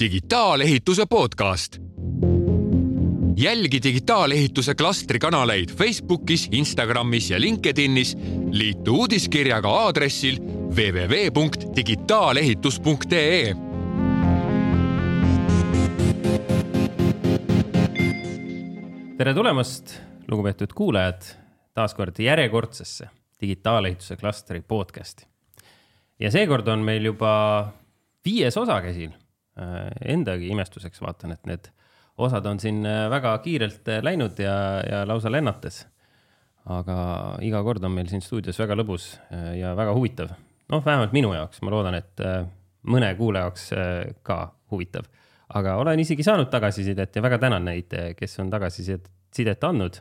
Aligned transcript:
digitaalehituse 0.00 1.06
podcast. 1.06 1.78
jälgi 3.36 3.82
digitaalehituse 3.82 4.74
klastri 4.74 5.18
kanaleid 5.18 5.68
Facebookis, 5.76 6.48
Instagramis 6.52 7.30
ja 7.30 7.40
LinkedInis. 7.40 8.16
liitu 8.50 8.96
uudiskirjaga 8.96 9.70
aadressil 9.70 10.38
www.digitaalehitus.ee 10.76 13.54
tere 19.18 19.34
tulemast, 19.34 20.00
lugupeetud 20.28 20.68
kuulajad, 20.74 21.22
taas 21.74 21.94
kord 21.94 22.14
järjekordsesse 22.18 23.08
digitaalehituse 23.40 24.16
klastri 24.16 24.60
podcast'i. 24.60 25.33
Ja 26.20 26.30
seekord 26.34 26.68
on 26.68 26.84
meil 26.86 27.04
juba 27.10 27.32
viies 28.24 28.56
osa 28.56 28.80
käsil. 28.84 29.12
Endagi 30.04 30.48
imestuseks 30.50 30.98
vaatan, 31.02 31.32
et 31.36 31.44
need 31.46 31.68
osad 32.18 32.46
on 32.50 32.58
siin 32.58 32.80
väga 33.10 33.36
kiirelt 33.44 33.86
läinud 34.02 34.38
ja, 34.42 34.54
ja 34.82 35.04
lausa 35.06 35.30
lennates. 35.30 35.84
aga 36.64 36.96
iga 37.44 37.60
kord 37.62 37.84
on 37.84 37.92
meil 37.92 38.08
siin 38.08 38.22
stuudios 38.24 38.58
väga 38.58 38.74
lõbus 38.74 39.12
ja 39.58 39.74
väga 39.76 39.94
huvitav. 39.94 40.32
noh, 40.68 40.84
vähemalt 40.84 41.12
minu 41.12 41.34
jaoks, 41.34 41.62
ma 41.62 41.70
loodan, 41.70 41.94
et 41.94 42.24
mõne 42.82 43.14
kuulaja 43.14 43.44
jaoks 43.44 43.70
ka 44.22 44.38
huvitav 44.70 45.06
aga 45.52 45.76
olen 45.82 46.00
isegi 46.02 46.24
saanud 46.26 46.48
tagasisidet 46.52 47.16
ja 47.16 47.22
väga 47.22 47.38
tänan 47.42 47.64
neid, 47.68 47.94
kes 48.18 48.38
on 48.42 48.50
tagasisidet 48.52 49.64
andnud. 49.64 50.00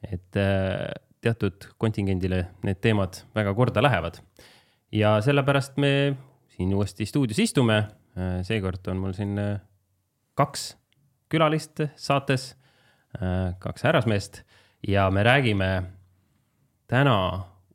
et 0.00 0.36
äh, 0.36 0.88
teatud 1.20 1.66
kontingendile 1.76 2.46
need 2.64 2.78
teemad 2.80 3.20
väga 3.36 3.52
korda 3.54 3.82
lähevad. 3.82 4.20
Ja 4.92 5.20
sellepärast 5.22 5.76
me 5.76 6.16
siin 6.56 6.74
uuesti 6.74 7.06
stuudios 7.06 7.38
istume. 7.38 7.78
Äh, 8.18 8.40
seekord 8.46 8.86
on 8.90 9.02
mul 9.02 9.14
siin 9.16 9.38
äh, 9.38 9.60
kaks 10.34 10.74
külalist 11.30 11.84
saates, 11.94 12.56
kaks 13.58 13.84
härrasmeest 13.86 14.40
ja 14.86 15.08
me 15.10 15.22
räägime 15.26 15.68
täna 16.90 17.14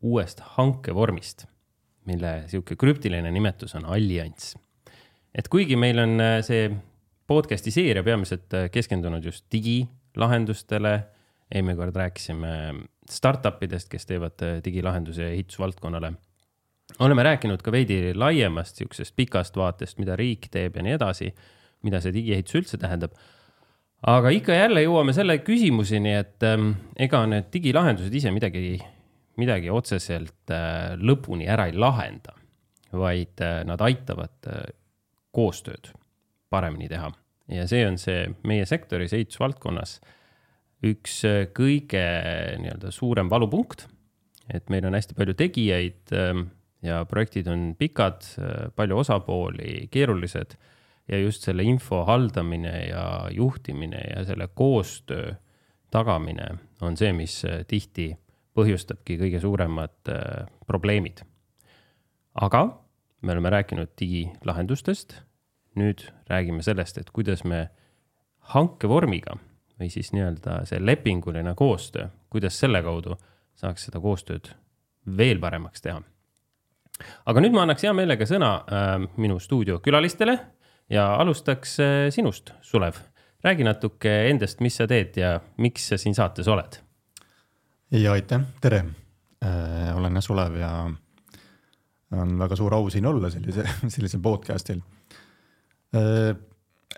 uuest 0.02 0.40
hankevormist, 0.58 1.46
mille 2.08 2.34
sihuke 2.52 2.76
krüptiline 2.80 3.32
nimetus 3.32 3.76
on 3.76 3.86
allianss 3.86 4.56
et 5.36 5.50
kuigi 5.52 5.78
meil 5.80 6.00
on 6.02 6.16
äh, 6.24 6.40
see 6.46 6.70
podcast'i 7.28 7.74
seeria 7.74 8.04
peamiselt 8.06 8.54
äh, 8.56 8.70
keskendunud 8.72 9.26
just 9.26 9.46
digilahendustele. 9.52 10.96
eelmine 11.46 11.76
kord 11.78 11.96
rääkisime 11.96 12.52
startup 13.10 13.62
idest, 13.64 13.90
kes 13.92 14.08
teevad 14.10 14.42
äh, 14.42 14.58
digilahendusi 14.66 15.24
ehitusvaldkonnale. 15.28 16.14
Oleme 17.00 17.24
rääkinud 17.24 17.62
ka 17.62 17.72
veidi 17.72 18.14
laiemast 18.16 18.80
sihukesest 18.80 19.16
pikast 19.16 19.58
vaatest, 19.58 19.98
mida 20.00 20.16
riik 20.16 20.48
teeb 20.52 20.78
ja 20.78 20.84
nii 20.86 20.98
edasi, 20.98 21.32
mida 21.84 22.02
see 22.02 22.14
digiehitus 22.16 22.60
üldse 22.62 22.80
tähendab 22.82 23.16
aga 24.06 24.32
ikka 24.34 24.54
ja 24.54 24.66
jälle 24.66 24.84
jõuame 24.86 25.14
selle 25.16 25.40
küsimuseni, 25.46 26.14
et 26.20 26.46
ähm, 26.46 26.74
ega 26.98 27.24
need 27.30 27.50
digilahendused 27.54 28.14
ise 28.14 28.34
midagi, 28.34 28.78
midagi 29.42 29.72
otseselt 29.74 30.54
äh, 30.54 30.94
lõpuni 31.00 31.50
ära 31.52 31.70
ei 31.70 31.78
lahenda, 31.80 32.36
vaid 32.96 33.42
äh, 33.44 33.62
nad 33.68 33.82
aitavad 33.82 34.52
äh, 34.52 34.68
koostööd 35.36 35.92
paremini 36.54 36.90
teha. 36.92 37.12
ja 37.52 37.66
see 37.70 37.86
on 37.86 37.98
see 38.02 38.26
meie 38.48 38.66
sektoris, 38.66 39.14
ehitusvaldkonnas, 39.14 39.98
üks 40.86 41.20
äh, 41.28 41.42
kõige 41.56 42.06
nii-öelda 42.62 42.94
suurem 42.94 43.30
valupunkt. 43.30 43.88
et 44.54 44.70
meil 44.70 44.86
on 44.86 44.94
hästi 44.94 45.18
palju 45.18 45.34
tegijaid 45.34 46.14
ähm, 46.14 46.50
ja 46.86 47.02
projektid 47.10 47.48
on 47.52 47.74
pikad, 47.80 48.24
palju 48.76 48.98
osapooli, 49.02 49.88
keerulised 49.92 50.56
ja 51.08 51.20
just 51.20 51.46
selle 51.46 51.64
info 51.64 52.04
haldamine 52.06 52.76
ja 52.88 53.06
juhtimine 53.32 54.02
ja 54.16 54.24
selle 54.26 54.48
koostöö 54.54 55.34
tagamine 55.92 56.48
on 56.82 56.98
see, 56.98 57.14
mis 57.14 57.40
äh, 57.46 57.64
tihti 57.68 58.12
põhjustabki 58.56 59.18
kõige 59.20 59.40
suuremad 59.44 60.12
probleemid. 60.68 61.22
aga 62.34 62.62
me 63.22 63.32
oleme 63.32 63.50
rääkinud 63.50 63.92
digilahendustest. 64.00 65.22
nüüd 65.76 66.06
räägime 66.30 66.64
sellest, 66.64 66.98
et 66.98 67.10
kuidas 67.12 67.44
me 67.44 67.70
hankevormiga 68.54 69.36
või 69.80 69.90
siis 69.92 70.14
nii-öelda 70.16 70.62
see 70.70 70.80
lepinguline 70.80 71.52
koostöö, 71.56 72.08
kuidas 72.30 72.60
selle 72.60 72.80
kaudu 72.84 73.18
saaks 73.60 73.90
seda 73.90 74.00
koostööd 74.00 74.54
veel 75.18 75.40
paremaks 75.40 75.82
teha. 75.82 76.00
Aga 77.26 77.44
nüüd 77.44 77.56
ma 77.56 77.66
annaks 77.66 77.86
hea 77.86 77.94
meelega 77.96 78.28
sõna 78.30 78.52
äh, 78.64 78.94
minu 79.22 79.40
stuudiokülalistele 79.42 80.38
ja 80.94 81.08
alustaks 81.22 81.78
äh, 81.84 81.96
sinust, 82.14 82.54
Sulev. 82.62 83.00
räägi 83.46 83.66
natuke 83.68 84.14
endast, 84.30 84.62
mis 84.66 84.78
sa 84.80 84.88
teed 84.88 85.18
ja 85.18 85.40
miks 85.58 85.90
sa 85.92 85.98
siin 86.02 86.16
saates 86.16 86.48
oled? 86.48 86.80
ja 87.92 88.16
aitäh, 88.16 88.42
tere 88.62 88.86
äh,. 89.44 89.96
olen 89.96 90.22
Sulev 90.22 90.56
ja 90.60 90.72
on 92.16 92.36
väga 92.40 92.56
suur 92.56 92.74
au 92.78 92.90
siin 92.90 93.06
olla 93.06 93.30
sellise, 93.30 93.66
sellisel 93.96 94.22
podcast'il. 94.24 94.82
Äh, 95.96 96.36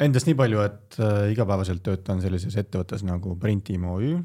endast 0.03 0.29
nii 0.29 0.37
palju, 0.37 0.63
et 0.65 0.97
äh, 1.01 1.31
igapäevaselt 1.33 1.83
töötan 1.85 2.21
sellises 2.21 2.57
ettevõttes 2.59 3.05
nagu 3.07 3.35
Printim 3.39 3.87
OÜ 3.89 4.17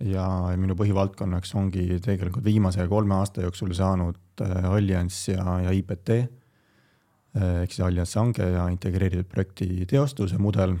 ja 0.00 0.24
minu 0.58 0.74
põhivaldkonnaks 0.78 1.54
ongi 1.58 2.00
tegelikult 2.02 2.44
viimase 2.44 2.86
kolme 2.90 3.14
aasta 3.20 3.44
jooksul 3.44 3.74
saanud 3.76 4.42
äh, 4.42 4.64
Allianz 4.70 5.28
ja, 5.28 5.60
ja 5.64 5.74
IPT 5.74 6.16
ehk 7.34 7.72
siis 7.72 7.84
Allianz 7.86 8.14
hange 8.18 8.46
ja 8.46 8.66
integreeritud 8.70 9.26
projekti 9.30 9.86
teostuse 9.90 10.38
mudel. 10.38 10.76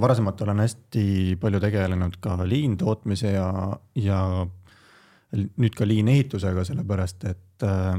varasemalt 0.00 0.40
olen 0.40 0.60
hästi 0.62 1.36
palju 1.40 1.58
tegelenud 1.60 2.20
ka 2.22 2.36
liin 2.46 2.76
tootmise 2.78 3.32
ja, 3.32 3.48
ja 3.98 4.20
nüüd 5.34 5.74
ka 5.76 5.86
liinehitusega, 5.86 6.64
sellepärast 6.64 7.26
et 7.28 7.66
äh, 7.66 7.98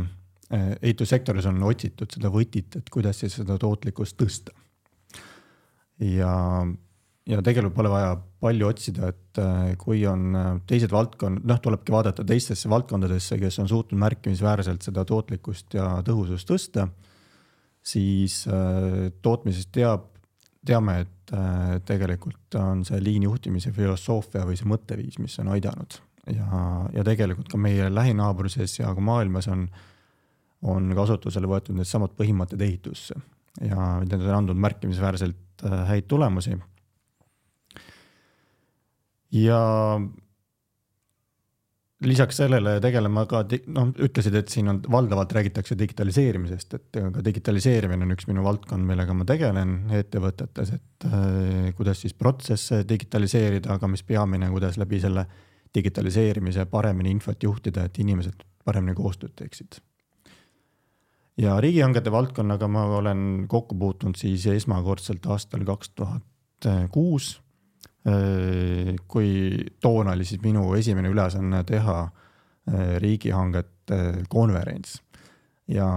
ehitussektoris 0.81 1.45
on 1.49 1.61
otsitud 1.67 2.09
seda 2.13 2.31
võtit, 2.33 2.79
et 2.79 2.89
kuidas 2.89 3.21
siis 3.21 3.35
seda 3.41 3.57
tootlikkust 3.61 4.17
tõsta. 4.17 4.55
ja, 5.99 6.33
ja 7.29 7.41
tegelikult 7.45 7.75
pole 7.77 7.91
vaja 7.91 8.15
palju 8.41 8.69
otsida, 8.69 9.11
et 9.13 9.41
äh, 9.41 9.73
kui 9.81 10.01
on 10.09 10.35
äh, 10.35 10.49
teised 10.69 10.93
valdkond, 10.93 11.43
noh, 11.47 11.61
tulebki 11.63 11.93
vaadata 11.93 12.25
teistesse 12.27 12.71
valdkondadesse, 12.71 13.37
kes 13.41 13.59
on 13.63 13.69
suutnud 13.71 14.01
märkimisväärselt 14.01 14.85
seda 14.87 15.05
tootlikkust 15.07 15.77
ja 15.77 15.91
tõhusust 16.05 16.49
tõsta, 16.49 16.89
siis 17.89 18.41
tootmisest 19.23 19.69
teab, 19.73 20.09
teame, 20.67 20.97
et 21.05 21.31
tegelikult 21.87 22.57
on 22.59 22.83
see 22.85 22.99
liinjuhtimise 23.01 23.71
filosoofia 23.73 24.43
või 24.45 24.59
see 24.59 24.67
mõtteviis, 24.69 25.15
mis 25.23 25.37
on 25.41 25.53
aidanud 25.55 25.95
ja, 26.33 26.63
ja 26.93 27.05
tegelikult 27.05 27.49
ka 27.51 27.59
meie 27.61 27.89
lähinaabruses 27.91 28.79
ja 28.79 28.93
ka 28.95 29.03
maailmas 29.03 29.47
on, 29.51 29.65
on 30.69 30.91
kasutusele 30.97 31.49
võetud 31.49 31.77
needsamad 31.77 32.15
põhimõtted 32.17 32.61
ehitusse 32.65 33.17
ja 33.65 33.91
need 34.03 34.19
on 34.19 34.35
andnud 34.35 34.59
märkimisväärselt 34.61 35.65
äh, 35.65 35.85
häid 35.89 36.09
tulemusi. 36.11 36.57
Ja 39.31 39.59
lisaks 42.05 42.39
sellele 42.39 42.77
tegelema 42.83 43.25
ka, 43.29 43.41
noh, 43.75 43.89
ütlesid, 43.99 44.35
et 44.39 44.51
siin 44.51 44.71
on 44.71 44.79
valdavalt 44.91 45.33
räägitakse 45.35 45.75
digitaliseerimisest, 45.79 46.75
et 46.77 46.99
ka 47.15 47.23
digitaliseerimine 47.25 48.07
on 48.07 48.15
üks 48.15 48.29
minu 48.29 48.43
valdkond, 48.45 48.85
millega 48.87 49.15
ma 49.17 49.27
tegelen 49.27 49.75
ettevõtetes, 49.99 50.71
et 50.77 51.07
äh, 51.09 51.73
kuidas 51.77 52.05
siis 52.05 52.15
protsesse 52.15 52.85
digitaliseerida, 52.87 53.75
aga 53.75 53.91
mis 53.91 54.05
peamine, 54.07 54.47
kuidas 54.53 54.79
läbi 54.79 55.01
selle 55.03 55.25
digitaliseerimise, 55.75 56.65
paremini 56.71 57.11
infot 57.17 57.43
juhtida, 57.43 57.85
et 57.85 57.99
inimesed 57.99 58.47
paremini 58.65 58.95
koostööd 58.97 59.35
teeksid. 59.35 59.81
ja 61.39 61.59
riigihangete 61.59 62.11
valdkonnaga 62.11 62.67
ma 62.67 62.85
olen 62.97 63.45
kokku 63.47 63.75
puutunud 63.79 64.17
siis 64.19 64.45
esmakordselt 64.47 65.25
aastal 65.25 65.63
kaks 65.67 65.93
tuhat 65.95 66.67
kuus. 66.91 67.37
Kui 67.99 69.31
toona 69.83 70.13
oli 70.15 70.25
siis 70.25 70.39
minu 70.41 70.69
esimene 70.73 71.09
ülesanne 71.11 71.59
teha 71.67 71.97
eh, 72.07 72.93
riigihangete 73.03 73.99
konverents 74.31 75.01
ja 75.69 75.89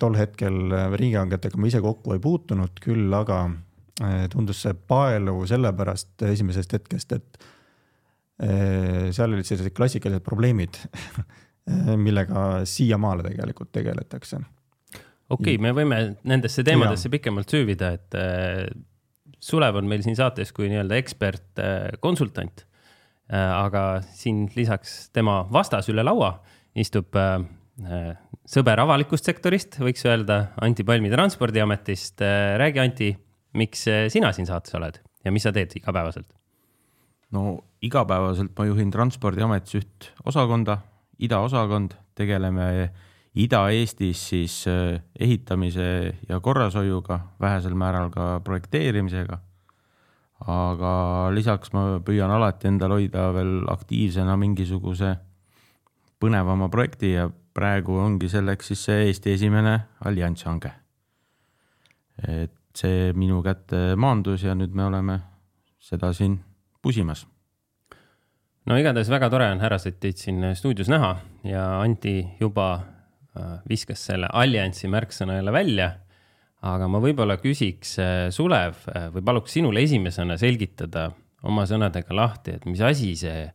tol 0.00 0.16
hetkel 0.16 0.72
riigihangetega 0.96 1.60
ma 1.60 1.68
ise 1.68 1.82
kokku 1.84 2.16
ei 2.16 2.22
puutunud, 2.24 2.80
küll 2.82 3.12
aga 3.14 3.44
tundus 4.32 4.62
see 4.64 4.72
paeluv 4.88 5.44
sellepärast 5.46 6.24
esimesest 6.26 6.72
hetkest, 6.74 7.12
et 7.12 7.44
Äh, 8.42 9.12
seal 9.14 9.30
olid 9.36 9.46
sellised 9.46 9.74
klassikalised 9.76 10.24
probleemid 10.26 10.78
millega 12.06 12.64
siiamaale 12.66 13.22
tegelikult 13.28 13.70
tegeletakse. 13.76 14.40
okei 15.30 15.54
okay,, 15.54 15.58
me 15.62 15.70
võime 15.76 15.98
nendesse 16.26 16.64
teemadesse 16.66 17.06
ja. 17.06 17.12
pikemalt 17.12 17.52
süüvida, 17.54 17.92
et 17.94 18.16
äh, 18.18 18.64
Sulev 19.42 19.76
on 19.80 19.88
meil 19.90 20.04
siin 20.04 20.16
saates 20.18 20.52
kui 20.54 20.68
nii-öelda 20.70 20.98
ekspertkonsultant 21.00 22.62
äh,. 22.62 23.48
aga 23.50 24.02
siin 24.14 24.44
lisaks 24.54 25.10
tema 25.14 25.42
vastas 25.52 25.88
üle 25.90 26.04
laua 26.04 26.36
istub 26.78 27.16
äh, 27.18 27.40
sõber 28.48 28.82
avalikust 28.82 29.26
sektorist, 29.26 29.78
võiks 29.80 30.04
öelda, 30.06 30.52
Anti 30.60 30.84
Palmi 30.84 31.10
Transpordiametist. 31.10 32.20
räägi, 32.60 32.80
Anti, 32.82 33.08
miks 33.56 33.86
sina 34.12 34.32
siin 34.36 34.46
saates 34.46 34.74
oled 34.76 35.00
ja 35.24 35.32
mis 35.32 35.46
sa 35.46 35.52
teed 35.54 35.74
igapäevaselt? 35.80 36.28
no 37.32 37.62
igapäevaselt 37.82 38.52
ma 38.58 38.66
juhin 38.68 38.92
Transpordiametis 38.92 39.80
üht 39.80 40.10
osakonda, 40.28 40.78
idaosakond, 41.22 41.96
tegeleme 42.18 42.66
Ida-Eestis 43.32 44.28
siis 44.28 44.66
äh, 44.68 45.00
ehitamise 45.18 46.14
ja 46.28 46.40
korrashoiuga, 46.40 47.20
vähesel 47.40 47.74
määral 47.74 48.10
ka 48.10 48.40
projekteerimisega. 48.44 49.38
aga 50.42 51.30
lisaks 51.30 51.70
ma 51.72 52.00
püüan 52.02 52.30
alati 52.34 52.66
endal 52.66 52.90
hoida 52.96 53.28
veel 53.30 53.60
aktiivsena 53.70 54.34
mingisuguse 54.36 55.12
põnevama 56.18 56.66
projekti 56.68 57.12
ja 57.12 57.28
praegu 57.54 57.94
ongi 58.02 58.28
selleks 58.28 58.72
siis 58.72 58.84
see 58.88 59.04
Eesti 59.06 59.36
esimene 59.36 59.76
alliansi 60.04 60.48
hange. 60.48 60.72
et 62.28 62.58
see 62.74 63.12
minu 63.12 63.42
kätte 63.42 63.94
maandus 63.96 64.42
ja 64.42 64.54
nüüd 64.54 64.74
me 64.74 64.84
oleme 64.84 65.20
seda 65.78 66.12
siin 66.12 66.40
pusimas 66.82 67.26
no 68.66 68.78
igatahes 68.78 69.10
väga 69.10 69.30
tore 69.30 69.48
on 69.50 69.60
härrased 69.60 69.98
teid 70.00 70.18
siin 70.18 70.44
stuudios 70.56 70.88
näha 70.88 71.16
ja 71.44 71.80
Anti 71.80 72.16
juba 72.40 72.80
viskas 73.68 74.02
selle 74.10 74.28
alliansi 74.32 74.90
märksõna 74.92 75.38
jälle 75.38 75.52
välja. 75.52 75.90
aga 76.62 76.86
ma 76.86 77.00
võib-olla 77.02 77.38
küsiks 77.42 77.96
äh, 77.98 78.28
Sulev 78.30 78.84
äh, 78.92 79.08
või 79.10 79.24
paluks 79.26 79.56
sinul 79.56 79.80
esimesena 79.80 80.36
selgitada 80.38 81.08
oma 81.42 81.64
sõnadega 81.66 82.14
lahti, 82.14 82.54
et 82.54 82.66
mis 82.70 82.80
asi 82.86 83.16
see 83.18 83.48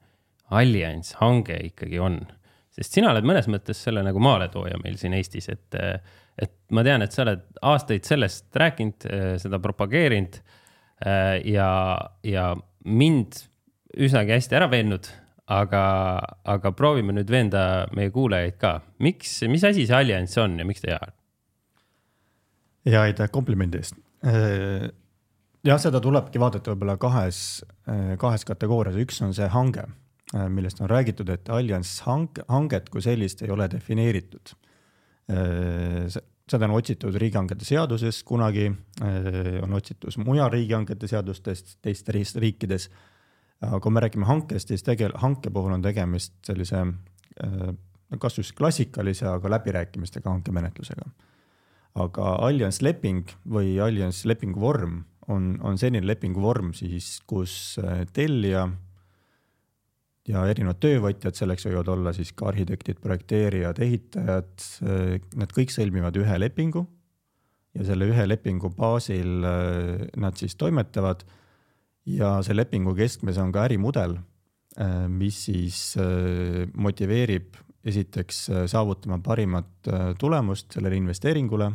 allianss, 0.51 1.15
hange 1.21 1.56
ikkagi 1.69 2.01
on. 2.03 2.19
sest 2.75 2.97
sina 2.97 3.13
oled 3.13 3.24
mõnes 3.24 3.47
mõttes 3.47 3.79
selle 3.79 4.03
nagu 4.03 4.19
maaletooja 4.19 4.79
meil 4.83 4.97
siin 5.00 5.15
Eestis, 5.15 5.47
et, 5.50 5.77
et 6.38 6.56
ma 6.71 6.83
tean, 6.83 7.01
et 7.01 7.15
sa 7.15 7.24
oled 7.24 7.45
aastaid 7.62 8.03
sellest 8.03 8.51
rääkinud, 8.56 9.07
seda 9.39 9.59
propageerinud 9.63 10.41
ja, 11.47 11.71
ja 12.27 12.45
mind 12.83 13.39
üsnagi 13.97 14.35
hästi 14.35 14.59
ära 14.59 14.68
veennud, 14.71 15.07
aga, 15.47 15.83
aga 16.44 16.71
proovime 16.75 17.15
nüüd 17.15 17.29
veenda 17.31 17.61
meie 17.95 18.11
kuulajaid 18.11 18.57
ka. 18.59 18.79
miks, 19.03 19.39
mis 19.47 19.63
asi 19.63 19.88
see 19.88 19.95
allianss 19.95 20.38
on 20.44 20.59
ja 20.59 20.67
miks 20.67 20.83
ta 20.83 20.91
hea 20.91 20.99
on? 21.01 21.13
ja 22.88 23.03
aitäh 23.07 23.31
komplimendi 23.31 23.81
eest. 23.81 23.97
Äh, 24.27 24.89
jah, 25.67 25.79
seda 25.81 26.01
tulebki 26.03 26.39
vaadata 26.41 26.73
võib-olla 26.73 26.97
kahes, 27.01 27.39
äh, 27.88 28.15
kahes 28.19 28.45
kategoorias, 28.47 28.99
üks 29.03 29.19
on 29.25 29.35
see 29.35 29.47
hange, 29.51 29.88
äh, 30.33 30.47
millest 30.51 30.81
on 30.81 30.91
räägitud, 30.91 31.29
et 31.33 31.51
allianss 31.53 32.01
hange, 32.07 32.45
hanget 32.51 32.89
kui 32.93 33.03
sellist 33.03 33.43
ei 33.43 33.53
ole 33.53 33.69
defineeritud. 33.71 34.55
seda 36.47 36.63
on 36.69 36.77
otsitud 36.77 37.15
riigihangete 37.19 37.65
seaduses 37.67 38.21
kunagi, 38.23 38.69
on 39.59 39.73
otsitud 39.75 40.15
mujal 40.23 40.47
riigihangete 40.53 41.09
seadustest 41.11 41.73
teistes 41.83 42.31
riikides 42.39 42.85
aga 43.65 43.80
kui 43.81 43.94
me 43.94 44.04
räägime 44.04 44.27
hankest, 44.30 44.71
siis 44.71 44.86
tegel-, 44.86 45.15
hanke 45.21 45.51
puhul 45.54 45.74
on 45.77 45.86
tegemist 45.86 46.36
sellise 46.45 46.83
äh, 46.83 47.71
kas 48.21 48.38
just 48.39 48.56
klassikalise, 48.56 49.27
aga 49.27 49.50
läbirääkimistega 49.57 50.30
hankemenetlusega. 50.31 51.09
aga 51.98 52.33
alliansleping 52.45 53.31
või 53.50 53.80
allianslepingu 53.81 54.62
vorm 54.62 55.00
on, 55.33 55.56
on 55.65 55.80
selline 55.81 56.06
lepinguvorm 56.06 56.69
siis, 56.77 57.18
kus 57.27 57.80
äh, 57.81 58.06
tellija 58.13 58.68
ja 60.27 60.44
erinevad 60.45 60.77
töövõtjad, 60.83 61.36
selleks 61.36 61.65
võivad 61.65 61.89
olla 61.89 62.13
siis 62.13 62.33
ka 62.38 62.51
arhitektid, 62.51 63.00
projekteerijad, 63.01 63.81
ehitajad, 63.81 64.53
äh, 64.86 65.18
nad 65.36 65.57
kõik 65.57 65.74
sõlmivad 65.74 66.21
ühe 66.21 66.38
lepingu 66.39 66.86
ja 67.74 67.89
selle 67.89 68.07
ühe 68.12 68.30
lepingu 68.30 68.69
baasil 68.77 69.44
nad 70.18 70.38
siis 70.39 70.56
toimetavad 70.57 71.25
ja 72.07 72.38
see 72.45 72.56
lepingu 72.56 72.95
keskmes 72.98 73.38
on 73.42 73.51
ka 73.56 73.65
ärimudel, 73.68 74.18
äh, 74.80 75.06
mis 75.12 75.44
siis 75.50 75.81
äh, 76.00 76.63
motiveerib 76.74 77.57
esiteks 77.88 78.48
äh, 78.50 78.63
saavutama 78.71 79.19
parimat 79.24 79.92
tulemust 80.19 80.74
sellele 80.75 80.98
investeeringule 81.00 81.71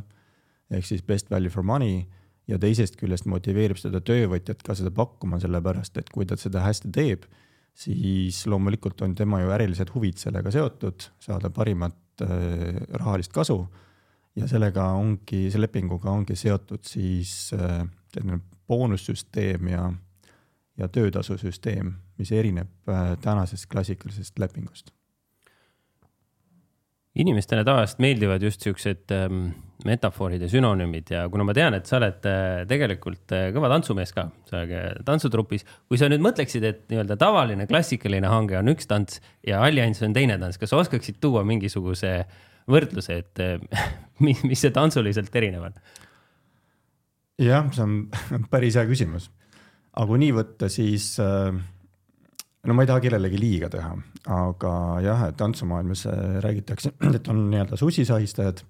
ehk 0.72 0.88
siis 0.88 1.04
best 1.04 1.30
value 1.30 1.52
for 1.52 1.64
money 1.64 2.02
ja 2.48 2.58
teisest 2.60 2.96
küljest 3.00 3.28
motiveerib 3.30 3.78
seda 3.80 4.00
töövõtjat 4.04 4.64
ka 4.64 4.76
seda 4.76 4.90
pakkuma, 4.94 5.38
sellepärast 5.40 6.00
et 6.00 6.10
kui 6.12 6.26
ta 6.28 6.36
seda 6.40 6.64
hästi 6.64 6.90
teeb, 6.92 7.26
siis 7.76 8.42
loomulikult 8.50 9.00
on 9.04 9.14
tema 9.16 9.40
ju 9.42 9.52
ärilised 9.54 9.92
huvid 9.94 10.18
sellega 10.20 10.50
seotud, 10.52 11.06
saada 11.22 11.52
parimat 11.54 12.24
rahalist 12.98 13.32
kasu. 13.32 13.62
ja 14.36 14.48
sellega 14.48 14.84
ongi, 14.96 15.50
selle 15.52 15.68
lepinguga 15.68 16.10
ongi 16.10 16.36
seotud 16.36 16.84
siis 16.88 17.52
selline 17.52 18.40
boonussüsteem 18.68 19.68
ja 19.68 19.86
ja 20.80 20.88
töötasusüsteem, 20.88 21.92
mis 22.18 22.32
erineb 22.32 22.70
äh, 22.88 23.14
tänasest 23.22 23.68
klassikalisest 23.72 24.38
lepingust. 24.38 24.92
inimestele 27.12 27.60
tavaliselt 27.64 27.98
meeldivad 28.00 28.42
just 28.42 28.62
siuksed 28.64 29.12
ähm, 29.12 29.50
metafoorid 29.84 30.40
ja 30.40 30.48
sünonüümid 30.48 31.10
ja 31.12 31.26
kuna 31.28 31.44
ma 31.44 31.52
tean, 31.52 31.74
et 31.76 31.84
sa 31.86 31.98
oled 31.98 32.24
äh, 32.28 32.62
tegelikult 32.68 33.34
äh, 33.36 33.50
kõva 33.52 33.68
tantsumees 33.74 34.14
ka, 34.16 34.30
sa 34.48 34.62
oled 34.62 35.02
tantsutrupis. 35.04 35.66
kui 35.88 36.00
sa 36.00 36.08
nüüd 36.08 36.24
mõtleksid, 36.24 36.64
et 36.64 36.86
nii-öelda 36.88 37.18
tavaline 37.20 37.66
klassikaline 37.68 38.30
hange 38.32 38.56
on 38.56 38.72
üks 38.72 38.88
tants 38.88 39.20
ja 39.46 39.60
allianss 39.66 40.06
on 40.06 40.16
teine 40.16 40.38
tants, 40.40 40.56
kas 40.56 40.72
sa 40.72 40.80
oskaksid 40.80 41.20
tuua 41.20 41.44
mingisuguse 41.44 42.14
võrdluse, 42.72 43.20
et 43.20 43.44
mis, 44.24 44.40
mis 44.48 44.64
see 44.64 44.72
tantsuliselt 44.72 45.36
erinev 45.36 45.68
on? 45.68 45.78
jah, 47.42 47.68
see 47.76 47.84
on 47.84 48.00
päris 48.54 48.80
hea 48.80 48.88
küsimus 48.88 49.28
aga 49.92 50.08
kui 50.08 50.20
nii 50.22 50.34
võtta, 50.36 50.68
siis 50.72 51.14
äh, 51.22 51.50
no 51.52 52.76
ma 52.76 52.84
ei 52.84 52.90
taha 52.90 53.02
kellelegi 53.04 53.40
liiga 53.40 53.68
teha, 53.72 53.92
aga 54.32 54.74
jah, 55.04 55.26
et 55.28 55.38
tantsumaailmas 55.40 56.06
äh, 56.10 56.38
räägitakse, 56.44 56.94
et 57.18 57.28
on 57.32 57.44
nii-öelda 57.52 57.78
sussisahistajad 57.80 58.64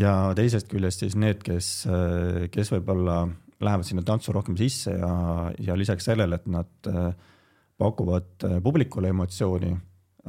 ja 0.00 0.14
teisest 0.36 0.68
küljest 0.72 1.04
siis 1.04 1.16
need, 1.20 1.40
kes, 1.46 1.70
äh, 1.88 2.44
kes 2.52 2.74
võib-olla 2.74 3.24
lähevad 3.64 3.88
sinna 3.88 4.04
tantsu 4.04 4.34
rohkem 4.34 4.58
sisse 4.60 4.92
ja, 4.98 5.14
ja 5.62 5.76
lisaks 5.78 6.10
sellele, 6.10 6.36
et 6.36 6.48
nad 6.50 6.90
pakuvad 7.80 8.44
publikule 8.62 9.08
emotsiooni, 9.14 9.70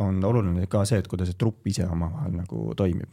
on 0.02 0.22
oluline 0.30 0.70
ka 0.72 0.84
see, 0.88 1.02
et 1.02 1.10
kuidas 1.10 1.28
see 1.32 1.40
trupp 1.40 1.68
ise 1.68 1.84
omavahel 1.90 2.38
nagu 2.38 2.70
toimib. 2.78 3.10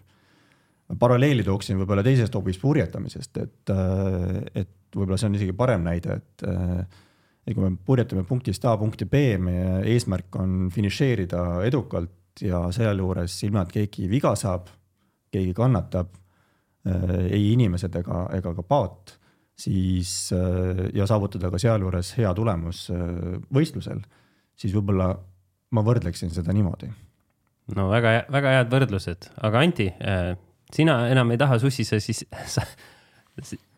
Paralleeli 0.98 1.44
tooksin 1.46 1.78
võib-olla 1.80 2.04
teisest 2.04 2.34
hoopis 2.36 2.58
purjetamisest, 2.60 3.38
et, 3.42 3.72
et 4.54 4.72
võib-olla 4.96 5.18
see 5.20 5.30
on 5.30 5.38
isegi 5.38 5.54
parem 5.56 5.86
näide, 5.86 6.18
et 6.20 6.44
äh, 6.48 7.00
et 7.42 7.56
kui 7.56 7.64
me 7.64 7.74
purjetame 7.74 8.22
punktist 8.22 8.62
A 8.70 8.76
punkti 8.78 9.06
B, 9.10 9.22
meie 9.42 9.80
eesmärk 9.90 10.36
on 10.38 10.68
finišeerida 10.70 11.64
edukalt 11.66 12.42
ja 12.42 12.60
sealjuures 12.72 13.34
ilma, 13.48 13.64
et 13.64 13.74
keegi 13.74 14.06
viga 14.10 14.36
saab, 14.38 14.68
keegi 15.34 15.54
kannatab, 15.56 16.12
äh, 16.86 17.16
ei 17.32 17.50
inimesed 17.56 17.98
ega, 17.98 18.26
ega 18.38 18.54
ka 18.60 18.66
paat, 18.66 19.16
siis 19.58 20.30
äh, 20.36 20.86
ja 20.94 21.08
saavutada 21.10 21.50
ka 21.50 21.58
sealjuures 21.62 22.14
hea 22.20 22.30
tulemus 22.36 22.84
võistlusel, 23.52 24.04
siis 24.54 24.76
võib-olla 24.76 25.10
ma 25.72 25.82
võrdleksin 25.82 26.30
seda 26.30 26.54
niimoodi. 26.54 26.92
no 27.74 27.90
väga, 27.90 28.22
väga 28.30 28.56
head 28.58 28.72
võrdlused, 28.76 29.32
aga 29.42 29.66
Anti, 29.66 29.90
sina 30.74 30.96
enam 31.12 31.30
ei 31.30 31.38
taha 31.40 31.58
sussisa, 31.62 32.00
siis 32.00 32.24
sa 32.46 32.64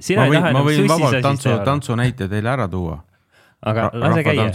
sina 0.00 0.24
ma 0.24 0.30
võin, 0.30 0.48
ma 0.56 0.62
võin 0.66 0.88
vabalt 0.90 1.20
tantsu, 1.22 1.52
tantsunäite 1.66 2.28
teile 2.30 2.50
ära 2.50 2.66
tuua. 2.70 2.98
aga 3.62 3.90
lase 3.94 4.24
käia. 4.26 4.50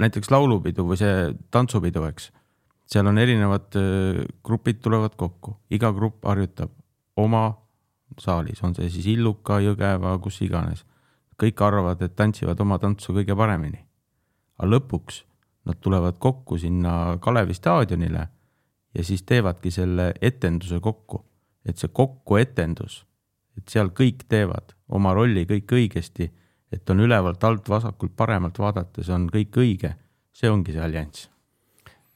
näiteks 0.00 0.30
laulupidu 0.30 0.84
või 0.88 1.00
see 1.00 1.32
tantsupidu, 1.50 2.04
eks. 2.08 2.30
seal 2.86 3.06
on 3.06 3.18
erinevad 3.18 3.72
grupid 4.44 4.80
tulevad 4.80 5.16
kokku, 5.16 5.56
iga 5.70 5.92
grupp 5.92 6.24
harjutab 6.24 6.72
oma 7.16 7.54
saalis, 8.18 8.62
on 8.62 8.74
see 8.74 8.88
siis 8.90 9.06
Illuka, 9.14 9.60
Jõgeva, 9.60 10.18
kus 10.22 10.40
iganes. 10.42 10.84
kõik 11.40 11.60
arvavad, 11.64 12.02
et 12.02 12.16
tantsivad 12.16 12.60
oma 12.60 12.78
tantsu 12.78 13.12
kõige 13.16 13.36
paremini. 13.36 13.86
aga 14.58 14.68
lõpuks 14.68 15.24
nad 15.64 15.80
tulevad 15.80 16.18
kokku 16.18 16.58
sinna 16.58 17.18
Kalevi 17.20 17.54
staadionile 17.54 18.28
ja 18.94 19.04
siis 19.04 19.22
teevadki 19.22 19.70
selle 19.70 20.12
etenduse 20.20 20.80
kokku, 20.80 21.24
et 21.64 21.78
see 21.78 21.92
kokkuetendus 21.92 23.04
et 23.60 23.72
seal 23.72 23.90
kõik 23.96 24.24
teevad 24.30 24.74
oma 24.96 25.12
rolli 25.16 25.44
kõik 25.48 25.74
õigesti, 25.76 26.30
et 26.70 26.92
on 26.92 27.02
ülevalt 27.02 27.42
alt 27.46 27.68
vasakult 27.68 28.14
paremalt 28.16 28.58
vaadates 28.58 29.10
on 29.12 29.28
kõik 29.32 29.58
õige, 29.60 29.92
see 30.32 30.50
ongi 30.50 30.74
see 30.74 30.82
allianss. 30.84 31.28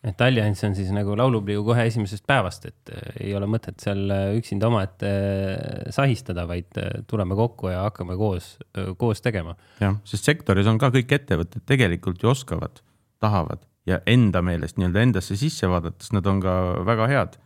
et 0.05 0.21
allianss 0.21 0.65
on 0.67 0.75
siis 0.77 0.91
nagu 0.93 1.17
laulupidu 1.17 1.65
kohe 1.65 1.87
esimesest 1.89 2.27
päevast, 2.29 2.67
et 2.69 2.93
äh, 2.93 3.05
ei 3.27 3.35
ole 3.35 3.49
mõtet 3.51 3.81
seal 3.81 4.05
äh, 4.13 4.33
üksinda 4.39 4.69
omaette 4.69 5.11
äh, 5.11 5.93
sahistada, 5.95 6.47
vaid 6.49 6.77
tuleme 7.11 7.37
kokku 7.39 7.73
ja 7.73 7.87
hakkame 7.87 8.17
koos, 8.21 8.55
koos 8.99 9.25
tegema. 9.25 9.57
jah, 9.81 9.99
sest 10.05 10.31
sektoris 10.31 10.69
on 10.71 10.79
ka 10.79 10.93
kõik 10.95 11.17
ettevõtted 11.19 11.67
tegelikult 11.67 12.23
ju 12.23 12.33
oskavad, 12.35 12.83
tahavad 13.21 13.65
ja 13.87 14.01
enda 14.07 14.43
meelest 14.43 14.79
nii-öelda 14.79 15.03
endasse 15.03 15.37
sisse 15.37 15.69
vaadates 15.69 16.13
nad 16.13 16.27
on 16.27 16.41
ka 16.41 16.55
väga 16.87 17.09
head 17.11 17.41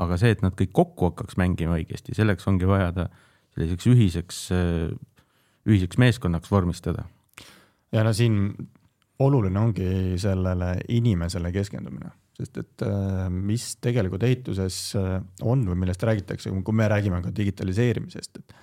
aga 0.00 0.16
see, 0.20 0.32
et 0.34 0.42
nad 0.44 0.54
kõik 0.56 0.72
kokku 0.76 1.10
hakkaks 1.10 1.36
mängima 1.40 1.76
õigesti, 1.76 2.14
selleks 2.16 2.46
ongi 2.48 2.68
vaja 2.68 2.92
ta 2.96 3.08
selliseks 3.52 3.88
ühiseks, 3.92 4.38
ühiseks 5.68 6.00
meeskonnaks 6.00 6.52
vormistada. 6.52 7.04
ja 7.92 8.04
no 8.04 8.12
siin 8.16 8.54
oluline 9.22 9.60
ongi 9.60 10.18
sellele 10.20 10.74
inimesele 10.88 11.52
keskendumine, 11.52 12.10
sest 12.38 12.58
et 12.62 12.84
äh, 12.86 13.28
mis 13.30 13.74
tegelikult 13.84 14.24
ehituses 14.26 14.78
äh, 14.96 15.18
on 15.42 15.66
või 15.68 15.82
millest 15.84 16.02
räägitakse, 16.02 16.50
kui 16.64 16.74
me 16.74 16.88
räägime 16.88 17.20
ka 17.22 17.34
digitaliseerimisest, 17.36 18.38
et 18.38 18.60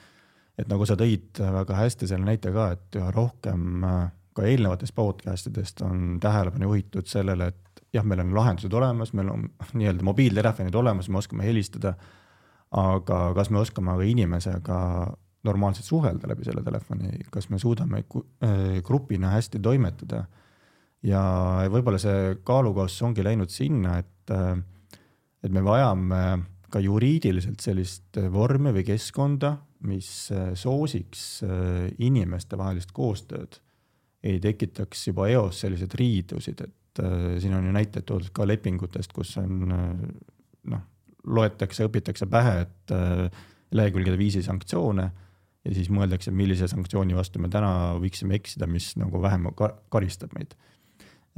et 0.60 0.68
nagu 0.68 0.84
sa 0.84 0.98
tõid 1.00 1.40
väga 1.40 1.78
hästi 1.78 2.08
selle 2.10 2.26
näite 2.28 2.52
ka, 2.52 2.66
et 2.76 2.98
üha 3.00 3.14
rohkem 3.16 3.86
äh, 3.88 4.10
ka 4.40 4.48
eelnevatest 4.48 4.96
podcast 4.96 5.52
idest 5.52 5.84
on 5.86 6.18
tähelepanu 6.24 6.72
juhitud 6.72 7.08
sellele, 7.10 7.52
et 7.52 7.84
jah, 7.94 8.06
meil 8.06 8.24
on 8.24 8.34
lahendused 8.38 8.74
olemas, 8.74 9.14
meil 9.18 9.32
on 9.34 9.48
nii-öelda 9.80 10.06
mobiiltelefonid 10.08 10.76
olemas, 10.76 11.10
me 11.10 11.22
oskame 11.22 11.48
helistada. 11.48 11.96
aga 12.70 13.34
kas 13.34 13.50
me 13.50 13.58
oskame 13.58 13.96
ka 13.98 14.06
inimesega 14.06 14.80
normaalselt 15.44 15.88
suhelda 15.88 16.28
läbi 16.30 16.46
selle 16.46 16.62
telefoni, 16.62 17.24
kas 17.32 17.48
me 17.50 17.58
suudame 17.60 18.04
grupina 18.86 19.32
hästi 19.34 19.60
toimetada 19.60 20.26
ja 21.02 21.22
võib-olla 21.72 21.98
see 22.02 22.36
kaalukauss 22.46 23.02
ongi 23.08 23.24
läinud 23.26 23.50
sinna, 23.50 23.98
et, 24.04 24.34
et 25.44 25.56
me 25.56 25.64
vajame 25.66 26.22
ka 26.70 26.82
juriidiliselt 26.84 27.64
sellist 27.64 28.20
vormi 28.30 28.74
või 28.76 28.86
keskkonda, 28.86 29.56
mis 29.90 30.30
soosiks 30.60 31.24
inimestevahelist 31.98 32.92
koostööd, 32.94 33.62
ei 34.24 34.40
tekitaks 34.44 35.08
juba 35.08 35.30
eos 35.32 35.62
selliseid 35.64 35.96
riidusid, 36.00 36.66
et 36.66 37.02
siin 37.40 37.54
on 37.56 37.68
ju 37.70 37.72
näiteid 37.72 38.06
toodud 38.08 38.34
ka 38.36 38.48
lepingutest, 38.48 39.14
kus 39.16 39.38
on 39.40 39.62
noh, 39.70 40.82
loetakse, 41.24 41.86
õpitakse 41.88 42.28
pähe, 42.32 42.66
et 42.66 42.94
lehekülgede 43.72 44.18
viisi 44.20 44.42
sanktsioone 44.44 45.06
ja 45.64 45.76
siis 45.76 45.88
mõeldakse, 45.94 46.34
millise 46.36 46.68
sanktsiooni 46.68 47.16
vastu 47.16 47.40
me 47.40 47.52
täna 47.54 47.94
võiksime 48.02 48.36
eksida, 48.36 48.68
mis 48.68 48.92
nagu 49.00 49.22
vähem 49.24 49.48
karistab 49.56 50.36
meid 50.36 50.58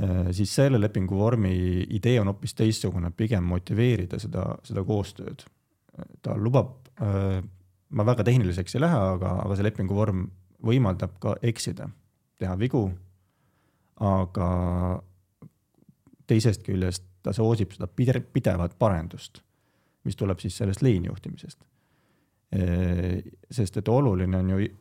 Äh, 0.02 0.32
siis 0.32 0.54
selle 0.56 0.80
lepingu 0.82 1.18
vormi 1.20 1.54
idee 1.98 2.20
on 2.22 2.32
hoopis 2.32 2.56
teistsugune, 2.58 3.12
pigem 3.18 3.44
motiveerida 3.52 4.20
seda, 4.22 4.46
seda 4.68 4.86
koostööd. 4.88 5.46
ta 6.24 6.34
lubab, 6.40 6.88
äh, 7.04 7.42
ma 7.90 8.06
väga 8.08 8.24
tehniliseks 8.24 8.78
ei 8.78 8.82
lähe, 8.82 9.00
aga, 9.16 9.34
aga 9.44 9.58
see 9.58 9.66
lepingu 9.68 9.94
vorm 9.94 10.24
võimaldab 10.64 11.18
ka 11.22 11.36
eksida, 11.44 11.90
teha 12.42 12.58
vigu. 12.60 12.90
aga 14.02 14.48
teisest 16.28 16.64
küljest 16.66 17.04
ta 17.22 17.34
soosib 17.38 17.76
seda 17.76 17.86
pidevat 17.88 18.74
parendust, 18.80 19.44
mis 20.04 20.18
tuleb 20.18 20.40
siis 20.42 20.56
sellest 20.58 20.82
liinjuhtimisest. 20.82 21.60
Äh, 22.56 23.22
sest 23.52 23.78
et 23.78 23.88
oluline 23.88 24.38
on 24.38 24.50
ju 24.56 24.72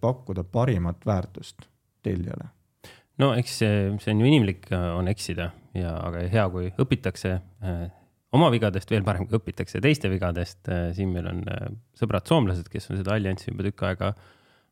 pakkuda 0.00 0.42
parimat 0.44 1.04
väärtust 1.06 1.66
tellijale 2.02 2.48
no 3.22 3.32
eks 3.38 3.58
see, 3.62 3.76
see 4.02 4.14
on 4.14 4.22
ju 4.22 4.30
inimlik, 4.30 4.68
äh, 4.72 4.88
on 4.96 5.10
eksida 5.10 5.50
ja, 5.76 5.94
aga 6.06 6.24
hea, 6.30 6.46
kui 6.52 6.70
õpitakse 6.84 7.34
äh, 7.34 7.84
oma 8.36 8.50
vigadest, 8.52 8.90
veel 8.92 9.06
parem, 9.06 9.26
kui 9.28 9.38
õpitakse 9.40 9.82
teiste 9.84 10.10
vigadest. 10.12 10.60
Äh, 10.70 10.90
siin 10.96 11.12
meil 11.14 11.28
on 11.30 11.42
sõbrad 11.98 12.28
soomlased, 12.28 12.68
kes 12.72 12.90
on 12.92 13.00
seda 13.00 13.16
allianssi 13.16 13.50
juba 13.50 13.66
tükk 13.68 13.86
aega 13.90 14.12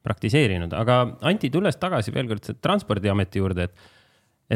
praktiseerinud, 0.06 0.74
aga 0.78 1.02
Anti, 1.28 1.50
tulles 1.52 1.78
tagasi 1.82 2.14
veel 2.14 2.30
kord 2.30 2.50
Transpordiameti 2.62 3.42
juurde, 3.42 3.66
et, 3.66 3.88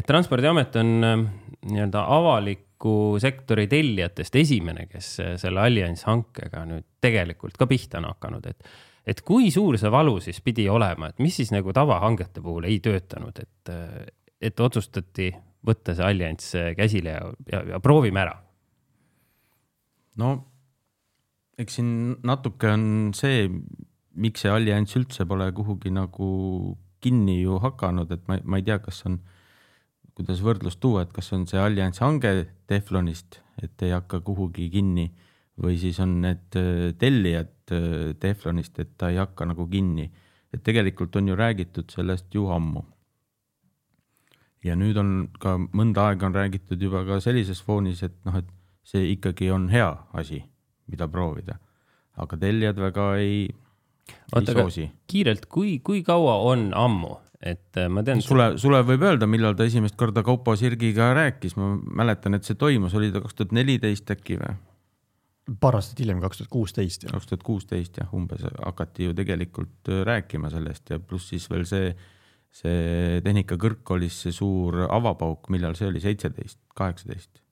et 0.00 0.06
Transpordiamet 0.06 0.78
on 0.80 0.92
nii-öelda 1.00 2.04
avaliku 2.16 3.16
sektori 3.20 3.66
tellijatest 3.70 4.38
esimene, 4.40 4.86
kes 4.90 5.16
selle 5.42 5.64
alliansi 5.66 6.06
hankega 6.08 6.64
nüüd 6.68 6.86
tegelikult 7.02 7.58
ka 7.60 7.68
pihta 7.70 8.00
on 8.00 8.08
hakanud, 8.12 8.46
et 8.50 8.78
et 9.10 9.22
kui 9.26 9.48
suur 9.50 9.78
see 9.80 9.90
valu 9.90 10.18
siis 10.22 10.42
pidi 10.44 10.66
olema, 10.70 11.08
et 11.08 11.22
mis 11.24 11.34
siis 11.40 11.48
nagu 11.54 11.72
tavahangete 11.74 12.42
puhul 12.44 12.66
ei 12.68 12.76
töötanud, 12.84 13.38
et, 13.40 13.72
et 14.40 14.60
otsustati 14.60 15.30
võtta 15.66 15.94
see 15.96 16.04
allianss 16.04 16.54
käsile 16.76 17.16
ja, 17.16 17.24
ja, 17.52 17.62
ja 17.74 17.80
proovime 17.82 18.22
ära? 18.22 18.36
no 20.20 20.34
eks 21.60 21.78
siin 21.80 21.92
natuke 22.26 22.70
on 22.72 22.84
see, 23.16 23.44
miks 24.14 24.44
see 24.44 24.52
allianss 24.52 24.96
üldse 24.98 25.26
pole 25.28 25.50
kuhugi 25.54 25.92
nagu 25.94 26.30
kinni 27.00 27.40
ju 27.40 27.58
hakanud, 27.62 28.10
et 28.12 28.26
ma, 28.28 28.38
ma 28.44 28.60
ei 28.60 28.66
tea, 28.66 28.78
kas 28.82 29.04
on, 29.08 29.18
kuidas 30.16 30.42
võrdlust 30.44 30.80
tuua, 30.82 31.06
et 31.06 31.12
kas 31.16 31.32
on 31.36 31.46
see 31.48 31.60
allianss 31.60 32.02
hange 32.04 32.32
Teflonist, 32.70 33.40
et 33.62 33.82
ei 33.86 33.94
hakka 33.94 34.20
kuhugi 34.24 34.68
kinni 34.72 35.08
või 35.60 35.76
siis 35.80 35.98
on 36.00 36.20
need 36.24 36.56
äh, 36.58 36.90
tellijad 36.98 37.74
äh, 37.74 38.12
Teflonist, 38.20 38.78
et 38.82 38.96
ta 38.98 39.10
ei 39.12 39.20
hakka 39.20 39.48
nagu 39.48 39.68
kinni. 39.70 40.10
et 40.50 40.62
tegelikult 40.66 41.14
on 41.16 41.28
ju 41.28 41.36
räägitud 41.36 41.92
sellest 41.94 42.34
ju 42.34 42.48
ammu. 42.50 42.82
ja 44.64 44.74
nüüd 44.76 44.96
on 44.98 45.28
ka 45.40 45.56
mõnda 45.58 46.08
aega 46.10 46.26
on 46.26 46.34
räägitud 46.34 46.82
juba 46.82 47.04
ka 47.04 47.20
sellises 47.20 47.62
foonis, 47.62 48.02
et 48.02 48.16
noh, 48.24 48.36
et 48.36 48.48
see 48.82 49.12
ikkagi 49.12 49.50
on 49.50 49.68
hea 49.68 49.90
asi, 50.12 50.42
mida 50.86 51.08
proovida. 51.08 51.58
aga 52.16 52.36
tellijad 52.36 52.76
väga 52.76 53.16
ei, 53.16 53.48
ei 54.36 54.54
soosi. 54.54 54.86
kiirelt, 55.10 55.46
kui, 55.50 55.78
kui 55.84 56.02
kaua 56.06 56.38
on 56.50 56.70
ammu, 56.76 57.16
et 57.40 57.78
äh, 57.80 57.88
ma 57.92 58.04
tean. 58.06 58.22
Sulev, 58.24 58.56
Sulev 58.60 58.88
võib 58.88 59.04
öelda, 59.08 59.28
millal 59.30 59.56
ta 59.58 59.68
esimest 59.68 59.96
korda 60.00 60.24
Kaupo 60.26 60.56
Sirgiga 60.58 61.12
rääkis, 61.16 61.56
ma 61.60 61.74
mäletan, 62.02 62.36
et 62.38 62.48
see 62.48 62.58
toimus, 62.60 62.96
oli 62.98 63.12
ta 63.14 63.22
kaks 63.24 63.38
tuhat 63.38 63.56
neliteist 63.56 64.12
äkki 64.16 64.40
või? 64.40 64.58
paar 65.60 65.78
aastat 65.78 65.98
hiljem, 66.02 66.20
kaks 66.22 66.42
tuhat 66.42 66.50
kuusteist. 66.52 67.06
kaks 67.10 67.26
tuhat 67.26 67.44
kuusteist 67.46 67.98
jah, 67.98 68.14
umbes 68.14 68.44
hakati 68.44 69.08
ju 69.08 69.14
tegelikult 69.16 69.90
äh, 69.90 70.02
rääkima 70.06 70.50
sellest 70.52 70.92
ja 70.92 71.00
pluss 71.02 71.32
siis 71.32 71.48
veel 71.50 71.64
see, 71.66 71.90
see 72.54 73.20
Tehnikakõrgkoolis 73.24 74.20
see 74.26 74.34
suur 74.36 74.84
avapauk, 74.86 75.48
millal 75.54 75.74
see 75.78 75.88
oli, 75.90 76.02
seitseteist, 76.04 76.60
kaheksateist? 76.78 77.42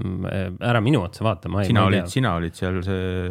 Mm, 0.00 0.26
äh, 0.28 0.48
ära 0.70 0.82
minu 0.84 1.02
otsa 1.06 1.24
vaata, 1.26 1.50
ma 1.52 1.64
ei. 1.64 1.70
sina 1.70 1.86
olid, 1.88 2.10
sina 2.12 2.34
olid 2.38 2.58
seal 2.58 2.82
see 2.86 3.30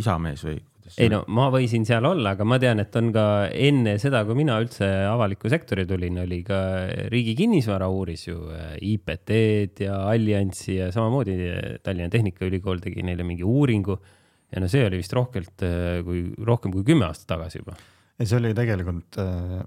isamees 0.00 0.46
või? 0.48 0.58
Ei 1.00 1.08
no 1.08 1.22
ma 1.32 1.46
võisin 1.52 1.86
seal 1.88 2.04
olla, 2.04 2.34
aga 2.34 2.44
ma 2.46 2.58
tean, 2.60 2.82
et 2.82 2.96
on 2.98 3.08
ka 3.14 3.24
enne 3.48 3.94
seda, 4.00 4.20
kui 4.28 4.36
mina 4.36 4.56
üldse 4.60 4.86
avalikku 5.08 5.48
sektori 5.52 5.86
tulin, 5.88 6.18
oli 6.24 6.42
ka 6.44 6.58
Riigi 7.12 7.34
Kinnisvara 7.38 7.88
uuris 7.92 8.26
ju 8.26 8.50
äh, 8.52 8.74
IPT-d 8.92 9.86
ja 9.86 10.02
Alliansi 10.10 10.78
ja 10.82 10.90
samamoodi 10.94 11.38
Tallinna 11.84 12.12
Tehnikaülikool 12.12 12.82
tegi 12.84 13.04
neile 13.06 13.24
mingi 13.26 13.46
uuringu. 13.46 13.96
ja 14.54 14.60
no 14.62 14.68
see 14.70 14.84
oli 14.86 15.00
vist 15.00 15.16
rohkelt 15.16 15.64
äh, 15.64 16.02
kui, 16.04 16.26
rohkem 16.44 16.74
kui 16.74 16.84
kümme 16.86 17.08
aastat 17.08 17.32
tagasi 17.32 17.62
juba. 17.62 17.78
ja 18.20 18.28
see 18.28 18.42
oli 18.42 18.52
tegelikult, 18.56 19.18
äh, 19.22 19.64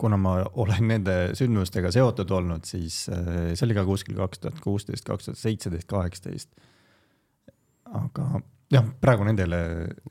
kuna 0.00 0.16
ma 0.16 0.38
olen 0.64 0.88
nende 0.88 1.18
sündmustega 1.36 1.92
seotud 1.92 2.30
olnud, 2.32 2.64
siis 2.64 3.04
see 3.04 3.66
oli 3.66 3.76
ka 3.76 3.84
kuskil 3.84 4.16
kaks 4.16 4.40
tuhat 4.40 4.64
kuusteist, 4.64 5.04
kaks 5.04 5.28
tuhat 5.28 5.42
seitseteist, 5.42 5.90
kaheksateist. 5.90 6.50
aga 7.92 8.40
jah, 8.72 8.86
praegu 9.00 9.26
nendele 9.26 9.58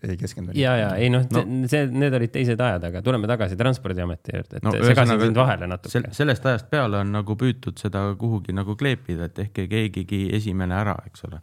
ei 0.05 0.17
keskendu. 0.19 0.53
ja, 0.57 0.75
ja 0.77 0.89
ei 0.99 1.09
noh 1.13 1.25
no., 1.33 1.43
see, 1.69 1.87
need 1.91 2.13
olid 2.17 2.33
teised 2.33 2.61
ajad, 2.61 2.85
aga 2.89 3.01
tuleme 3.05 3.29
tagasi 3.29 3.57
Transpordiameti 3.59 4.35
juurde, 4.37 4.59
et 4.59 4.67
no, 4.67 4.73
segasin 4.85 5.21
sind 5.21 5.39
vahele 5.39 5.69
natuke 5.71 5.93
sel,. 5.93 6.07
sellest 6.15 6.45
ajast 6.51 6.69
peale 6.73 7.01
on 7.01 7.13
nagu 7.15 7.37
püütud 7.39 7.81
seda 7.81 8.05
kuhugi 8.19 8.55
nagu 8.55 8.77
kleepida, 8.79 9.29
et 9.29 9.43
ehk 9.45 9.63
keegigi 9.71 10.25
esimene 10.37 10.77
ära, 10.79 10.95
eks 11.09 11.27
ole. 11.29 11.41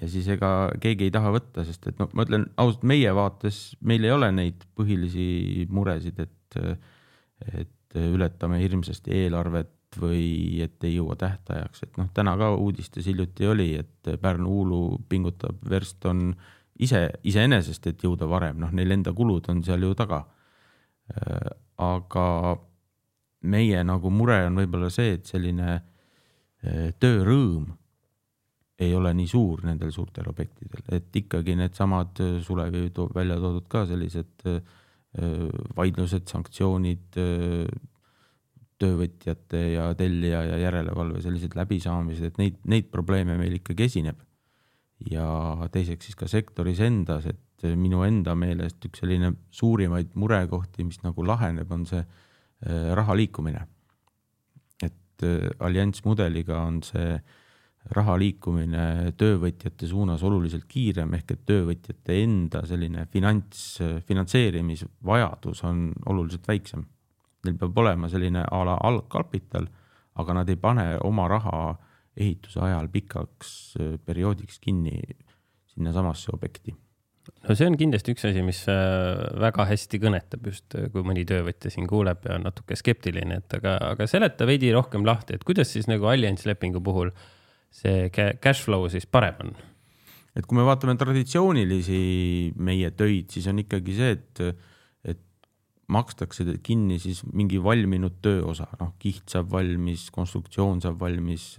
ja 0.00 0.10
siis 0.10 0.28
ega 0.34 0.52
keegi 0.82 1.08
ei 1.08 1.14
taha 1.14 1.34
võtta, 1.34 1.66
sest 1.68 1.90
et 1.92 2.00
noh, 2.02 2.10
ma 2.14 2.26
ütlen 2.26 2.48
ausalt, 2.60 2.86
meie 2.90 3.14
vaates, 3.16 3.62
meil 3.80 4.06
ei 4.06 4.14
ole 4.14 4.30
neid 4.34 4.66
põhilisi 4.78 5.68
muresid, 5.70 6.22
et, 6.26 6.80
et 7.50 8.00
ületame 8.00 8.60
hirmsasti 8.62 9.14
eelarvet 9.24 9.70
või 9.98 10.60
et 10.62 10.84
ei 10.86 10.94
jõua 10.94 11.16
tähtajaks, 11.18 11.82
et 11.82 11.96
noh, 11.98 12.08
täna 12.14 12.36
ka 12.38 12.52
uudistes 12.54 13.06
hiljuti 13.10 13.46
oli, 13.50 13.72
et 13.80 14.10
Pärnu-Uulu 14.22 15.00
pingutab, 15.10 15.58
Verst 15.70 16.04
on 16.06 16.28
ise, 16.80 17.06
iseenesest, 17.26 17.90
et 17.90 18.04
jõuda 18.04 18.28
varem, 18.30 18.60
noh, 18.62 18.72
neil 18.76 18.94
enda 18.94 19.12
kulud 19.16 19.50
on 19.52 19.64
seal 19.66 19.84
ju 19.84 19.94
taga. 19.98 20.22
Äh, 21.10 21.50
aga 21.80 22.26
meie 23.50 23.82
nagu 23.86 24.12
mure 24.12 24.36
on 24.46 24.58
võib-olla 24.60 24.90
see, 24.92 25.16
et 25.18 25.28
selline 25.28 25.68
äh, 25.74 26.90
töörõõm 27.00 27.70
ei 28.80 28.94
ole 28.96 29.12
nii 29.16 29.28
suur 29.28 29.64
nendel 29.66 29.90
suurtel 29.92 30.28
objektidel, 30.30 30.84
et 30.96 31.16
ikkagi 31.22 31.56
needsamad 31.58 32.20
äh, 32.24 32.36
Sulevi 32.44 32.88
toob 32.96 33.16
välja 33.16 33.40
toodud 33.40 33.66
ka 33.68 33.86
sellised 33.88 34.46
vaidlused, 35.74 36.28
sanktsioonid, 36.30 37.16
töövõtjate 38.80 39.60
ja 39.74 39.90
tellija 39.98 40.42
ja 40.48 40.58
järelevalve 40.64 41.22
sellised 41.24 41.54
läbisaamised, 41.58 42.30
et 42.30 42.40
neid, 42.40 42.58
neid 42.70 42.90
probleeme 42.92 43.36
meil 43.40 43.58
ikkagi 43.60 43.88
esineb. 43.90 44.20
ja 45.10 45.26
teiseks 45.72 46.10
siis 46.10 46.16
ka 46.16 46.26
sektoris 46.28 46.80
endas, 46.84 47.24
et 47.26 47.64
minu 47.76 48.02
enda 48.04 48.34
meelest 48.36 48.84
üks 48.84 49.00
selline 49.00 49.32
suurimaid 49.50 50.12
murekohti, 50.14 50.84
mis 50.84 51.00
nagu 51.04 51.24
laheneb, 51.24 51.70
on 51.72 51.86
see 51.88 52.00
äh, 52.00 52.90
raha 52.96 53.16
liikumine. 53.16 53.66
et 54.82 55.24
äh, 55.24 55.48
allianss 55.58 56.04
mudeliga 56.04 56.60
on 56.66 56.82
see 56.82 57.20
raha 57.96 58.16
liikumine 58.20 59.12
töövõtjate 59.18 59.88
suunas 59.88 60.22
oluliselt 60.26 60.66
kiirem, 60.68 61.14
ehk 61.16 61.32
et 61.32 61.44
töövõtjate 61.48 62.16
enda 62.22 62.64
selline 62.68 63.06
finants, 63.12 63.80
finantseerimisvajadus 64.06 65.64
on 65.68 65.86
oluliselt 66.12 66.48
väiksem. 66.48 66.84
Neil 67.44 67.56
peab 67.56 67.78
olema 67.78 68.08
selline 68.12 68.44
a 68.44 68.64
la 68.68 68.76
algkapital, 68.84 69.68
aga 70.20 70.36
nad 70.36 70.48
ei 70.52 70.58
pane 70.60 70.86
oma 71.06 71.28
raha 71.28 71.62
ehituse 72.16 72.60
ajal 72.60 72.88
pikaks 72.92 73.50
äh, 73.80 73.96
perioodiks 74.04 74.60
kinni 74.60 74.98
sinnasamasse 75.70 76.32
objekti 76.34 76.74
no 77.46 77.56
see 77.56 77.68
on 77.68 77.76
kindlasti 77.80 78.14
üks 78.14 78.26
asi, 78.28 78.42
mis 78.44 78.62
äh, 78.70 79.22
väga 79.40 79.66
hästi 79.70 80.00
kõnetab 80.02 80.48
just, 80.50 80.66
äh, 80.76 80.88
kui 80.92 81.04
mõni 81.06 81.24
töövõtja 81.28 81.72
siin 81.72 81.88
kuuleb 81.90 82.24
ja 82.26 82.36
on 82.38 82.46
natuke 82.48 82.78
skeptiline, 82.78 83.40
et 83.42 83.58
aga, 83.60 83.76
aga 83.92 84.08
seleta 84.10 84.48
veidi 84.48 84.72
rohkem 84.74 85.06
lahti, 85.06 85.36
et 85.36 85.46
kuidas 85.46 85.72
siis 85.74 85.88
nagu 85.90 86.08
allianslepingu 86.10 86.82
puhul 86.84 87.12
see 87.70 88.08
cash 88.12 88.64
flow 88.64 88.88
siis 88.90 89.06
parem 89.06 89.44
on? 89.44 89.54
et 90.38 90.46
kui 90.46 90.58
me 90.58 90.66
vaatame 90.66 90.96
traditsioonilisi 90.98 92.02
meie 92.62 92.92
töid, 92.96 93.30
siis 93.34 93.48
on 93.50 93.62
ikkagi 93.62 93.96
see, 93.96 94.12
et 94.16 94.42
makstakse 95.90 96.46
kinni 96.62 96.98
siis 97.02 97.24
mingi 97.32 97.58
valminud 97.62 98.20
tööosa, 98.22 98.68
noh, 98.80 98.94
kiht 99.02 99.32
saab 99.32 99.50
valmis, 99.52 100.08
konstruktsioon 100.14 100.82
saab 100.84 101.00
valmis, 101.02 101.52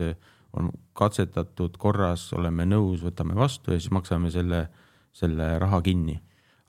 on 0.55 0.71
katsetatud 0.97 1.77
korras, 1.79 2.29
oleme 2.35 2.65
nõus, 2.67 3.03
võtame 3.05 3.35
vastu 3.37 3.71
ja 3.71 3.79
siis 3.79 3.91
maksame 3.95 4.31
selle 4.33 4.65
selle 5.11 5.55
raha 5.61 5.81
kinni. 5.85 6.19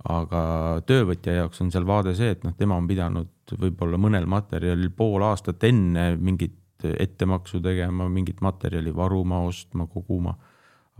aga 0.02 0.38
töövõtja 0.82 1.36
jaoks 1.36 1.60
on 1.62 1.68
seal 1.70 1.84
vaade 1.86 2.16
see, 2.18 2.32
et 2.34 2.40
noh, 2.42 2.56
tema 2.58 2.74
on 2.74 2.88
pidanud 2.90 3.52
võib-olla 3.54 4.00
mõnel 4.02 4.24
materjalil 4.26 4.90
pool 4.98 5.22
aastat 5.22 5.62
enne 5.68 6.16
mingit 6.18 6.82
ettemaksu 6.82 7.60
tegema, 7.62 8.08
mingit 8.10 8.40
materjali 8.42 8.90
varuma, 8.90 9.44
ostma, 9.46 9.86
koguma. 9.86 10.34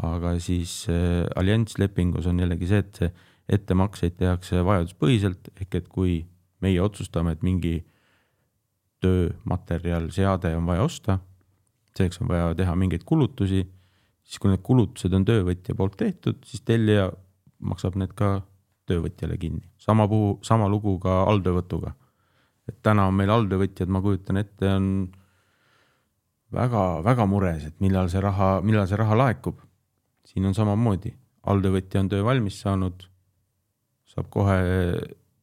aga 0.02 0.36
siis 0.38 0.86
äh, 0.88 1.26
allianslepingus 1.36 2.28
on 2.30 2.38
jällegi 2.44 2.68
see, 2.70 2.84
et 2.84 3.00
see 3.00 3.10
ettemakseid 3.52 4.14
tehakse 4.20 4.62
vajaduspõhiselt 4.64 5.50
ehk 5.58 5.74
et 5.80 5.88
kui 5.90 6.20
meie 6.62 6.80
otsustame, 6.82 7.34
et 7.36 7.42
mingi 7.42 7.80
töömaterjal, 9.02 10.08
seade 10.14 10.54
on 10.56 10.66
vaja 10.68 10.86
osta, 10.86 11.18
selleks 11.96 12.20
on 12.22 12.30
vaja 12.30 12.52
teha 12.58 12.74
mingeid 12.78 13.04
kulutusi, 13.08 13.64
siis 14.22 14.38
kui 14.40 14.52
need 14.52 14.62
kulutused 14.64 15.12
on 15.16 15.26
töövõtja 15.28 15.74
poolt 15.78 15.98
tehtud, 16.00 16.40
siis 16.46 16.62
tellija 16.66 17.10
maksab 17.62 17.98
need 18.00 18.14
ka 18.18 18.40
töövõtjale 18.90 19.38
kinni. 19.38 19.66
sama 19.78 20.08
puhu, 20.08 20.38
sama 20.42 20.68
lugu 20.68 20.98
ka 20.98 21.24
alltöövõtuga. 21.30 21.94
et 22.68 22.78
täna 22.82 23.06
on 23.06 23.14
meil 23.14 23.30
alltöövõtjad, 23.30 23.88
ma 23.88 24.00
kujutan 24.00 24.36
ette, 24.36 24.68
on 24.68 25.10
väga-väga 26.52 27.26
mures, 27.26 27.64
et 27.66 27.80
millal 27.80 28.08
see 28.08 28.20
raha, 28.20 28.60
millal 28.62 28.86
see 28.86 28.96
raha 28.96 29.16
laekub. 29.16 29.60
siin 30.24 30.46
on 30.46 30.54
samamoodi, 30.54 31.14
alltöövõtja 31.42 32.00
on 32.00 32.08
töö 32.08 32.24
valmis 32.24 32.60
saanud, 32.60 33.08
saab 34.06 34.30
kohe 34.30 34.58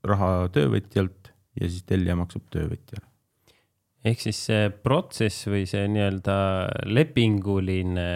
raha 0.07 0.49
töövõtjalt 0.55 1.31
ja 1.59 1.69
siis 1.69 1.85
tellija 1.87 2.15
maksab 2.19 2.45
töövõtjale. 2.53 3.05
ehk 4.05 4.21
siis 4.23 4.43
see 4.49 4.69
protsess 4.83 5.47
või 5.51 5.65
see 5.67 5.87
nii-öelda 5.91 6.37
lepinguline 6.87 8.07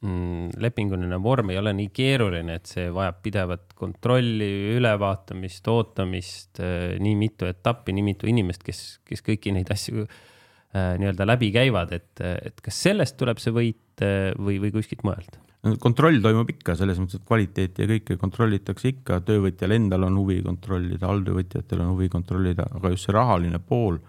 mm, 0.00 0.56
lepinguline 0.64 1.18
vorm 1.22 1.52
ei 1.52 1.60
ole 1.60 1.74
nii 1.76 1.90
keeruline, 1.94 2.56
et 2.56 2.70
see 2.70 2.88
vajab 2.94 3.20
pidevat 3.24 3.76
kontrolli, 3.78 4.50
ülevaatamist, 4.78 5.68
ootamist, 5.68 6.62
äh, 6.64 6.96
nii 7.02 7.16
mitu 7.20 7.48
etappi, 7.50 7.94
nii 7.96 8.06
mitu 8.12 8.30
inimest, 8.30 8.64
kes, 8.66 8.82
kes 9.08 9.24
kõiki 9.26 9.52
neid 9.56 9.70
asju 9.72 10.06
äh, 10.06 10.96
nii-öelda 11.00 11.28
läbi 11.28 11.52
käivad, 11.54 11.92
et, 11.96 12.12
et 12.20 12.64
kas 12.64 12.80
sellest 12.88 13.18
tuleb 13.20 13.42
see 13.42 13.54
võit 13.56 14.06
äh, 14.06 14.32
või, 14.40 14.60
või 14.62 14.72
kuskilt 14.78 15.04
mujalt? 15.06 15.36
Kontroll 15.82 16.22
toimub 16.24 16.48
ikka, 16.54 16.74
selles 16.78 16.98
mõttes, 17.00 17.20
et 17.20 17.26
kvaliteeti 17.28 17.84
ja 17.84 17.90
kõike 17.90 18.16
kontrollitakse 18.20 18.94
ikka, 18.94 19.20
töövõtjal 19.26 19.76
endal 19.76 20.06
on 20.08 20.16
huvi 20.22 20.38
kontrollida, 20.44 21.10
alltöövõtjatel 21.10 21.84
on 21.84 21.92
huvi 21.94 22.08
kontrollida, 22.12 22.64
aga 22.78 22.94
just 22.94 23.08
see 23.08 23.16
rahaline 23.16 23.60
pool 23.60 24.00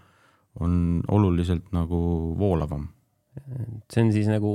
on 0.63 1.01
oluliselt 1.11 1.69
nagu 1.75 1.99
voolavam 2.39 2.89
see 3.91 4.03
on 4.03 4.11
siis 4.11 4.27
nagu 4.27 4.49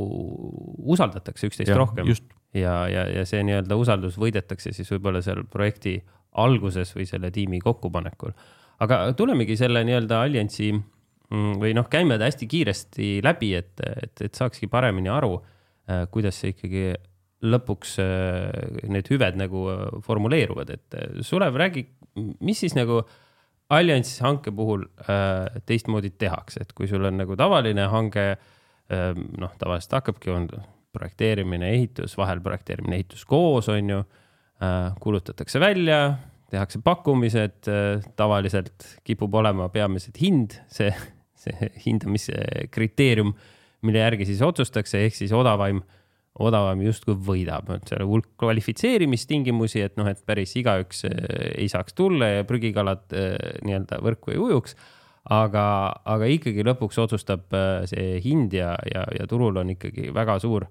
usaldatakse 0.92 1.48
üksteist 1.48 1.72
ja, 1.72 1.78
rohkem 1.78 2.10
just. 2.10 2.26
ja, 2.56 2.84
ja, 2.90 3.06
ja 3.08 3.24
see 3.28 3.40
nii-öelda 3.46 3.78
usaldus 3.80 4.18
võidetakse 4.20 4.72
siis 4.76 4.90
võib-olla 4.92 5.22
seal 5.24 5.44
projekti 5.50 5.96
alguses 6.36 6.92
või 6.96 7.06
selle 7.08 7.30
tiimi 7.32 7.60
kokkupanekul. 7.64 8.34
aga 8.84 9.00
tulemegi 9.16 9.56
selle 9.56 9.82
nii-öelda 9.88 10.20
alliansi 10.26 10.72
mm, 10.74 11.56
või 11.62 11.72
noh, 11.76 11.88
käime 11.92 12.18
ta 12.20 12.28
hästi 12.28 12.48
kiiresti 12.52 13.10
läbi, 13.24 13.54
et, 13.56 13.72
et, 13.80 14.26
et 14.28 14.36
saakski 14.36 14.68
paremini 14.72 15.12
aru, 15.12 15.38
kuidas 16.10 16.40
see 16.42 16.54
ikkagi 16.54 16.88
lõpuks 17.46 17.98
äh, 18.02 18.88
need 18.90 19.10
hüved 19.12 19.38
nagu 19.38 19.66
äh, 19.70 19.84
formuleeruvad, 20.06 20.72
et 20.74 20.98
Sulev, 21.26 21.58
räägi, 21.60 21.84
mis 22.16 22.64
siis 22.64 22.74
nagu 22.78 23.02
alliansi 23.70 24.22
hanke 24.22 24.52
puhul 24.54 24.84
teistmoodi 25.66 26.12
tehakse, 26.14 26.62
et 26.62 26.70
kui 26.72 26.86
sul 26.86 27.02
on 27.08 27.16
nagu 27.18 27.34
tavaline 27.36 27.88
hange 27.90 28.28
noh, 28.86 29.56
tavaliselt 29.58 29.96
hakkabki, 29.98 30.30
on 30.30 30.44
projekteerimine, 30.94 31.72
ehitus, 31.74 32.14
vahel 32.18 32.38
projekteerimine, 32.44 33.00
ehitus 33.00 33.26
koos, 33.26 33.66
on 33.72 33.90
ju. 33.90 34.04
Äh, 34.56 34.94
kuulutatakse 35.00 35.60
välja, 35.60 36.16
tehakse 36.48 36.78
pakkumised, 36.84 37.66
äh, 37.68 38.04
tavaliselt 38.16 38.86
kipub 39.04 39.34
olema 39.36 39.66
peamiselt 39.68 40.16
hind, 40.16 40.54
see, 40.72 40.88
see 41.36 41.68
hindamise 41.84 42.38
kriteerium, 42.72 43.34
mille 43.86 44.02
järgi 44.02 44.26
siis 44.28 44.42
otsustatakse, 44.44 45.04
ehk 45.06 45.16
siis 45.16 45.32
odavaim, 45.36 45.80
odavam 46.42 46.82
justkui 46.84 47.16
võidab, 47.28 47.70
et 47.78 47.88
seal 47.88 48.04
on 48.04 48.10
hulk 48.10 48.28
kvalifitseerimistingimusi, 48.42 49.80
et 49.86 49.96
noh, 49.96 50.10
et 50.10 50.20
päris 50.26 50.52
igaüks 50.60 51.06
äh, 51.08 51.16
ei 51.54 51.70
saaks 51.72 51.96
tulla 51.96 52.34
ja 52.38 52.44
prügikalad 52.48 53.08
nii-öelda 53.64 54.02
võrku 54.04 54.34
ei 54.34 54.42
ujuks 54.42 54.76
aga, 55.32 55.66
aga 56.06 56.28
ikkagi 56.30 56.64
lõpuks 56.66 56.98
otsustab 57.02 57.54
äh, 57.56 57.84
see 57.90 58.18
hind 58.24 58.54
ja, 58.54 58.74
ja, 58.90 59.06
ja 59.16 59.26
turul 59.30 59.58
on 59.60 59.72
ikkagi 59.74 60.10
väga 60.14 60.38
suur 60.42 60.66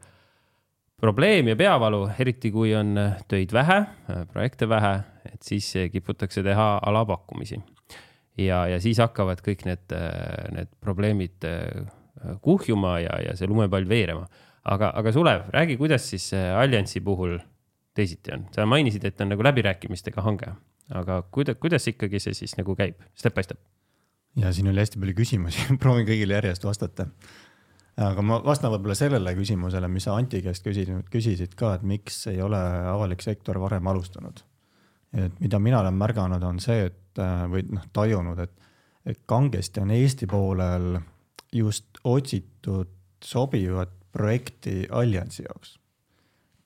probleem 1.01 1.51
ja 1.51 1.57
peavalu, 1.59 2.05
eriti 2.21 2.51
kui 2.53 2.71
on 2.77 2.95
äh, 3.01 3.17
töid 3.31 3.53
vähe, 3.55 3.81
äh, 3.83 4.23
projekte 4.31 4.69
vähe, 4.71 4.95
et 5.31 5.41
siis 5.43 5.67
kiputakse 5.91 6.43
teha 6.45 6.69
alapakkumisi. 6.87 7.59
ja, 8.39 8.65
ja 8.67 8.79
siis 8.83 8.99
hakkavad 9.03 9.43
kõik 9.43 9.65
need, 9.67 9.93
need 10.55 10.71
probleemid 10.83 11.45
kuhjuma 12.41 12.99
ja, 13.03 13.19
ja 13.29 13.35
see 13.37 13.47
lumepall 13.49 13.87
veerema. 13.89 14.27
aga, 14.63 14.91
aga 14.95 15.11
Sulev, 15.11 15.49
räägi, 15.53 15.77
kuidas 15.77 16.09
siis 16.09 16.31
alliansi 16.33 17.01
puhul 17.01 17.37
teisiti 17.95 18.33
on? 18.33 18.47
sa 18.51 18.65
mainisid, 18.65 19.05
et 19.05 19.21
on 19.21 19.31
nagu 19.33 19.43
läbirääkimistega 19.43 20.21
hange, 20.25 20.51
aga 20.93 21.21
kuidas, 21.31 21.57
kuidas 21.61 21.87
ikkagi 21.87 22.19
see 22.19 22.33
siis 22.37 22.57
nagu 22.59 22.75
käib, 22.75 22.99
step 23.15 23.35
by 23.35 23.43
step? 23.45 23.61
ja 24.35 24.51
siin 24.53 24.67
oli 24.71 24.83
hästi 24.83 24.99
palju 24.99 25.15
küsimusi 25.17 25.65
proovin 25.81 26.07
kõigile 26.07 26.39
järjest 26.39 26.67
vastata. 26.67 27.07
aga 27.97 28.25
ma 28.25 28.41
vastan 28.43 28.73
võib-olla 28.73 28.97
sellele 28.97 29.35
küsimusele, 29.37 29.87
mis 29.91 30.07
sa 30.07 30.17
Anti 30.19 30.41
käest 30.43 30.65
küsisid, 30.65 31.07
küsisid 31.11 31.55
ka, 31.55 31.75
et 31.77 31.87
miks 31.87 32.25
ei 32.31 32.41
ole 32.43 32.59
avalik 32.91 33.23
sektor 33.23 33.59
varem 33.63 33.87
alustanud. 33.87 34.43
et 35.15 35.39
mida 35.39 35.59
mina 35.59 35.79
olen 35.79 35.93
märganud, 35.93 36.43
on 36.43 36.59
see, 36.59 36.89
et 36.91 37.23
või 37.49 37.63
noh, 37.71 37.85
tajunud, 37.93 38.39
et, 38.43 38.71
et 39.05 39.19
kangesti 39.25 39.79
on 39.79 39.91
Eesti 39.95 40.27
poolel 40.27 40.97
just 41.55 41.94
otsitud 42.05 42.91
sobivat 43.23 43.91
projekti 44.11 44.85
alliansi 44.89 45.43
jaoks. 45.43 45.79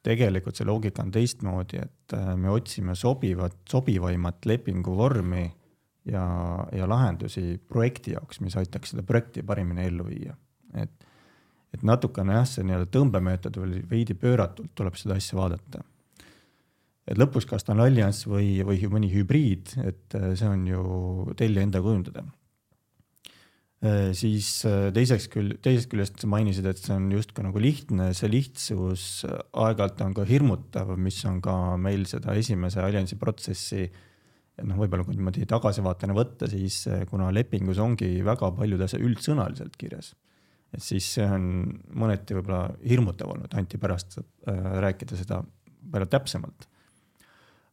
tegelikult 0.04 0.56
see 0.56 0.66
loogika 0.66 1.04
on 1.04 1.12
teistmoodi, 1.12 1.82
et 1.84 2.14
me 2.40 2.50
otsime 2.50 2.96
sobivat, 2.96 3.58
sobivaimat 3.70 4.46
lepinguvormi 4.46 5.44
ja, 6.08 6.24
ja 6.72 6.88
lahendusi 6.90 7.60
projekti 7.68 8.16
jaoks, 8.16 8.40
mis 8.40 8.56
aitaks 8.58 8.94
seda 8.94 9.04
projekti 9.04 9.44
paremini 9.44 9.86
ellu 9.90 10.08
viia. 10.08 10.36
et, 10.74 11.06
et 11.74 11.84
natukene 11.84 12.38
jah, 12.40 12.48
see 12.48 12.64
nii-öelda 12.66 12.90
tõmbemeetod 12.96 13.60
või 13.60 13.84
veidi 13.92 14.16
pööratult 14.16 14.72
tuleb 14.76 14.96
seda 15.00 15.20
asja 15.20 15.38
vaadata. 15.38 15.84
et 17.08 17.20
lõpuks, 17.20 17.50
kas 17.50 17.68
ta 17.68 17.76
on 17.76 17.84
allianss 17.84 18.28
või, 18.28 18.60
või 18.66 18.80
mõni 18.90 19.12
hübriid, 19.14 19.76
et 19.84 20.16
äh, 20.16 20.32
see 20.40 20.48
on 20.48 20.68
ju 20.68 20.84
tellija 21.38 21.68
enda 21.68 21.84
kujundada 21.84 22.24
äh, 22.24 22.39
siis 24.18 24.48
äh, 24.68 24.90
teiseks 24.96 25.30
küll, 25.32 25.54
teisest 25.64 25.88
küljest 25.92 26.20
sa 26.20 26.28
mainisid, 26.28 26.66
et 26.68 26.82
see 26.82 26.96
on 26.98 27.08
justkui 27.16 27.46
nagu 27.46 27.62
lihtne, 27.64 28.10
see 28.18 28.28
lihtsus 28.32 29.24
aeg-ajalt 29.30 30.04
on 30.04 30.18
ka 30.18 30.28
hirmutav, 30.28 30.96
mis 31.00 31.22
on 31.30 31.40
ka 31.44 31.56
meil 31.80 32.04
seda 32.10 32.36
esimese 32.36 32.84
alliansi 32.84 33.16
protsessi 33.22 33.86
äh, 33.86 34.06
noh, 34.66 34.80
võib-olla 34.80 35.06
kui 35.08 35.18
niimoodi 35.18 35.46
tagasivaatena 35.50 36.16
võtta, 36.16 36.50
siis 36.52 36.82
kuna 37.10 37.30
lepingus 37.36 37.80
ongi 37.82 38.20
väga 38.26 38.52
paljud 38.56 38.82
asjad 38.86 39.04
üldsõnaliselt 39.06 39.78
kirjas, 39.80 40.14
et 40.76 40.84
siis 40.84 41.08
see 41.16 41.28
on 41.28 41.46
mõneti 42.00 42.38
võib-olla 42.38 42.76
hirmutav 42.84 43.34
olnud, 43.36 43.54
Anti 43.58 43.80
pärast 43.82 44.20
äh, 44.20 44.60
rääkida 44.86 45.20
seda 45.20 45.42
palju 45.90 46.10
täpsemalt. 46.12 46.68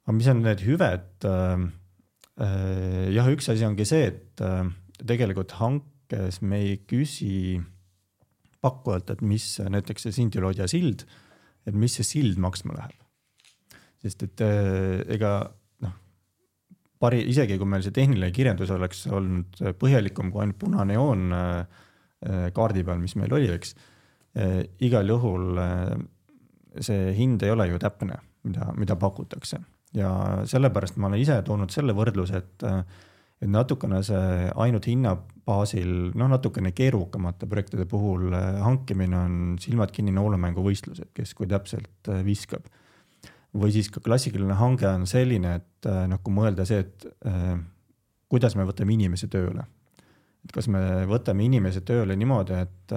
aga 0.07 0.17
mis 0.17 0.31
on 0.33 0.47
need 0.47 0.65
hüved 0.67 1.29
äh,? 1.33 1.67
Äh, 2.37 3.07
jah, 3.17 3.31
üks 3.33 3.47
asi 3.49 3.65
ongi 3.65 3.87
see, 3.89 4.11
et 4.11 4.41
äh, 4.45 4.67
tegelikult 5.01 5.55
hankes 6.07 6.41
me 6.43 6.61
ei 6.63 6.77
küsi 6.87 7.61
pakkujalt, 8.63 9.11
et 9.11 9.23
mis 9.23 9.59
näiteks 9.61 10.07
see 10.07 10.15
Sinti-Lodja 10.15 10.67
sild, 10.69 11.05
et 11.67 11.75
mis 11.75 11.95
see 11.95 12.05
sild 12.07 12.39
maksma 12.39 12.75
läheb. 12.77 12.95
sest 14.03 14.23
et 14.23 14.41
äh, 14.41 15.03
ega 15.15 15.51
noh, 15.83 15.95
pari, 17.01 17.25
isegi 17.27 17.59
kui 17.59 17.67
meil 17.67 17.83
see 17.83 17.95
tehniline 17.95 18.31
kirjeldus 18.33 18.71
oleks 18.71 19.07
olnud 19.07 19.57
põhjalikum 19.81 20.31
kui 20.31 20.45
ainult 20.45 20.59
punane 20.59 20.95
joon 20.95 21.33
äh, 21.33 21.67
kaardi 22.55 22.85
peal, 22.85 22.99
mis 22.99 23.17
meil 23.17 23.33
oli, 23.33 23.51
eks 23.53 23.75
igal 24.85 25.09
juhul 25.09 25.59
see 26.85 27.13
hind 27.17 27.41
ei 27.45 27.53
ole 27.55 27.71
ju 27.71 27.79
täpne, 27.81 28.19
mida, 28.45 28.67
mida 28.77 28.97
pakutakse 29.01 29.63
ja 29.97 30.11
sellepärast 30.45 30.99
ma 31.01 31.09
olen 31.09 31.23
ise 31.23 31.39
toonud 31.45 31.73
selle 31.73 31.95
võrdluse, 31.97 32.43
et 32.43 32.67
et 33.43 33.51
natukene 33.53 34.01
see 34.07 34.49
ainult 34.57 34.89
hinna 34.89 35.13
baasil, 35.47 36.11
noh, 36.19 36.31
natukene 36.31 36.73
keerukamate 36.77 37.49
projektide 37.51 37.87
puhul 37.89 38.33
äh, 38.35 38.59
hankimine 38.65 39.19
on 39.19 39.39
silmad 39.63 39.93
kinni 39.95 40.15
noolemänguvõistlus, 40.17 41.03
et 41.05 41.13
kes 41.17 41.37
kui 41.39 41.49
täpselt 41.51 42.11
äh, 42.11 42.25
viskab. 42.27 42.67
või 43.57 43.73
siis 43.73 43.89
ka 43.89 44.03
klassikaline 44.05 44.53
hange 44.59 44.89
on 44.89 45.07
selline, 45.09 45.55
et 45.61 45.89
äh, 45.89 46.05
noh, 46.11 46.21
kui 46.25 46.35
mõelda 46.35 46.67
see, 46.69 46.83
et 46.85 47.07
kuidas 48.29 48.57
me 48.59 48.67
võtame 48.69 48.93
inimese 48.97 49.29
tööle. 49.33 49.65
et 50.45 50.53
kas 50.53 50.69
me 50.69 50.81
võtame 51.07 51.45
inimese 51.45 51.81
tööle 51.81 52.17
niimoodi, 52.17 52.55
et 52.55 52.93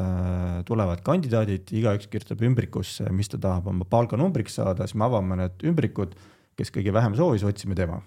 tulevad 0.65 1.01
kandidaadid, 1.01 1.71
igaüks 1.73 2.07
kirjutab 2.07 2.43
ümbrikusse, 2.45 3.09
mis 3.11 3.29
ta 3.29 3.37
tahab 3.41 3.67
oma 3.67 3.85
palganumbriks 3.89 4.59
saada, 4.59 4.87
siis 4.87 4.95
me 4.95 5.05
avame 5.05 5.37
need 5.39 5.65
ümbrikud, 5.71 6.15
kes 6.57 6.71
kõige 6.71 6.93
vähem 6.93 7.15
soovis, 7.17 7.45
otsime 7.47 7.75
tema 7.75 8.01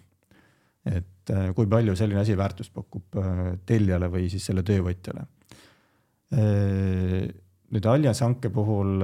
et 0.89 1.31
äh, 1.31 1.51
kui 1.55 1.69
palju 1.71 1.95
selline 1.99 2.23
asi 2.23 2.35
väärtust 2.39 2.73
pakub 2.75 3.21
äh, 3.21 3.43
tellijale 3.67 4.09
või 4.11 4.27
siis 4.33 4.49
selle 4.49 4.65
töövõtjale. 4.67 5.27
Äh, 6.35 7.29
nüüd 7.73 7.87
Allianz 7.89 8.21
hanke 8.25 8.51
puhul 8.53 8.99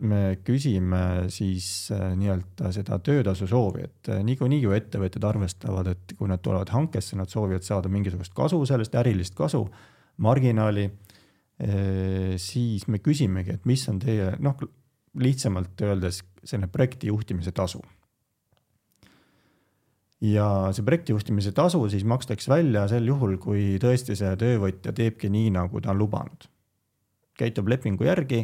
me 0.00 0.20
küsime 0.44 1.28
siis 1.32 1.88
nii-öelda 1.92 2.72
seda 2.72 2.98
töötasu 3.04 3.46
soovi, 3.48 3.86
et 3.86 4.10
niikuinii 4.24 4.58
ju 4.60 4.74
ettevõtjad 4.76 5.24
arvestavad, 5.28 5.88
et 5.92 6.12
kui 6.18 6.28
nad 6.28 6.42
tulevad 6.44 6.68
hankesse, 6.72 7.16
nad 7.16 7.32
soovivad 7.32 7.64
saada 7.64 7.88
mingisugust 7.92 8.34
kasu 8.36 8.60
sellest, 8.68 8.96
ärilist 9.00 9.36
kasu, 9.36 9.62
marginaali. 10.20 10.90
siis 12.40 12.86
me 12.88 13.00
küsimegi, 13.04 13.56
et 13.56 13.64
mis 13.68 13.88
on 13.88 13.98
teie 14.00 14.34
noh, 14.40 14.56
lihtsamalt 15.20 15.80
öeldes 15.84 16.22
selline 16.44 16.68
projekti 16.72 17.08
juhtimise 17.08 17.52
tasu 17.52 17.80
ja 20.20 20.46
see 20.76 20.84
projektijuhtimise 20.84 21.52
tasu 21.56 21.80
siis 21.88 22.04
makstakse 22.04 22.50
välja 22.52 22.86
sel 22.90 23.08
juhul, 23.08 23.38
kui 23.40 23.78
tõesti 23.80 24.16
see 24.18 24.32
töövõtja 24.40 24.92
teebki 24.96 25.30
nii, 25.32 25.52
nagu 25.56 25.80
ta 25.80 25.94
on 25.94 26.02
lubanud. 26.02 26.48
käitub 27.40 27.70
lepingu 27.72 28.04
järgi, 28.04 28.42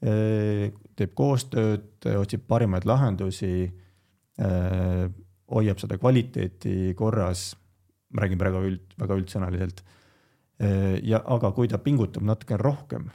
teeb 0.00 1.10
koostööd, 1.14 2.06
otsib 2.16 2.46
parimaid 2.48 2.86
lahendusi, 2.88 3.68
hoiab 5.52 5.82
seda 5.82 5.98
kvaliteeti 6.00 6.94
korras, 6.96 7.50
ma 8.16 8.24
räägin 8.24 8.40
praegu 8.40 8.64
üld, 8.70 8.96
väga 8.96 9.20
üldsõnaliselt. 9.20 9.84
ja 11.02 11.20
aga 11.26 11.52
kui 11.52 11.68
ta 11.68 11.78
pingutab 11.78 12.24
natuke 12.24 12.56
rohkem, 12.56 13.10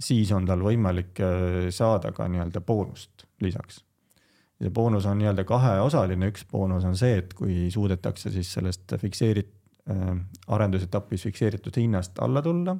siis 0.00 0.32
on 0.32 0.46
tal 0.46 0.66
võimalik 0.66 1.20
saada 1.70 2.10
ka 2.12 2.26
nii-öelda 2.26 2.60
boonust 2.60 3.28
lisaks 3.40 3.83
ja 4.64 4.70
boonus 4.74 5.06
on 5.06 5.20
nii-öelda 5.20 5.44
kaheosaline, 5.48 6.30
üks 6.32 6.46
boonus 6.50 6.86
on 6.88 6.96
see, 6.98 7.18
et 7.20 7.34
kui 7.36 7.68
suudetakse 7.72 8.32
siis 8.34 8.52
sellest 8.56 8.96
fikseerit- 9.02 9.52
äh,, 9.90 10.16
arendusetapis 10.56 11.26
fikseeritud 11.28 11.76
hinnast 11.80 12.18
alla 12.24 12.42
tulla 12.42 12.76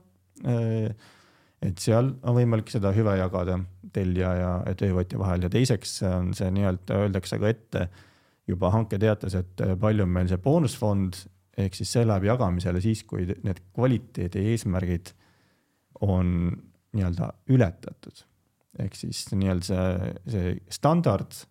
äh,. 0.46 0.94
et 1.64 1.78
seal 1.80 2.10
on 2.22 2.36
võimalik 2.36 2.72
seda 2.72 2.92
hüve 2.92 3.16
jagada 3.16 3.58
tellija 3.94 4.32
ja, 4.36 4.50
ja 4.66 4.74
töövõtja 4.74 5.20
vahel 5.20 5.46
ja 5.46 5.52
teiseks 5.52 6.02
on 6.08 6.34
see 6.36 6.50
nii-öelda 6.52 6.98
öeldakse 7.04 7.38
ka 7.40 7.48
ette 7.48 7.86
juba 8.48 8.68
hanketeates, 8.74 9.38
et 9.38 9.62
palju 9.80 10.04
on 10.04 10.12
meil 10.12 10.28
see 10.28 10.40
boonusfond 10.42 11.22
ehk 11.56 11.76
siis 11.78 11.92
see 11.96 12.04
läheb 12.06 12.26
jagamisele 12.28 12.82
siis, 12.82 13.04
kui 13.08 13.26
need 13.46 13.62
kvaliteedi 13.76 14.42
eesmärgid 14.52 15.14
on 16.04 16.50
nii-öelda 16.94 17.30
ületatud. 17.54 18.24
ehk 18.78 18.96
siis 18.98 19.26
nii-öelda 19.32 19.66
see, 19.66 20.14
see 20.34 20.54
standard 20.70 21.44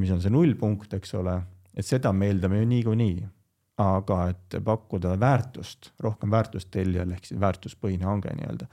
mis 0.00 0.10
on 0.14 0.20
see 0.22 0.32
nullpunkt, 0.32 0.94
eks 0.96 1.14
ole, 1.18 1.38
et 1.74 1.86
seda 1.86 2.12
me 2.12 2.28
eeldame 2.30 2.60
ju 2.62 2.68
niikuinii. 2.74 3.30
aga 3.74 4.16
et 4.30 4.54
pakkuda 4.62 5.16
väärtust, 5.18 5.88
rohkem 5.98 6.30
väärtust 6.30 6.68
tellijale 6.70 7.16
ehk 7.16 7.24
siis 7.26 7.40
väärtuspõhine 7.42 8.06
hange 8.06 8.30
nii-öelda. 8.38 8.68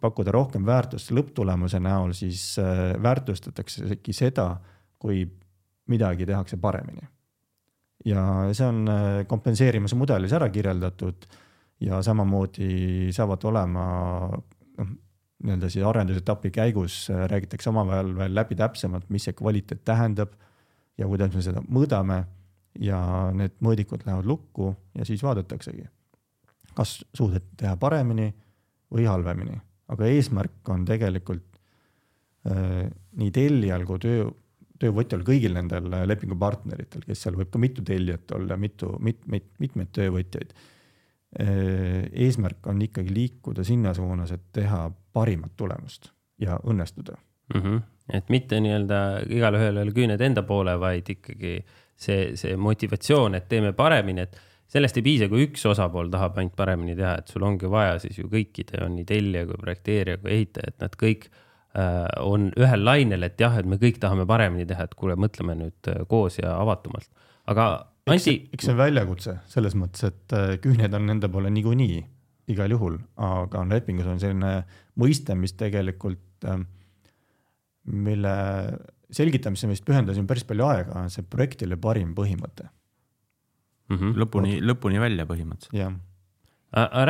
pakkuda 0.00 0.30
rohkem 0.32 0.66
väärtust 0.66 1.10
lõpptulemuse 1.10 1.80
näol, 1.82 2.12
siis 2.12 2.58
äh, 2.58 2.94
väärtustataksegi 3.02 4.12
seda, 4.12 4.56
kui 4.98 5.24
midagi 5.86 6.26
tehakse 6.26 6.56
paremini. 6.56 7.08
ja 8.04 8.22
see 8.52 8.66
on 8.66 8.88
äh, 8.88 9.26
kompenseerimise 9.26 9.96
mudelis 9.96 10.32
ära 10.32 10.48
kirjeldatud 10.48 11.26
ja 11.80 12.02
samamoodi 12.02 13.10
saavad 13.12 13.44
olema 13.44 13.84
noh, 14.30 14.90
nii-öelda 15.42 15.70
siis 15.72 15.84
arendusetapi 15.84 16.50
käigus 16.50 17.06
äh, 17.10 17.26
räägitakse 17.30 17.70
omavahel 17.70 18.14
veel 18.16 18.34
läbi 18.34 18.54
täpsemalt, 18.54 19.10
mis 19.10 19.26
see 19.26 19.34
kvaliteet 19.36 19.84
tähendab 19.84 20.36
ja 20.98 21.08
kuidas 21.08 21.34
me 21.34 21.44
seda 21.44 21.62
mõõdame 21.62 22.22
ja 22.80 22.98
need 23.36 23.56
mõõdikud 23.64 24.04
lähevad 24.06 24.28
lukku 24.28 24.72
ja 24.96 25.04
siis 25.08 25.22
vaadataksegi, 25.24 25.86
kas 26.76 26.98
suudeti 27.14 27.56
teha 27.62 27.76
paremini 27.80 28.30
või 28.92 29.06
halvemini, 29.08 29.56
aga 29.92 30.08
eesmärk 30.12 30.68
on 30.72 30.84
tegelikult 30.88 31.46
äh, 32.48 32.86
nii 33.16 33.32
tellijal 33.34 33.86
kui 33.88 34.02
töö, 34.02 34.28
töövõtjal, 34.80 35.24
kõigil 35.24 35.56
nendel 35.56 35.88
lepingupartneritel, 36.08 37.04
kes 37.06 37.24
seal 37.24 37.38
võib 37.38 37.52
ka 37.52 37.60
mitu 37.60 37.84
tellijat 37.86 38.32
olla, 38.36 38.58
mitu, 38.60 38.92
mit-, 39.00 39.24
mit, 39.32 39.48
mitmeid 39.62 39.92
töövõtjaid 39.96 40.52
äh,. 41.40 42.04
eesmärk 42.12 42.66
on 42.72 42.82
ikkagi 42.84 43.14
liikuda 43.14 43.64
sinna 43.64 43.94
suunas, 43.96 44.32
et 44.36 44.52
teha 44.52 44.86
parimat 45.16 45.56
tulemust 45.56 46.12
ja 46.40 46.60
õnnestuda 46.64 47.16
mm. 47.54 47.60
-hmm 47.60 47.84
et 48.12 48.28
mitte 48.30 48.60
nii-öelda 48.62 48.98
igalühel 49.34 49.80
ei 49.80 49.82
ole 49.82 49.94
küüned 49.94 50.20
enda 50.22 50.44
poole, 50.46 50.76
vaid 50.78 51.08
ikkagi 51.10 51.56
see, 51.96 52.36
see 52.38 52.56
motivatsioon, 52.60 53.34
et 53.38 53.48
teeme 53.50 53.72
paremini, 53.76 54.26
et 54.26 54.36
sellest 54.70 55.00
ei 55.00 55.06
piisa, 55.06 55.28
kui 55.32 55.46
üks 55.46 55.64
osapool 55.70 56.10
tahab 56.12 56.38
ainult 56.40 56.56
paremini 56.58 56.96
teha, 56.98 57.16
et 57.20 57.32
sul 57.32 57.46
ongi 57.46 57.70
vaja 57.70 57.98
siis 58.02 58.20
ju 58.20 58.30
kõikide, 58.30 58.82
on 58.84 58.96
nii 58.98 59.08
tellija 59.08 59.46
kui 59.48 59.58
projekteerija 59.62 60.22
kui 60.22 60.32
ehitaja, 60.36 60.72
et 60.72 60.86
nad 60.86 60.96
kõik 61.02 61.28
äh, 61.30 62.04
on 62.22 62.50
ühel 62.54 62.86
lainel, 62.86 63.26
et 63.28 63.40
jah, 63.40 63.58
et 63.58 63.68
me 63.68 63.80
kõik 63.82 64.00
tahame 64.02 64.26
paremini 64.28 64.66
teha, 64.68 64.88
et 64.88 64.96
kuule, 64.98 65.18
mõtleme 65.18 65.58
nüüd 65.62 65.92
äh, 65.92 66.02
koos 66.10 66.40
ja 66.42 66.56
avatumalt. 66.60 67.10
aga 67.46 67.68
Anti. 68.06 68.36
eks 68.54 68.68
see 68.68 68.70
on 68.70 68.78
väljakutse 68.78 69.40
selles 69.50 69.74
mõttes, 69.74 70.06
et 70.06 70.34
äh, 70.36 70.52
küüned 70.62 70.94
on 70.94 71.08
nende 71.10 71.30
poole 71.32 71.50
niikuinii 71.50 72.04
igal 72.54 72.70
juhul, 72.70 73.00
aga 73.18 73.64
lepingus 73.66 74.06
on 74.06 74.20
selline 74.22 74.60
mõiste, 75.02 75.34
mis 75.34 75.56
tegelikult 75.58 76.46
äh, 76.46 76.60
mille 77.86 78.34
selgitamisele 79.14 79.74
vist 79.74 79.86
pühendasime 79.86 80.26
päris 80.28 80.46
palju 80.48 80.66
aega, 80.66 80.98
on 81.04 81.12
see 81.12 81.24
projektile 81.30 81.78
parim 81.80 82.12
põhimõte 82.16 82.66
mm. 82.66 83.96
-hmm. 83.96 84.18
lõpuni, 84.22 84.58
lõpuni 84.64 85.00
välja 85.00 85.26
põhimõtteliselt. 85.28 85.78
jah. 85.78 85.94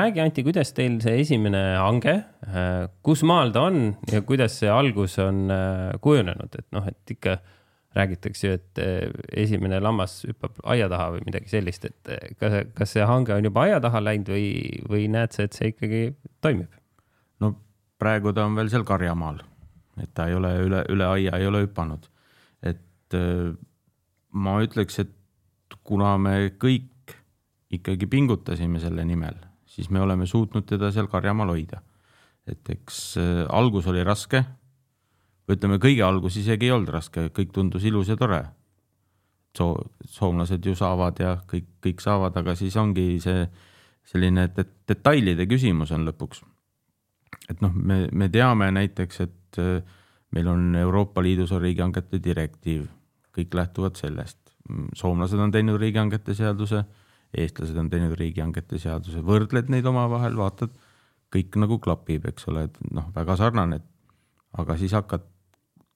räägi, 0.01 0.21
Anti, 0.21 0.45
kuidas 0.47 0.73
teil 0.77 1.01
see 1.03 1.21
esimene 1.23 1.63
hange, 1.81 2.17
äh, 2.47 2.87
kus 3.03 3.25
maal 3.27 3.53
ta 3.53 3.67
on 3.71 3.97
ja 4.13 4.23
kuidas 4.23 4.59
see 4.61 4.71
algus 4.71 5.19
on 5.23 5.51
äh, 5.51 5.93
kujunenud, 6.01 6.59
et 6.59 6.67
noh, 6.77 6.87
et 6.87 7.17
ikka 7.17 7.39
räägitakse 7.97 8.47
ju, 8.47 8.61
et 8.61 8.83
äh, 8.85 9.11
esimene 9.45 9.81
lammas 9.81 10.21
hüppab 10.29 10.61
aia 10.65 10.89
taha 10.93 11.15
või 11.17 11.25
midagi 11.31 11.49
sellist, 11.49 11.89
et 11.89 12.37
kas, 12.39 12.61
kas 12.77 12.93
see 12.93 13.09
hange 13.09 13.33
on 13.33 13.49
juba 13.49 13.65
aia 13.65 13.81
taha 13.81 14.05
läinud 14.05 14.29
või, 14.37 14.51
või 14.85 15.09
näed 15.09 15.33
sa, 15.33 15.49
et 15.49 15.57
see 15.57 15.73
ikkagi 15.73 16.11
toimib? 16.45 16.69
no 17.41 17.55
praegu 17.97 18.37
ta 18.37 18.45
on 18.45 18.61
veel 18.61 18.69
seal 18.69 18.85
Karjamaal 18.85 19.41
et 20.03 20.13
ta 20.15 20.29
ei 20.29 20.37
ole 20.37 20.53
üle, 20.65 20.83
üle 20.93 21.07
aia 21.09 21.39
ei 21.41 21.47
ole 21.47 21.65
hüpanud. 21.65 22.09
et 22.63 23.15
äh, 23.15 23.55
ma 24.33 24.59
ütleks, 24.65 24.99
et 25.01 25.13
kuna 25.85 26.17
me 26.19 26.53
kõik 26.61 27.15
ikkagi 27.73 28.09
pingutasime 28.11 28.81
selle 28.83 29.05
nimel, 29.05 29.37
siis 29.67 29.91
me 29.91 30.01
oleme 30.01 30.27
suutnud 30.27 30.67
teda 30.69 30.93
seal 30.93 31.09
Karjamaal 31.11 31.55
hoida. 31.55 31.83
et 32.47 32.71
eks 32.71 33.17
äh, 33.17 33.47
algus 33.49 33.87
oli 33.87 34.05
raske. 34.05 34.45
ütleme, 35.49 35.79
kõige 35.79 36.03
algus 36.03 36.37
isegi 36.37 36.67
ei 36.67 36.75
olnud 36.75 36.91
raske, 36.91 37.29
kõik 37.31 37.53
tundus 37.53 37.85
ilus 37.85 38.09
ja 38.09 38.17
tore. 38.17 38.45
soo-, 39.59 39.89
soomlased 40.05 40.67
ju 40.67 40.75
saavad 40.75 41.21
ja 41.21 41.39
kõik, 41.49 41.67
kõik 41.83 42.01
saavad, 42.01 42.37
aga 42.37 42.55
siis 42.55 42.77
ongi 42.77 43.21
see 43.21 43.47
selline 44.07 44.49
det 44.55 44.69
detailide 44.89 45.47
küsimus 45.51 45.91
on 45.93 46.07
lõpuks. 46.07 46.43
et 47.51 47.61
noh, 47.61 47.73
me, 47.75 48.09
me 48.13 48.29
teame 48.29 48.71
näiteks, 48.71 49.21
et 49.21 49.46
et 49.57 49.83
äh, 49.83 49.97
meil 50.37 50.49
on 50.49 50.75
Euroopa 50.77 51.23
Liidus 51.23 51.53
on 51.53 51.63
riigihangete 51.63 52.21
direktiiv, 52.23 52.87
kõik 53.37 53.55
lähtuvad 53.55 53.97
sellest. 53.97 54.39
soomlased 54.95 55.39
on 55.39 55.53
teinud 55.55 55.79
riigihangete 55.79 56.35
seaduse, 56.35 56.83
eestlased 57.37 57.77
on 57.79 57.91
teinud 57.91 58.17
riigihangete 58.19 58.79
seaduse, 58.83 59.23
võrdled 59.23 59.71
neid 59.71 59.87
omavahel, 59.87 60.35
vaatad, 60.37 60.73
kõik 61.31 61.55
nagu 61.63 61.79
klapib, 61.79 62.27
eks 62.27 62.49
ole, 62.51 62.65
et 62.67 62.79
noh, 62.91 63.07
väga 63.15 63.37
sarnane. 63.37 63.81
aga 64.57 64.77
siis 64.77 64.93
hakkad 64.97 65.23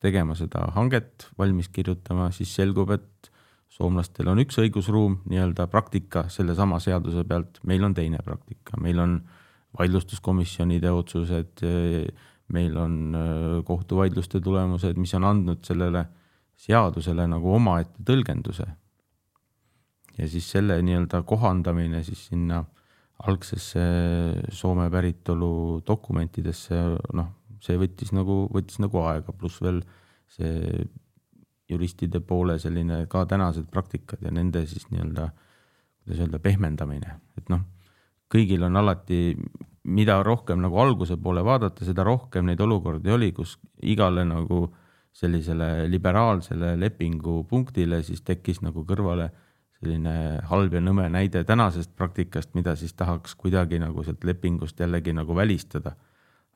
tegema 0.01 0.35
seda 0.37 0.67
hanget, 0.75 1.31
valmis 1.39 1.69
kirjutama, 1.69 2.31
siis 2.31 2.55
selgub, 2.55 2.91
et 2.91 3.31
soomlastel 3.73 4.29
on 4.29 4.41
üks 4.43 4.59
õigusruum, 4.61 5.21
nii-öelda 5.31 5.67
praktika 5.73 6.27
sellesama 6.29 6.81
seaduse 6.81 7.25
pealt, 7.25 7.61
meil 7.65 7.85
on 7.85 7.95
teine 7.95 8.19
praktika, 8.25 8.77
meil 8.81 8.99
on 9.01 9.21
vaidlustuskomisjonide 9.79 10.91
otsused, 10.91 11.63
meil 12.55 12.77
on 12.77 12.97
äh, 13.15 13.65
kohtuvaidluste 13.67 14.41
tulemused, 14.41 14.99
mis 14.99 15.15
on 15.19 15.27
andnud 15.29 15.65
sellele 15.67 16.05
seadusele 16.61 17.27
nagu 17.31 17.55
omaette 17.57 18.05
tõlgenduse. 18.07 18.67
ja 20.19 20.29
siis 20.29 20.51
selle 20.53 20.77
nii-öelda 20.85 21.23
kohandamine 21.25 22.03
siis 22.05 22.27
sinna 22.29 22.65
algsesse 23.29 23.81
Soome 24.53 24.89
päritolu 24.91 25.81
dokumentidesse, 25.87 26.81
noh, 27.17 27.29
see 27.61 27.77
võttis 27.81 28.13
nagu, 28.17 28.43
võttis 28.53 28.81
nagu 28.81 29.01
aega, 29.05 29.33
pluss 29.33 29.61
veel 29.63 29.83
see 30.31 30.85
juristide 31.71 32.21
poole 32.21 32.59
selline 32.59 33.05
ka 33.11 33.25
tänased 33.31 33.69
praktikad 33.71 34.23
ja 34.25 34.33
nende 34.35 34.65
siis 34.67 34.89
nii-öelda, 34.91 35.29
kuidas 36.03 36.25
öelda, 36.25 36.41
pehmendamine, 36.43 37.19
et 37.39 37.53
noh, 37.53 37.63
kõigil 38.31 38.65
on 38.67 38.81
alati, 38.81 39.37
mida 39.85 40.23
rohkem 40.23 40.61
nagu 40.61 40.79
alguse 40.81 41.17
poole 41.17 41.45
vaadata, 41.45 41.85
seda 41.85 42.05
rohkem 42.05 42.47
neid 42.47 42.61
olukordi 42.61 43.13
oli, 43.13 43.33
kus 43.33 43.57
igale 43.83 44.25
nagu 44.29 44.67
sellisele 45.13 45.89
liberaalsele 45.91 46.77
lepingupunktile 46.79 48.03
siis 48.07 48.23
tekkis 48.23 48.61
nagu 48.63 48.85
kõrvale 48.87 49.31
selline 49.81 50.15
halb 50.51 50.77
ja 50.77 50.83
nõme 50.85 51.09
näide 51.11 51.43
tänasest 51.49 51.95
praktikast, 51.97 52.53
mida 52.55 52.77
siis 52.77 52.93
tahaks 52.95 53.35
kuidagi 53.35 53.81
nagu 53.81 54.05
sealt 54.05 54.25
lepingust 54.29 54.81
jällegi 54.81 55.15
nagu 55.17 55.37
välistada. 55.37 55.97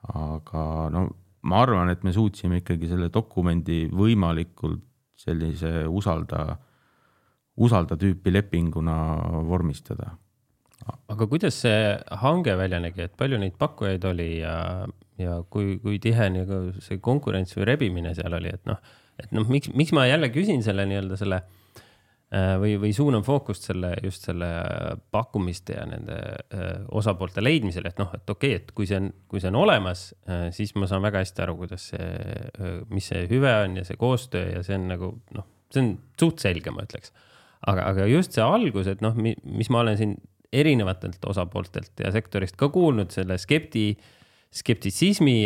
aga 0.04 0.90
no 0.92 1.08
ma 1.48 1.62
arvan, 1.62 1.88
et 1.88 2.02
me 2.04 2.12
suutsime 2.12 2.60
ikkagi 2.60 2.88
selle 2.90 3.08
dokumendi 3.12 3.87
võimalikult 3.92 4.82
sellise 5.16 5.87
usalda, 5.88 6.58
usalda 7.56 7.96
tüüpi 7.96 8.32
lepinguna 8.32 8.96
vormistada. 9.46 10.10
Aga 11.14 11.29
kuidas 11.31 11.62
see 11.64 11.94
hange 12.24 12.55
välja 12.59 12.83
nägi, 12.83 13.07
et 13.07 13.16
palju 13.18 13.38
neid 13.40 13.57
pakkujaid 13.61 14.05
oli 14.11 14.31
ja, 14.40 14.57
ja 15.20 15.40
kui, 15.50 15.79
kui 15.83 16.00
tihe 16.03 16.29
nagu 16.35 16.61
see 16.85 17.00
konkurents 17.03 17.55
või 17.59 17.68
rebimine 17.72 18.14
seal 18.18 18.35
oli, 18.37 18.53
et 18.55 18.64
noh, 18.68 18.81
et 19.20 19.35
noh, 19.35 19.46
miks, 19.50 19.70
miks 19.74 19.94
ma 19.94 20.09
jälle 20.09 20.31
küsin 20.35 20.64
selle 20.66 20.87
nii-öelda 20.90 21.18
selle 21.20 21.38
äh, 21.38 22.55
või, 22.61 22.74
või 22.83 22.90
suunan 22.96 23.24
fookust 23.27 23.68
selle, 23.70 23.92
just 24.03 24.27
selle 24.27 24.48
pakkumiste 25.14 25.79
ja 25.79 25.87
nende 25.90 26.18
äh, 26.18 26.68
osapoolte 26.98 27.44
leidmisele, 27.44 27.94
et 27.94 28.03
noh, 28.03 28.11
et 28.16 28.35
okei 28.35 28.57
okay,, 28.57 28.62
et 28.62 28.74
kui 28.77 28.90
see 28.90 28.98
on, 29.03 29.11
kui 29.31 29.42
see 29.42 29.53
on 29.53 29.61
olemas, 29.62 30.09
äh, 30.27 30.48
siis 30.57 30.74
ma 30.79 30.90
saan 30.90 31.05
väga 31.07 31.22
hästi 31.22 31.46
aru, 31.46 31.59
kuidas 31.62 31.90
see, 31.94 32.11
mis 32.90 33.12
see 33.12 33.27
hüve 33.31 33.55
on 33.62 33.79
ja 33.81 33.87
see 33.87 34.00
koostöö 34.00 34.57
ja 34.57 34.66
see 34.66 34.81
on 34.81 34.90
nagu 34.90 35.14
noh, 35.37 35.48
see 35.70 35.85
on 35.85 35.94
suht 36.20 36.42
selge, 36.42 36.74
ma 36.74 36.87
ütleks. 36.88 37.14
aga, 37.64 37.87
aga 37.94 38.07
just 38.11 38.35
see 38.37 38.44
algus, 38.44 38.90
et 38.90 39.05
noh, 39.05 39.14
mis 39.16 39.70
ma 39.72 39.85
olen 39.85 40.00
siin 40.00 40.18
erinevatelt 40.54 41.24
osapooltelt 41.30 42.04
ja 42.04 42.12
sektorist 42.14 42.56
ka 42.60 42.68
kuulnud 42.72 43.12
selle 43.14 43.38
skepti, 43.40 43.92
skeptitsismi 44.54 45.38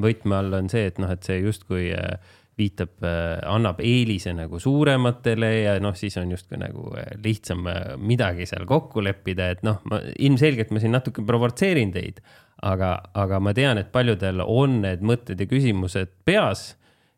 võtme 0.00 0.36
all 0.36 0.60
on 0.60 0.68
see, 0.72 0.90
et 0.90 1.00
noh, 1.00 1.10
et 1.12 1.24
see 1.26 1.40
justkui 1.40 1.88
äh, 1.96 2.36
viitab, 2.60 2.92
äh, 3.06 3.38
annab 3.48 3.80
eelise 3.84 4.34
nagu 4.36 4.60
suurematele 4.60 5.50
ja 5.62 5.78
noh, 5.82 5.96
siis 5.96 6.18
on 6.20 6.34
justkui 6.34 6.60
nagu 6.60 6.90
äh, 7.00 7.14
lihtsam 7.24 7.64
midagi 8.00 8.48
seal 8.50 8.66
kokku 8.68 9.04
leppida, 9.04 9.50
et 9.54 9.64
noh, 9.66 9.80
ma 9.90 10.02
ilmselgelt 10.18 10.74
ma 10.74 10.82
siin 10.82 10.96
natuke 10.96 11.24
provotseerin 11.26 11.94
teid, 11.96 12.20
aga, 12.66 12.96
aga 13.16 13.40
ma 13.40 13.56
tean, 13.56 13.80
et 13.80 13.92
paljudel 13.92 14.44
on 14.44 14.82
need 14.84 15.04
mõtted 15.06 15.40
ja 15.40 15.48
küsimused 15.48 16.12
peas 16.28 16.74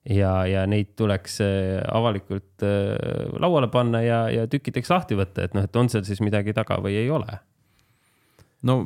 ja, 0.08 0.32
ja 0.48 0.64
neid 0.66 0.94
tuleks 0.98 1.38
avalikult 1.86 2.64
lauale 3.42 3.68
panna 3.70 4.00
ja, 4.02 4.24
ja 4.32 4.48
tükkideks 4.50 4.90
lahti 4.90 5.18
võtta, 5.18 5.46
et 5.46 5.54
noh, 5.54 5.66
et 5.68 5.76
on 5.78 5.90
seal 5.92 6.04
siis 6.08 6.22
midagi 6.24 6.54
taga 6.56 6.80
või 6.82 6.96
ei 7.02 7.10
ole? 7.10 7.38
no 8.66 8.82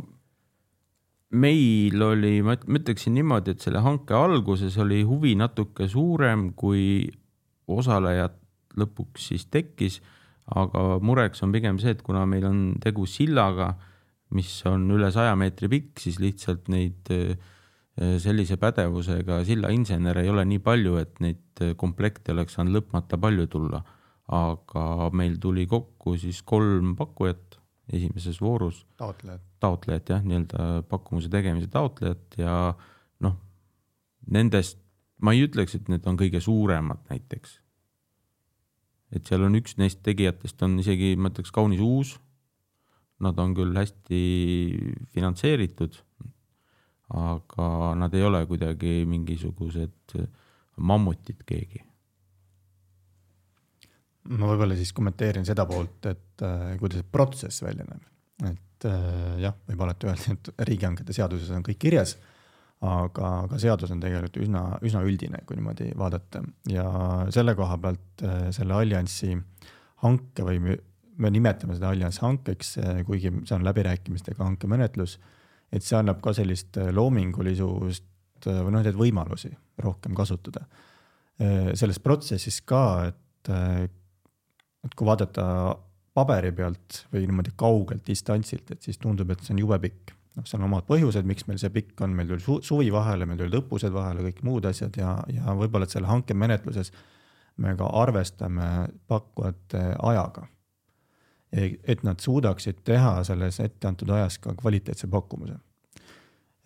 meil 1.37 2.03
oli, 2.03 2.41
ma 2.45 2.57
ütleksin 2.57 3.17
niimoodi, 3.17 3.55
et 3.55 3.65
selle 3.65 3.83
hanke 3.85 4.15
alguses 4.17 4.77
oli 4.83 5.03
huvi 5.07 5.35
natuke 5.39 5.89
suurem, 5.91 6.51
kui 6.59 7.07
osalejad 7.67 8.37
lõpuks 8.79 9.33
siis 9.33 9.47
tekkis. 9.51 10.01
aga 10.47 11.01
mureks 11.03 11.43
on 11.43 11.51
pigem 11.51 11.79
see, 11.83 11.91
et 11.97 12.03
kuna 12.07 12.23
meil 12.27 12.45
on 12.47 12.59
tegu 12.79 13.07
sillaga, 13.11 13.73
mis 14.31 14.51
on 14.67 14.85
üle 14.95 15.11
saja 15.11 15.35
meetri 15.35 15.69
pikk, 15.69 15.99
siis 15.99 16.21
lihtsalt 16.23 16.69
neid 16.71 17.11
äh, 17.11 17.35
sellise 17.97 18.59
pädevusega 18.61 19.39
sillainsenere 19.49 20.23
ei 20.23 20.29
ole 20.29 20.45
nii 20.45 20.59
palju, 20.61 20.97
et 21.01 21.21
neid 21.25 21.63
komplekte 21.81 22.35
oleks 22.35 22.59
saanud 22.59 22.77
lõpmata 22.77 23.19
palju 23.21 23.47
tulla. 23.53 23.83
aga 24.27 25.11
meil 25.15 25.37
tuli 25.39 25.69
kokku 25.71 26.17
siis 26.19 26.41
kolm 26.43 26.97
pakkujat 26.99 27.61
esimeses 27.93 28.41
voorus. 28.41 28.87
taotlejad. 28.97 29.41
taotlejad 29.61 30.11
jah, 30.11 30.25
nii-öelda 30.25 30.83
pakkumuse 30.91 31.31
tegemise 31.31 31.71
taotlejad 31.71 32.39
ja 32.39 32.75
noh, 33.21 33.37
nendest 34.27 34.81
ma 35.23 35.33
ei 35.33 35.47
ütleks, 35.47 35.77
et 35.77 35.89
need 35.93 36.07
on 36.09 36.19
kõige 36.19 36.41
suuremad 36.43 37.07
näiteks. 37.11 37.61
et 39.15 39.29
seal 39.29 39.47
on 39.47 39.55
üks 39.57 39.77
neist 39.79 40.03
tegijatest 40.05 40.63
on 40.67 40.81
isegi, 40.83 41.15
ma 41.17 41.31
ütleks, 41.31 41.53
kaunis 41.55 41.81
uus. 41.81 42.17
Nad 43.23 43.39
on 43.41 43.55
küll 43.57 43.73
hästi 43.73 44.19
finantseeritud, 45.15 45.95
aga 47.15 47.95
nad 47.95 48.15
ei 48.15 48.25
ole 48.27 48.41
kuidagi 48.51 49.05
mingisugused 49.07 50.17
mammutid 50.77 51.45
keegi 51.47 51.85
ma 54.35 54.49
võib-olla 54.51 54.77
siis 54.79 54.93
kommenteerin 54.97 55.47
seda 55.47 55.67
poolt, 55.69 56.09
et 56.11 56.45
äh, 56.45 56.73
kuidas 56.81 57.01
see 57.01 57.11
protsess 57.13 57.63
välja 57.65 57.87
näeb. 57.89 58.07
et 58.51 58.89
äh, 58.89 59.37
jah, 59.45 59.55
võib 59.69 59.85
alati 59.87 60.11
öelda, 60.11 60.35
et 60.35 60.51
riigihangete 60.69 61.17
seaduses 61.17 61.53
on 61.55 61.65
kõik 61.67 61.79
kirjas, 61.87 62.17
aga, 62.85 63.31
aga 63.47 63.61
seadus 63.61 63.93
on 63.95 64.03
tegelikult 64.03 64.41
üsna, 64.43 64.65
üsna 64.85 65.05
üldine, 65.07 65.43
kui 65.47 65.59
niimoodi 65.59 65.93
vaadata 65.99 66.43
ja 66.73 66.89
selle 67.35 67.57
koha 67.59 67.79
pealt 67.83 68.27
äh, 68.27 68.51
selle 68.57 68.77
alliansi 68.77 69.37
hanke 70.05 70.45
või 70.47 70.61
me, 70.63 70.79
me 71.23 71.33
nimetame 71.33 71.79
seda 71.79 71.93
alliansi 71.95 72.23
hankeks, 72.25 72.77
äh, 72.83 73.03
kuigi 73.09 73.33
see 73.45 73.57
on 73.57 73.67
läbirääkimistega 73.67 74.45
hankemenetlus, 74.45 75.19
et 75.73 75.85
see 75.85 75.99
annab 75.99 76.21
ka 76.25 76.35
sellist 76.37 76.79
äh, 76.81 76.93
loomingulisust 76.95 78.49
äh, 78.51 78.61
või 78.63 78.77
noh, 78.77 78.85
neid 78.85 78.99
võimalusi 78.99 79.53
rohkem 79.83 80.15
kasutada. 80.17 80.67
selles 81.77 81.99
protsessis 82.01 82.63
ka, 82.65 83.11
et 83.11 83.51
et 84.87 84.95
kui 84.97 85.05
vaadata 85.05 85.45
paberi 86.17 86.53
pealt 86.57 87.03
või 87.13 87.27
niimoodi 87.27 87.53
kaugelt 87.61 88.07
distantsilt, 88.07 88.71
et 88.73 88.87
siis 88.87 88.97
tundub, 89.03 89.31
et 89.31 89.43
see 89.45 89.53
on 89.53 89.61
jube 89.65 89.79
pikk. 89.83 90.15
noh, 90.37 90.45
seal 90.49 90.61
on 90.61 90.71
omad 90.71 90.87
põhjused, 90.89 91.25
miks 91.29 91.47
meil 91.49 91.61
see 91.61 91.73
pikk 91.73 92.01
on, 92.05 92.13
meil 92.17 92.29
tuli 92.29 92.45
su 92.45 92.59
suvi 92.65 92.91
vahele, 92.93 93.29
meil 93.29 93.39
tulid 93.41 93.57
õppused 93.61 93.93
vahele, 93.93 94.25
kõik 94.31 94.43
muud 94.45 94.67
asjad 94.69 94.97
ja, 95.01 95.15
ja 95.33 95.55
võib-olla, 95.57 95.89
et 95.89 95.95
selle 95.95 96.11
hankemenetluses 96.11 96.93
me 97.65 97.73
ka 97.77 97.89
arvestame 98.03 98.67
pakkujate 99.09 99.83
ajaga. 99.97 100.45
Et 101.53 102.03
nad 102.03 102.19
suudaksid 102.21 102.83
teha 102.85 103.21
selles 103.25 103.61
etteantud 103.63 104.11
ajas 104.11 104.39
ka 104.43 104.55
kvaliteetse 104.59 105.07
pakkumuse 105.07 105.55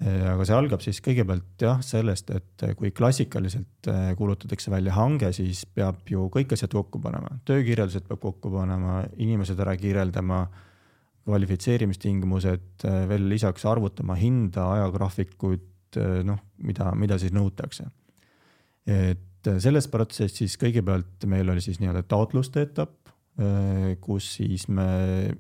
aga 0.01 0.47
see 0.49 0.57
algab 0.57 0.81
siis 0.81 1.01
kõigepealt 1.05 1.61
jah, 1.61 1.81
sellest, 1.85 2.31
et 2.33 2.65
kui 2.79 2.93
klassikaliselt 2.97 3.89
äh, 3.93 4.11
kuulutatakse 4.17 4.73
välja 4.73 4.95
hange, 4.97 5.29
siis 5.37 5.67
peab 5.77 6.09
ju 6.09 6.25
kõik 6.33 6.55
asjad 6.57 6.73
kokku 6.73 7.03
panema, 7.05 7.35
töökirjeldused 7.49 8.07
peab 8.09 8.23
kokku 8.23 8.53
panema, 8.55 9.03
inimesed 9.21 9.61
ära 9.61 9.77
kirjeldama, 9.81 10.47
kvalifitseerimistingimused, 11.29 12.87
äh, 12.89 13.03
veel 13.11 13.29
lisaks 13.29 13.67
arvutama 13.69 14.17
hinda, 14.17 14.71
ajagraafikut, 14.79 15.69
äh, 16.01 16.23
noh, 16.25 16.41
mida, 16.65 16.95
mida 16.97 17.21
siis 17.21 17.37
nõutakse. 17.37 17.91
et 18.91 19.47
selles 19.61 19.87
protsessis 19.93 20.57
kõigepealt 20.59 21.27
meil 21.29 21.49
oli 21.53 21.61
siis 21.63 21.77
nii-öelda 21.79 22.01
taotluste 22.09 22.65
etapp, 22.65 23.10
kus 24.01 24.27
siis 24.37 24.67
me 24.69 24.87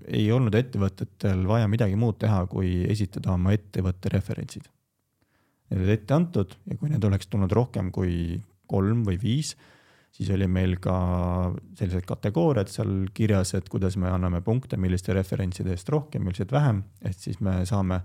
ei 0.08 0.30
olnud 0.32 0.54
ettevõtetel 0.56 1.42
vaja 1.48 1.68
midagi 1.68 1.98
muud 2.00 2.16
teha, 2.22 2.44
kui 2.48 2.84
esitada 2.88 3.34
oma 3.34 3.52
ettevõtte 3.52 4.12
referentsid. 4.14 4.68
Need 5.70 5.82
olid 5.84 5.92
ette 5.98 6.14
antud 6.16 6.54
ja 6.70 6.78
kui 6.78 6.90
need 6.90 7.04
oleks 7.04 7.28
tulnud 7.30 7.52
rohkem 7.52 7.90
kui 7.94 8.40
kolm 8.70 9.02
või 9.06 9.18
viis, 9.20 9.52
siis 10.14 10.30
oli 10.34 10.48
meil 10.50 10.78
ka 10.82 10.94
sellised 11.78 12.06
kategooriad 12.08 12.70
seal 12.70 13.10
kirjas, 13.14 13.54
et 13.58 13.68
kuidas 13.70 13.98
me 14.00 14.10
anname 14.10 14.40
punkte, 14.46 14.78
milliste 14.80 15.14
referentside 15.14 15.74
eest 15.74 15.90
rohkem, 15.92 16.24
millised 16.26 16.50
vähem, 16.54 16.82
et 17.04 17.18
siis 17.18 17.38
me 17.44 17.60
saame, 17.68 18.00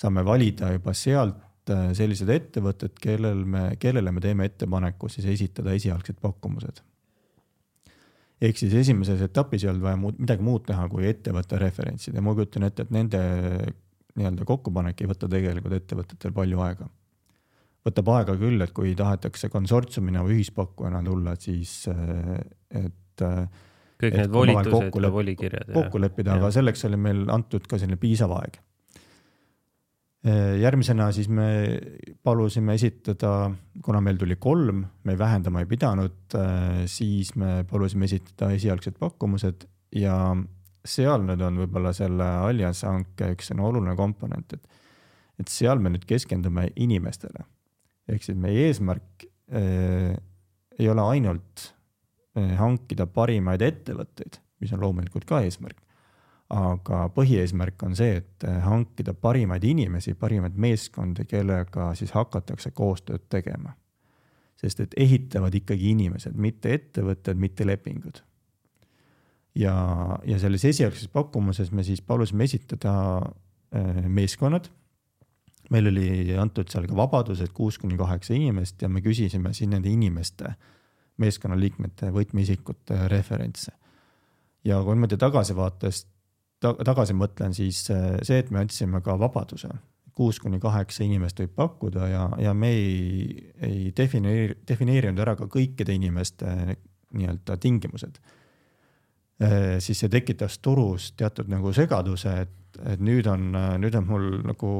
saame 0.00 0.24
valida 0.26 0.72
juba 0.74 0.96
sealt 0.96 1.72
äh, 1.72 1.90
sellised 1.96 2.28
ettevõtted, 2.34 2.98
kellel 3.00 3.44
me, 3.44 3.66
kellele 3.80 4.12
me 4.12 4.24
teeme 4.24 4.50
ettepaneku 4.50 5.12
siis 5.12 5.28
esitada 5.36 5.76
esialgsed 5.76 6.20
pakkumused 6.20 6.82
ehk 8.40 8.60
siis 8.60 8.74
esimeses 8.82 9.20
etapis 9.26 9.64
ei 9.64 9.72
olnud 9.72 9.84
vaja 9.84 9.98
muud, 10.00 10.18
midagi 10.22 10.44
muud 10.44 10.64
teha, 10.68 10.86
kui 10.92 11.08
ettevõtte 11.10 11.60
referentsid 11.60 12.16
ja 12.16 12.24
ma 12.24 12.34
kujutan 12.36 12.66
ette, 12.68 12.86
et 12.86 12.94
nende 12.94 13.20
nii-öelda 14.16 14.46
kokkupanek 14.48 15.02
ei 15.02 15.10
võta 15.10 15.28
tegelikult 15.30 15.76
ettevõtetel 15.76 16.34
palju 16.36 16.64
aega. 16.64 16.88
võtab 17.86 18.10
aega 18.16 18.36
küll, 18.40 18.60
et 18.60 18.72
kui 18.76 18.94
tahetakse 18.96 19.48
konsortsiumina 19.52 20.24
või 20.24 20.40
ühispakkujana 20.40 21.02
tulla, 21.04 21.36
siis, 21.40 21.84
et 21.88 23.24
kõik 24.00 24.14
et 24.14 24.18
need 24.22 24.34
volitused 24.34 24.72
kokku 24.74 25.04
ja 25.04 25.12
volikirjad. 25.12 25.72
kokku 25.76 26.02
leppida, 26.02 26.36
aga 26.40 26.50
selleks 26.54 26.84
oli 26.88 27.00
meil 27.00 27.22
antud 27.32 27.68
ka 27.68 27.78
selline 27.80 28.00
piisav 28.00 28.34
aeg. 28.36 28.60
Järgmisena 30.20 31.06
siis 31.16 31.30
me 31.32 31.46
palusime 32.22 32.74
esitada, 32.76 33.50
kuna 33.80 34.02
meil 34.04 34.18
tuli 34.20 34.36
kolm, 34.36 34.82
me 35.08 35.14
vähendama 35.18 35.62
ei 35.62 35.68
pidanud, 35.70 36.36
siis 36.90 37.30
me 37.40 37.62
palusime 37.70 38.04
esitada 38.04 38.50
esialgsed 38.52 38.98
pakkumused 39.00 39.64
ja 39.96 40.18
seal 40.86 41.24
nüüd 41.26 41.42
on 41.44 41.58
võib-olla 41.60 41.92
selle 41.96 42.26
alliansi 42.46 42.86
hanke 42.88 43.32
üks 43.34 43.52
oluline 43.52 43.94
komponent, 43.98 44.54
et, 44.56 44.80
et 45.40 45.52
seal 45.52 45.80
me 45.82 45.92
nüüd 45.92 46.06
keskendume 46.08 46.70
inimestele. 46.76 47.44
ehk 48.10 48.24
siis 48.24 48.38
meie 48.38 48.66
eesmärk 48.68 49.26
eh, 49.54 50.16
ei 50.78 50.88
ole 50.88 51.04
ainult 51.12 51.66
eh, 52.36 52.56
hankida 52.58 53.06
parimaid 53.06 53.62
ettevõtteid, 53.62 54.40
mis 54.60 54.72
on 54.72 54.80
loomulikult 54.80 55.24
ka 55.28 55.42
eesmärk. 55.44 55.78
Aga 56.50 57.04
põhieesmärk 57.14 57.82
on 57.86 57.94
see, 57.96 58.16
et 58.22 58.46
eh, 58.48 58.56
hankida 58.64 59.14
parimaid 59.14 59.64
inimesi, 59.64 60.16
parimaid 60.18 60.56
meeskondi, 60.58 61.24
kellega 61.30 61.92
siis 61.94 62.10
hakatakse 62.16 62.70
koostööd 62.70 63.28
tegema. 63.28 63.76
sest 64.60 64.80
et 64.80 64.94
ehitavad 64.96 65.54
ikkagi 65.56 65.94
inimesed, 65.94 66.34
mitte 66.36 66.74
ettevõtted, 66.74 67.38
mitte 67.40 67.64
lepingud 67.64 68.18
ja, 69.54 69.74
ja 70.24 70.38
selles 70.38 70.64
esialgses 70.64 71.08
pakkumuses 71.12 71.72
me 71.72 71.84
siis 71.86 72.02
palusime 72.02 72.44
esitada 72.44 72.92
äh, 73.74 74.04
meeskonnad. 74.06 74.70
meil 75.70 75.86
oli 75.86 76.34
antud 76.34 76.66
seal 76.66 76.88
ka 76.90 76.96
vabadused 76.98 77.52
kuus 77.54 77.78
kuni 77.78 77.94
kaheksa 77.96 78.34
inimest 78.34 78.82
ja 78.82 78.88
me 78.88 79.00
küsisime 79.00 79.52
siis 79.54 79.70
nende 79.70 79.86
inimeste, 79.88 80.54
meeskonnaliikmete, 81.22 82.10
võtmeisikute 82.10 83.08
referentse. 83.08 83.72
ja 84.64 84.82
kui 84.82 84.94
niimoodi 84.94 85.16
tagasivaatest 85.16 86.08
ta,, 86.60 86.74
tagasi 86.86 87.16
mõtlen, 87.16 87.54
siis 87.56 87.84
äh, 87.94 88.18
see, 88.26 88.40
et 88.42 88.50
me 88.50 88.62
andsime 88.62 89.02
ka 89.04 89.16
vabaduse, 89.20 89.70
kuus 90.14 90.40
kuni 90.42 90.60
kaheksa 90.60 91.04
inimest 91.06 91.40
võib 91.40 91.54
pakkuda 91.56 92.08
ja, 92.10 92.26
ja 92.42 92.54
me 92.54 92.74
ei, 92.76 93.50
ei 93.64 93.94
defineeri, 93.96 94.60
defineerinud 94.68 95.22
ära 95.22 95.36
ka 95.38 95.48
kõikide 95.50 95.96
inimeste 95.96 96.76
nii-öelda 97.10 97.56
tingimused 97.58 98.20
Äh, 99.40 99.78
siis 99.80 100.02
see 100.02 100.10
tekitas 100.12 100.58
turus 100.60 101.14
teatud 101.16 101.48
nagu 101.48 101.72
segaduse, 101.72 102.32
et, 102.44 102.80
et 102.92 103.00
nüüd 103.00 103.24
on, 103.30 103.54
nüüd 103.80 103.94
on 103.96 104.04
mul 104.04 104.26
nagu 104.44 104.72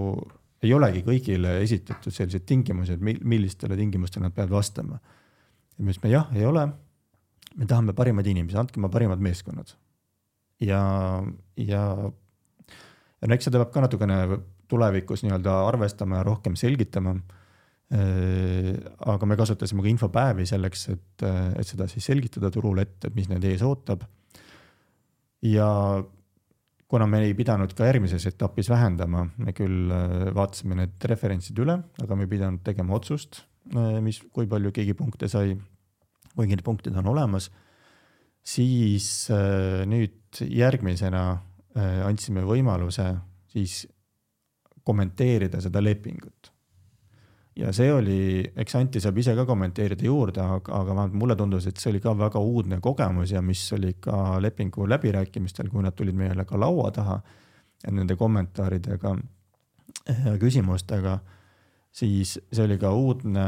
ei 0.60 0.74
olegi 0.76 1.00
kõigile 1.06 1.54
esitatud 1.64 2.12
sellised 2.12 2.44
tingimused, 2.44 3.00
millistele 3.00 3.78
tingimustele 3.78 4.26
nad 4.26 4.34
peavad 4.36 4.52
vastama. 4.58 4.98
ja 5.00 5.84
me 5.84 5.94
ütlesime 5.94 6.12
jah, 6.12 6.28
ei 6.36 6.44
ole. 6.44 6.66
me 7.56 7.66
tahame 7.66 7.94
parimaid 7.96 8.26
inimesi, 8.28 8.58
andke 8.60 8.76
oma 8.76 8.92
parimad 8.92 9.18
meeskonnad. 9.24 9.72
Ja, 10.60 10.80
ja, 11.56 11.82
ja 13.20 13.28
no 13.28 13.36
eks 13.36 13.50
seda 13.50 13.62
peab 13.62 13.74
ka 13.74 13.84
natukene 13.86 14.22
tulevikus 14.70 15.24
nii-öelda 15.26 15.56
arvestama 15.66 16.20
ja 16.20 16.26
rohkem 16.26 16.56
selgitama. 16.58 17.16
Äh, 17.90 18.76
aga 19.10 19.26
me 19.26 19.34
kasutasime 19.38 19.82
ka 19.82 19.90
infopäevi 19.90 20.46
selleks, 20.46 20.88
et, 20.92 21.24
et 21.26 21.66
seda 21.66 21.88
siis 21.90 22.06
selgitada 22.06 22.52
turule 22.54 22.86
ette, 22.86 23.10
et 23.10 23.16
mis 23.18 23.26
neid 23.30 23.44
ees 23.50 23.64
ootab 23.66 24.06
ja 25.42 25.68
kuna 26.90 27.06
me 27.06 27.22
ei 27.24 27.34
pidanud 27.38 27.72
ka 27.76 27.86
järgmises 27.86 28.26
etapis 28.26 28.70
vähendama, 28.70 29.24
me 29.38 29.54
küll 29.56 29.92
äh, 29.94 30.30
vaatasime 30.34 30.78
need 30.82 31.08
referentsid 31.10 31.58
üle, 31.62 31.78
aga 32.02 32.16
me 32.16 32.26
ei 32.26 32.32
pidanud 32.32 32.64
tegema 32.66 32.96
otsust, 32.98 33.44
äh, 33.74 33.98
mis, 34.04 34.20
kui 34.34 34.48
palju 34.50 34.72
keegi 34.74 34.96
punkte 34.98 35.30
sai, 35.30 35.54
kuigi 36.34 36.56
need 36.56 36.64
punktid 36.66 36.96
on 36.98 37.10
olemas, 37.12 37.50
siis 38.42 39.28
äh, 39.34 39.86
nüüd 39.88 40.40
järgmisena 40.46 41.24
andsime 42.04 42.42
võimaluse 42.42 43.04
siis 43.50 43.84
kommenteerida 44.82 45.60
seda 45.62 45.78
lepingut. 45.82 46.50
Ja 47.60 47.72
see 47.76 47.90
oli, 47.92 48.40
eks 48.62 48.76
Anti 48.78 49.02
saab 49.02 49.18
ise 49.20 49.34
ka 49.36 49.44
kommenteerida 49.46 50.06
juurde, 50.06 50.40
aga, 50.40 50.72
aga 50.80 50.94
vähemalt 50.94 51.16
mulle 51.18 51.36
tundus, 51.36 51.66
et 51.68 51.80
see 51.82 51.90
oli 51.92 52.00
ka 52.02 52.14
väga 52.16 52.40
uudne 52.40 52.78
kogemus 52.82 53.34
ja 53.34 53.42
mis 53.42 53.62
oli 53.76 53.92
ka 54.00 54.38
lepingu 54.40 54.86
läbirääkimistel, 54.88 55.68
kui 55.68 55.82
nad 55.84 55.96
tulid 55.98 56.16
meile 56.16 56.46
ka 56.48 56.60
laua 56.60 56.90
taha 56.94 57.18
nende 57.90 58.16
kommentaaridega 58.16 59.14
ja 60.24 60.36
küsimustega, 60.40 61.18
siis 61.92 62.38
see 62.52 62.64
oli 62.64 62.78
ka 62.80 62.92
uudne 62.96 63.46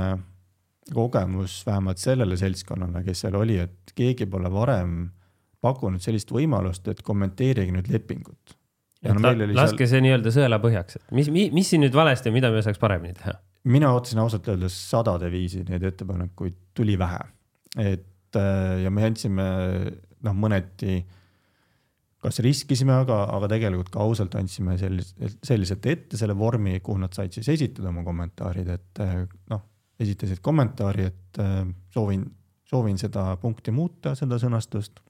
kogemus 0.91 1.61
vähemalt 1.67 2.01
sellele 2.03 2.37
seltskonnale, 2.37 3.05
kes 3.07 3.25
seal 3.25 3.37
oli, 3.39 3.59
et 3.63 3.95
keegi 3.95 4.27
pole 4.31 4.51
varem 4.53 4.97
pakkunud 5.63 6.03
sellist 6.03 6.33
võimalust, 6.35 6.89
et 6.91 7.05
kommenteerige 7.07 7.75
nüüd 7.75 7.91
lepingut. 7.93 8.57
No 9.03 9.19
la, 9.19 9.33
laske 9.35 9.83
seal... 9.83 9.97
see 9.97 10.05
nii-öelda 10.05 10.33
sõelapõhjaks, 10.35 10.99
et 10.99 11.15
mis, 11.15 11.31
mis, 11.35 11.51
mis 11.55 11.71
siin 11.73 11.83
nüüd 11.83 11.95
valesti 11.95 12.31
on, 12.31 12.37
mida 12.37 12.53
me 12.55 12.63
saaks 12.63 12.83
paremini 12.83 13.19
teha? 13.19 13.39
mina 13.71 13.93
ootasin 13.95 14.19
ausalt 14.19 14.49
öeldes 14.51 14.75
sadade 14.91 15.29
viisi 15.31 15.61
neid 15.69 15.85
ettepanekuid, 15.87 16.55
tuli 16.75 16.97
vähe. 16.99 17.21
et 17.79 18.39
äh, 18.39 18.83
ja 18.83 18.91
me 18.91 19.05
andsime 19.07 19.45
noh, 20.23 20.35
mõneti 20.35 21.01
kas 22.23 22.39
riskisime, 22.43 22.95
aga, 23.03 23.25
aga 23.35 23.51
tegelikult 23.51 23.91
ka 23.95 24.03
ausalt 24.03 24.35
andsime 24.39 24.77
sellise, 24.79 25.31
selliselt 25.43 25.87
ette 25.91 26.19
selle 26.19 26.37
vormi, 26.39 26.79
kuhu 26.83 27.01
nad 27.03 27.15
said 27.15 27.35
siis 27.35 27.51
esitada 27.55 27.91
oma 27.91 28.05
kommentaarid, 28.07 28.71
et 28.71 29.03
äh, 29.03 29.17
noh, 29.51 29.65
esitasid 30.03 30.43
kommentaari, 30.45 31.09
et 31.11 31.41
äh, 31.43 31.63
soovin, 31.95 32.27
soovin 32.69 32.99
seda 33.01 33.33
punkti 33.43 33.75
muuta, 33.75 34.17
seda 34.19 34.39
sõnastust. 34.43 35.01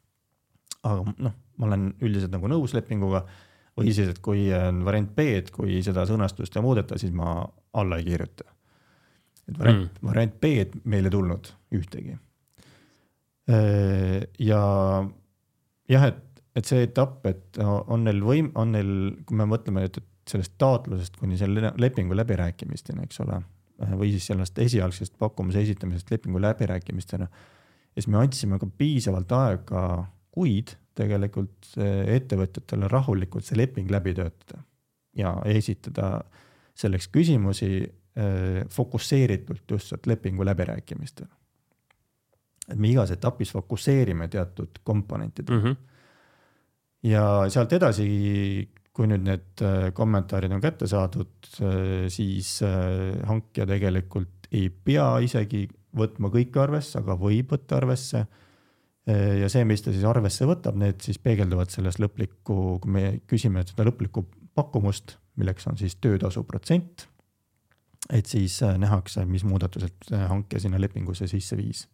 aga 0.83 1.15
noh, 1.23 1.35
ma 1.59 1.67
olen 1.69 1.93
üldiselt 2.03 2.33
nagu 2.35 2.49
nõus 2.51 2.75
lepinguga 2.75 3.23
või 3.79 3.93
siis, 3.95 4.11
et 4.13 4.19
kui 4.25 4.49
on 4.55 4.83
variant 4.85 5.13
B, 5.15 5.29
et 5.39 5.51
kui 5.55 5.79
seda 5.85 6.05
sõnastust 6.09 6.57
ei 6.57 6.65
muudeta, 6.65 6.99
siis 7.01 7.13
ma 7.15 7.41
alla 7.79 7.99
ei 8.01 8.05
kirjuta. 8.09 8.45
et 9.49 9.59
variant 9.59 9.87
mm., 9.87 10.09
variant 10.09 10.37
B-d 10.41 10.83
meil 10.85 11.09
ei 11.09 11.15
tulnud 11.15 11.53
ühtegi. 11.79 12.19
ja 14.39 14.61
jah, 15.91 16.07
et, 16.09 16.43
et 16.57 16.69
see 16.69 16.85
etapp, 16.87 17.27
et 17.27 17.59
on 17.63 18.05
neil 18.05 18.23
võim-, 18.23 18.53
on 18.59 18.75
neil, 18.77 18.93
kui 19.27 19.39
me 19.39 19.49
mõtleme, 19.49 19.87
et, 19.89 19.99
et 19.99 20.35
sellest 20.35 20.55
taotlusest 20.61 21.17
kuni 21.19 21.39
selle 21.41 21.73
lepingu 21.81 22.17
läbirääkimisteni, 22.17 23.07
eks 23.07 23.23
ole, 23.25 23.41
või 23.91 24.13
siis 24.15 24.27
sellest 24.31 24.59
esialgsest 24.59 25.19
pakkumuse 25.19 25.61
esitamisest 25.61 26.11
lepingu 26.11 26.41
läbirääkimistena, 26.43 27.27
siis 27.95 28.09
me 28.09 28.21
andsime 28.23 28.59
ka 28.59 28.69
piisavalt 28.79 29.33
aega, 29.37 29.83
kuid 30.33 30.77
tegelikult 30.95 31.73
ettevõtjatele 31.79 32.89
rahulikult 32.89 33.47
see 33.47 33.57
leping 33.59 33.91
läbi 33.91 34.15
töötada 34.17 34.63
ja 35.17 35.35
esitada 35.49 36.23
selleks 36.77 37.09
küsimusi 37.13 37.71
äh, 37.83 38.63
fokusseeritult 38.73 39.71
just 39.71 39.93
sealt 39.93 40.07
lepingu 40.07 40.45
läbirääkimistel. 40.45 41.27
et 42.69 42.79
me 42.79 42.89
igas 42.89 43.11
etapis 43.11 43.53
fokusseerime 43.53 44.29
teatud 44.29 44.79
komponentidele 44.85 45.59
mm. 45.59 45.65
-hmm. 45.65 45.77
ja 47.03 47.25
sealt 47.49 47.73
edasi, 47.73 48.07
kui 48.93 49.09
nüüd 49.09 49.25
need 49.25 49.65
äh, 49.65 49.89
kommentaarid 49.97 50.53
on 50.53 50.63
kätte 50.65 50.89
saadud, 50.91 51.33
äh, 51.61 52.07
siis 52.13 52.59
hankija 53.29 53.67
tegelikult 53.71 54.51
ei 54.53 54.69
pea 54.69 55.17
isegi 55.25 55.65
võtma 55.97 56.29
kõike 56.33 56.61
arvesse, 56.61 56.99
aga 57.01 57.17
võib 57.21 57.53
võtta 57.53 57.79
arvesse 57.81 58.27
ja 59.03 59.49
see, 59.51 59.65
mis 59.67 59.83
ta 59.83 59.91
siis 59.91 60.05
arvesse 60.07 60.47
võtab, 60.47 60.77
need 60.79 61.01
siis 61.03 61.19
peegelduvad 61.19 61.73
selles 61.75 61.97
lõplikku, 61.99 62.77
kui 62.85 62.93
me 62.95 63.03
küsime 63.27 63.65
seda 63.67 63.83
lõplikku 63.89 64.23
pakkumust, 64.55 65.17
milleks 65.41 65.67
on 65.71 65.79
siis 65.81 65.97
töötasu 66.01 66.45
protsent. 66.45 67.09
et 68.11 68.27
siis 68.27 68.57
äh, 68.63 68.75
nähakse, 68.79 69.25
mis 69.25 69.45
muudatused 69.47 70.11
äh, 70.13 70.25
hanke 70.29 70.59
sinna 70.61 70.81
lepingusse 70.81 71.27
sisse 71.27 71.57
viis. 71.57 71.89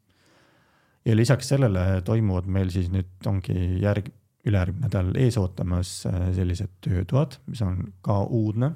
ja 1.05 1.17
lisaks 1.17 1.49
sellele 1.49 2.03
toimuvad 2.05 2.47
meil 2.47 2.71
siis 2.71 2.89
nüüd 2.91 3.27
ongi 3.27 3.81
järg, 3.83 4.11
ülejärgmine 4.49 4.87
nädal 4.89 5.15
ees 5.17 5.39
ootamas 5.41 6.07
äh, 6.07 6.29
sellised 6.37 6.79
töötoad, 6.85 7.39
mis 7.47 7.63
on 7.63 7.81
ka 8.03 8.23
uudne 8.25 8.73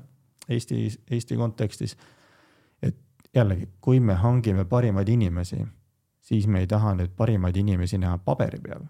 Eesti, 0.48 0.88
Eesti 1.10 1.36
kontekstis. 1.36 1.96
et 2.82 2.96
jällegi, 3.34 3.68
kui 3.80 4.00
me 4.00 4.14
hangime 4.14 4.64
parimaid 4.64 5.08
inimesi 5.08 5.62
siis 6.22 6.46
me 6.46 6.62
ei 6.62 6.66
taha 6.70 6.94
nüüd 6.98 7.14
parimaid 7.16 7.56
inimesi 7.56 7.98
näha 8.00 8.18
paberi 8.24 8.60
peal, 8.62 8.86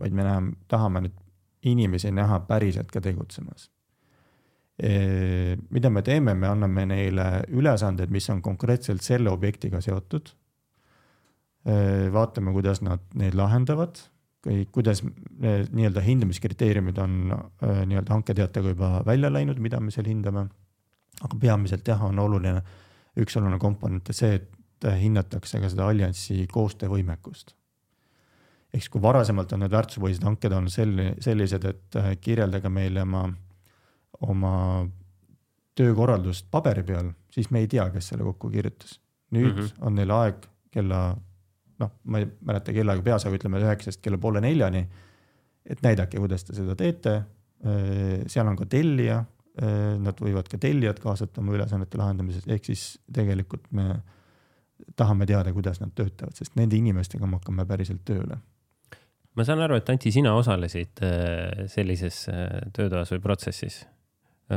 vaid 0.00 0.14
me 0.14 0.26
näeme, 0.26 0.54
tahame 0.70 1.04
nüüd 1.06 1.16
inimesi 1.68 2.12
näha 2.14 2.40
päriselt 2.48 2.92
ka 2.94 3.02
tegutsemas. 3.04 3.70
mida 5.70 5.90
me 5.90 6.02
teeme, 6.06 6.34
me 6.34 6.46
anname 6.46 6.84
neile 6.86 7.24
ülesanded, 7.50 8.12
mis 8.14 8.30
on 8.30 8.42
konkreetselt 8.42 9.02
selle 9.02 9.30
objektiga 9.30 9.80
seotud. 9.80 10.30
vaatame, 12.12 12.52
kuidas 12.52 12.80
nad 12.80 13.02
neid 13.14 13.34
lahendavad 13.34 13.98
kuidas 14.72 15.02
need 15.02 15.72
nii-öelda 15.74 16.02
hindamiskriteeriumid 16.04 16.98
on 17.02 17.16
äh, 17.32 17.82
nii-öelda 17.86 18.14
hanketeatega 18.14 18.74
juba 18.74 18.90
välja 19.06 19.32
läinud, 19.32 19.58
mida 19.58 19.80
me 19.80 19.90
seal 19.94 20.06
hindame. 20.06 20.48
aga 21.18 21.34
peamiselt 21.40 21.88
jah, 21.88 22.02
on 22.04 22.18
oluline, 22.22 22.60
üks 23.18 23.34
oluline 23.36 23.58
komponent 23.58 24.06
see, 24.14 24.36
et 24.38 24.86
hinnatakse 25.00 25.58
ka 25.58 25.70
seda 25.70 25.88
alliansi 25.90 26.46
koostöövõimekust. 26.52 27.54
ehk 28.72 28.82
siis, 28.82 28.92
kui 28.92 29.02
varasemalt 29.02 29.52
on 29.52 29.64
need 29.64 29.74
väärtuspõhised 29.74 30.24
hanked 30.24 30.52
olnud 30.52 30.70
selli-, 30.70 31.14
sellised, 31.24 31.64
et 31.64 31.98
kirjeldage 32.20 32.70
meile 32.70 33.02
oma, 33.02 33.24
oma 34.20 34.54
töökorraldust 35.74 36.46
paberi 36.50 36.82
peal, 36.82 37.10
siis 37.34 37.50
me 37.50 37.64
ei 37.64 37.70
tea, 37.70 37.88
kes 37.90 38.12
selle 38.12 38.26
kokku 38.26 38.50
kirjutas. 38.50 39.00
nüüd 39.30 39.54
mm 39.54 39.60
-hmm. 39.60 39.86
on 39.86 39.94
neil 39.94 40.10
aeg 40.10 40.46
kella 40.70 41.16
noh, 41.82 41.94
ma 42.04 42.22
ei 42.22 42.28
mäleta 42.48 42.74
kellaaega 42.74 43.04
peas, 43.06 43.26
aga 43.26 43.38
ütleme 43.38 43.62
üheksast 43.62 44.02
kella 44.04 44.18
poole 44.20 44.42
neljani. 44.44 44.86
et 45.68 45.82
näidake, 45.84 46.18
kuidas 46.18 46.44
te 46.44 46.54
seda 46.56 46.76
teete. 46.76 47.22
seal 48.26 48.46
on 48.46 48.56
ka 48.56 48.66
tellija, 48.70 49.24
nad 49.98 50.20
võivad 50.22 50.46
ka 50.48 50.58
tellijad 50.62 51.00
kaasata 51.02 51.40
oma 51.40 51.56
ülesannete 51.56 51.98
lahendamises, 51.98 52.46
ehk 52.46 52.64
siis 52.64 52.98
tegelikult 53.12 53.66
me 53.74 53.88
tahame 54.96 55.26
teada, 55.26 55.52
kuidas 55.52 55.80
nad 55.80 55.90
töötavad, 55.94 56.36
sest 56.38 56.54
nende 56.56 56.78
inimestega 56.78 57.26
me 57.26 57.40
hakkame 57.40 57.66
päriselt 57.66 58.04
tööle 58.06 58.38
ma 59.38 59.46
saan 59.46 59.62
aru, 59.62 59.78
et 59.78 59.90
Anti, 59.92 60.10
sina 60.14 60.32
osalesid 60.38 61.02
sellises 61.70 62.24
töötoas 62.74 63.12
või 63.14 63.22
protsessis 63.22 63.84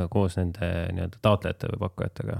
koos 0.09 0.37
nende 0.39 0.69
nii-öelda 0.95 1.19
taotlejate 1.21 1.69
või 1.73 1.81
pakkujatega 1.85 2.37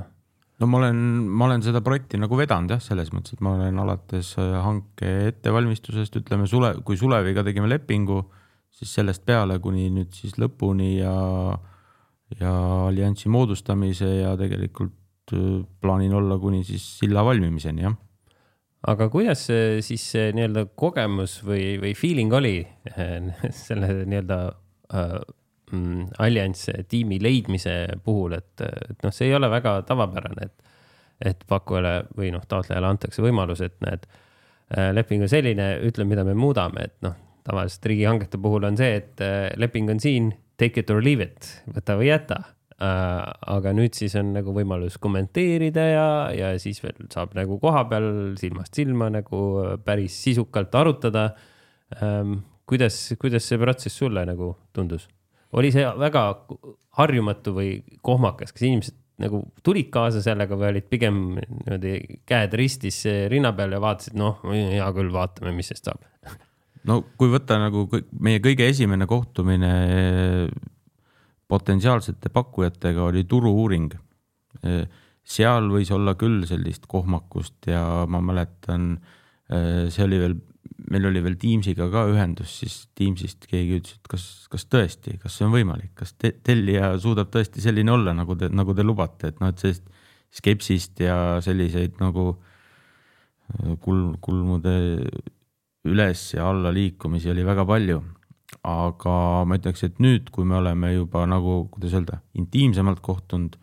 no 0.62 0.68
ma 0.70 0.78
olen, 0.78 1.00
ma 1.26 1.48
olen 1.48 1.64
seda 1.66 1.82
projekti 1.84 2.20
nagu 2.22 2.38
vedanud 2.38 2.76
jah, 2.76 2.82
selles 2.84 3.10
mõttes, 3.16 3.34
et 3.36 3.42
ma 3.44 3.56
olen 3.58 3.82
alates 3.82 4.36
äh, 4.42 4.54
hanke 4.62 5.10
ettevalmistusest, 5.32 6.20
ütleme 6.22 6.48
Sule, 6.50 6.76
kui 6.86 7.00
Suleviga 7.00 7.44
tegime 7.48 7.70
lepingu, 7.72 8.22
siis 8.78 8.94
sellest 9.00 9.26
peale 9.28 9.58
kuni 9.64 9.90
nüüd 9.94 10.14
siis 10.16 10.38
lõpuni 10.42 10.94
ja, 11.00 11.16
ja 12.38 12.54
alliansi 12.86 13.32
moodustamise 13.34 14.12
ja 14.22 14.36
tegelikult 14.40 15.36
äh, 15.36 15.60
plaanin 15.82 16.14
olla 16.22 16.38
kuni 16.42 16.64
siis 16.68 16.86
silla 17.02 17.26
valmimiseni, 17.26 17.88
jah. 17.90 17.98
Aga 18.90 19.12
kuidas 19.14 19.44
siis 19.86 20.02
see 20.10 20.32
nii-öelda 20.34 20.64
kogemus 20.74 21.36
või, 21.46 21.76
või 21.78 21.92
feeling 21.94 22.34
oli 22.34 22.56
selle 23.54 23.92
nii-öelda 24.10 24.40
äh, 24.98 25.20
allianss 26.20 26.70
tiimi 26.90 27.20
leidmise 27.24 27.76
puhul, 28.06 28.36
et, 28.38 28.62
et 28.62 29.06
noh, 29.06 29.14
see 29.16 29.30
ei 29.30 29.38
ole 29.38 29.50
väga 29.52 29.80
tavapärane, 29.88 30.48
et, 30.50 30.78
et 31.32 31.44
pakkujale 31.48 31.96
või 32.18 32.32
noh, 32.36 32.46
taotlejale 32.50 32.92
antakse 32.92 33.24
võimalus, 33.24 33.64
et 33.66 33.78
näed, 33.86 34.08
äh, 34.78 34.92
leping 34.96 35.26
on 35.26 35.32
selline, 35.32 35.74
ütle, 35.88 36.08
mida 36.10 36.26
me 36.28 36.36
muudame, 36.38 36.88
et 36.90 36.98
noh, 37.06 37.18
tavaliselt 37.48 37.86
riigihangete 37.90 38.40
puhul 38.42 38.70
on 38.70 38.80
see, 38.80 38.96
et 39.02 39.26
äh, 39.26 39.52
leping 39.60 39.90
on 39.94 40.02
siin, 40.02 40.34
take 40.62 40.84
it 40.84 40.92
or 40.94 41.02
leave 41.04 41.26
it, 41.26 41.54
võta 41.74 41.98
või 41.98 42.12
jäta 42.12 42.44
Uh, 42.82 43.28
aga 43.54 43.76
nüüd 43.78 43.94
siis 43.94 44.16
on 44.18 44.32
nagu 44.34 44.56
võimalus 44.56 44.96
kommenteerida 44.98 45.84
ja, 45.86 46.06
ja 46.34 46.48
siis 46.58 46.80
veel 46.82 46.96
saab 47.14 47.36
nagu 47.38 47.60
kohapeal 47.62 48.08
silmast 48.42 48.74
silma 48.74 49.12
nagu 49.14 49.42
päris 49.86 50.16
sisukalt 50.24 50.74
arutada 50.80 51.28
um,. 52.02 52.40
kuidas, 52.66 52.98
kuidas 53.22 53.46
see 53.46 53.62
protsess 53.62 54.02
sulle 54.02 54.24
nagu 54.26 54.56
tundus? 54.74 55.06
Oli 55.58 55.72
see 55.74 55.86
väga 56.00 56.26
harjumatu 57.00 57.54
või 57.56 57.72
kohmakas, 58.04 58.54
kas 58.56 58.68
inimesed 58.68 58.98
nagu 59.22 59.44
tulid 59.66 59.92
kaasa 59.94 60.22
sellega 60.24 60.58
või 60.58 60.72
olid 60.72 60.88
pigem 60.90 61.18
niimoodi 61.38 62.22
käed 62.28 62.56
ristis 62.58 63.04
rinna 63.32 63.52
peal 63.58 63.76
ja 63.76 63.82
vaatasid, 63.84 64.16
noh, 64.18 64.42
hea 64.50 64.88
küll, 64.96 65.12
vaatame, 65.14 65.54
mis 65.56 65.70
sest 65.72 65.90
saab? 65.90 66.02
no 66.90 67.02
kui 67.20 67.32
võtta 67.34 67.60
nagu 67.62 67.86
meie 68.20 68.42
kõige 68.44 68.70
esimene 68.72 69.08
kohtumine 69.10 69.72
potentsiaalsete 71.52 72.32
pakkujatega 72.32 73.10
oli 73.10 73.26
turu-uuring. 73.28 73.92
seal 75.22 75.68
võis 75.72 75.92
olla 75.92 76.16
küll 76.20 76.46
sellist 76.48 76.88
kohmakust 76.88 77.68
ja 77.68 78.06
ma 78.08 78.22
mäletan, 78.24 78.96
see 79.52 80.06
oli 80.06 80.20
veel 80.22 80.38
meil 80.90 81.06
oli 81.10 81.22
veel 81.24 81.38
Teamsiga 81.40 81.88
ka 81.92 82.06
ühendus, 82.10 82.54
siis 82.62 82.76
Teamsist 82.98 83.46
keegi 83.50 83.80
ütles, 83.80 83.98
et 84.00 84.10
kas, 84.12 84.28
kas 84.52 84.66
tõesti, 84.72 85.18
kas 85.22 85.38
see 85.38 85.48
on 85.48 85.54
võimalik, 85.54 85.92
kas 85.98 86.16
te, 86.18 86.34
tellija 86.46 86.94
suudab 87.02 87.32
tõesti 87.34 87.64
selline 87.64 87.94
olla, 87.94 88.16
nagu 88.18 88.38
te, 88.40 88.50
nagu 88.54 88.76
te 88.78 88.86
lubate, 88.86 89.32
et 89.32 89.42
noh, 89.44 89.52
et 89.52 89.62
sellist 89.62 89.86
skepsist 90.32 91.04
ja 91.04 91.16
selliseid 91.44 92.00
nagu 92.02 92.32
äh, 92.34 93.76
kulm, 93.84 94.16
kulmude 94.24 94.76
üles 95.88 96.26
ja 96.36 96.48
alla 96.50 96.72
liikumisi 96.74 97.32
oli 97.34 97.46
väga 97.46 97.68
palju. 97.68 98.02
aga 98.68 99.14
ma 99.48 99.56
ütleks, 99.56 99.86
et 99.88 100.00
nüüd, 100.04 100.28
kui 100.30 100.44
me 100.46 100.58
oleme 100.58 100.90
juba 100.92 101.22
nagu, 101.26 101.70
kuidas 101.72 101.94
öelda, 101.96 102.18
intiimsemalt 102.36 103.00
kohtunud, 103.02 103.56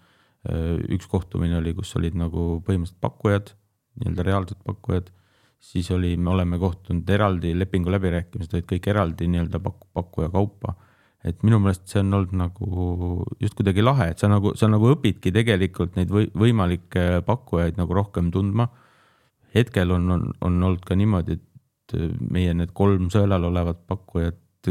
äh, 0.48 0.78
üks 0.96 1.06
kohtumine 1.10 1.58
oli, 1.60 1.74
kus 1.76 1.92
olid 1.98 2.16
nagu 2.16 2.62
põhimõtteliselt 2.66 3.02
pakkujad, 3.04 3.52
nii-öelda 4.00 4.24
reaalsed 4.26 4.62
pakkujad 4.64 5.10
siis 5.58 5.90
oli, 5.90 6.16
me 6.16 6.30
oleme 6.30 6.58
kohtunud 6.58 7.08
eraldi, 7.10 7.52
lepingu 7.58 7.90
läbirääkimised 7.90 8.54
olid 8.54 8.68
kõik 8.72 8.86
eraldi 8.90 9.26
nii-öelda 9.30 9.60
pakku, 9.62 9.88
pakkuja 9.94 10.30
kaupa. 10.34 10.74
et 11.24 11.42
minu 11.42 11.58
meelest 11.58 11.90
see 11.90 11.98
on 11.98 12.14
olnud 12.14 12.34
nagu 12.38 13.24
just 13.42 13.56
kuidagi 13.58 13.82
lahe, 13.82 14.12
et 14.12 14.22
sa 14.22 14.28
nagu, 14.30 14.52
sa 14.56 14.68
nagu 14.70 14.92
õpidki 14.94 15.32
tegelikult 15.34 15.96
neid 15.98 16.12
või, 16.14 16.28
võimalikke 16.30 17.24
pakkujaid 17.26 17.76
nagu 17.80 17.94
rohkem 17.94 18.30
tundma. 18.30 18.68
hetkel 19.54 19.90
on, 19.90 20.10
on, 20.10 20.30
on 20.40 20.62
olnud 20.62 20.84
ka 20.86 20.94
niimoodi, 20.94 21.38
et 21.38 21.98
meie 22.30 22.54
need 22.54 22.72
kolm 22.72 23.08
sõelal 23.10 23.48
olevat 23.48 23.82
pakkujat 23.88 24.70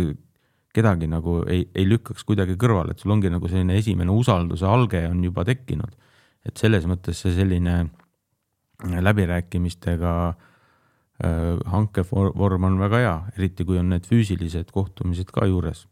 kedagi 0.73 1.07
nagu 1.09 1.41
ei, 1.49 1.65
ei 1.75 1.87
lükkaks 1.89 2.23
kuidagi 2.23 2.55
kõrvale, 2.55 2.93
et 2.93 2.99
sul 3.01 3.11
ongi 3.11 3.29
nagu 3.33 3.49
selline 3.49 3.75
esimene 3.77 4.13
usalduse 4.13 4.65
alge 4.65 5.07
on 5.09 5.23
juba 5.23 5.43
tekkinud. 5.43 5.95
et 6.45 6.57
selles 6.57 6.85
mõttes 6.87 7.17
see 7.19 7.33
selline 7.35 7.89
läbirääkimistega 9.03 10.11
äh, 10.29 10.46
hankevorm 11.17 12.65
on 12.67 12.75
väga 12.77 12.97
hea, 13.01 13.13
eriti 13.37 13.65
kui 13.65 13.79
on 13.81 13.89
need 13.89 14.05
füüsilised 14.05 14.69
kohtumised 14.73 15.31
ka 15.33 15.47
juures. 15.49 15.87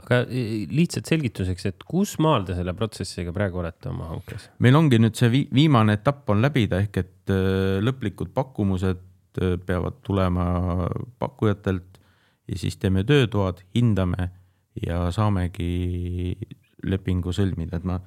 aga 0.00 0.22
e, 0.32 0.64
lihtsalt 0.72 1.10
selgituseks, 1.10 1.66
et 1.68 1.84
kus 1.84 2.14
maal 2.24 2.46
te 2.48 2.54
selle 2.56 2.72
protsessiga 2.72 3.34
praegu 3.36 3.60
olete 3.60 3.90
oma 3.90 4.08
hankes? 4.14 4.48
meil 4.64 4.78
ongi 4.78 5.00
nüüd 5.02 5.18
see 5.18 5.28
viimane 5.52 5.98
etapp 5.98 6.32
on 6.32 6.40
läbida, 6.40 6.80
ehk 6.80 7.02
et 7.02 7.34
äh, 7.34 7.76
lõplikud 7.84 8.32
pakkumused 8.32 9.04
äh, 9.42 9.58
peavad 9.60 10.00
tulema 10.06 10.88
pakkujatelt 11.20 12.00
ja 12.48 12.56
siis 12.56 12.80
teeme 12.80 13.04
töötoad, 13.04 13.60
hindame 13.76 14.30
ja 14.80 15.10
saamegi 15.12 16.32
lepingu 16.86 17.32
sõlmida, 17.36 17.76
et 17.76 17.84
ma 17.84 18.00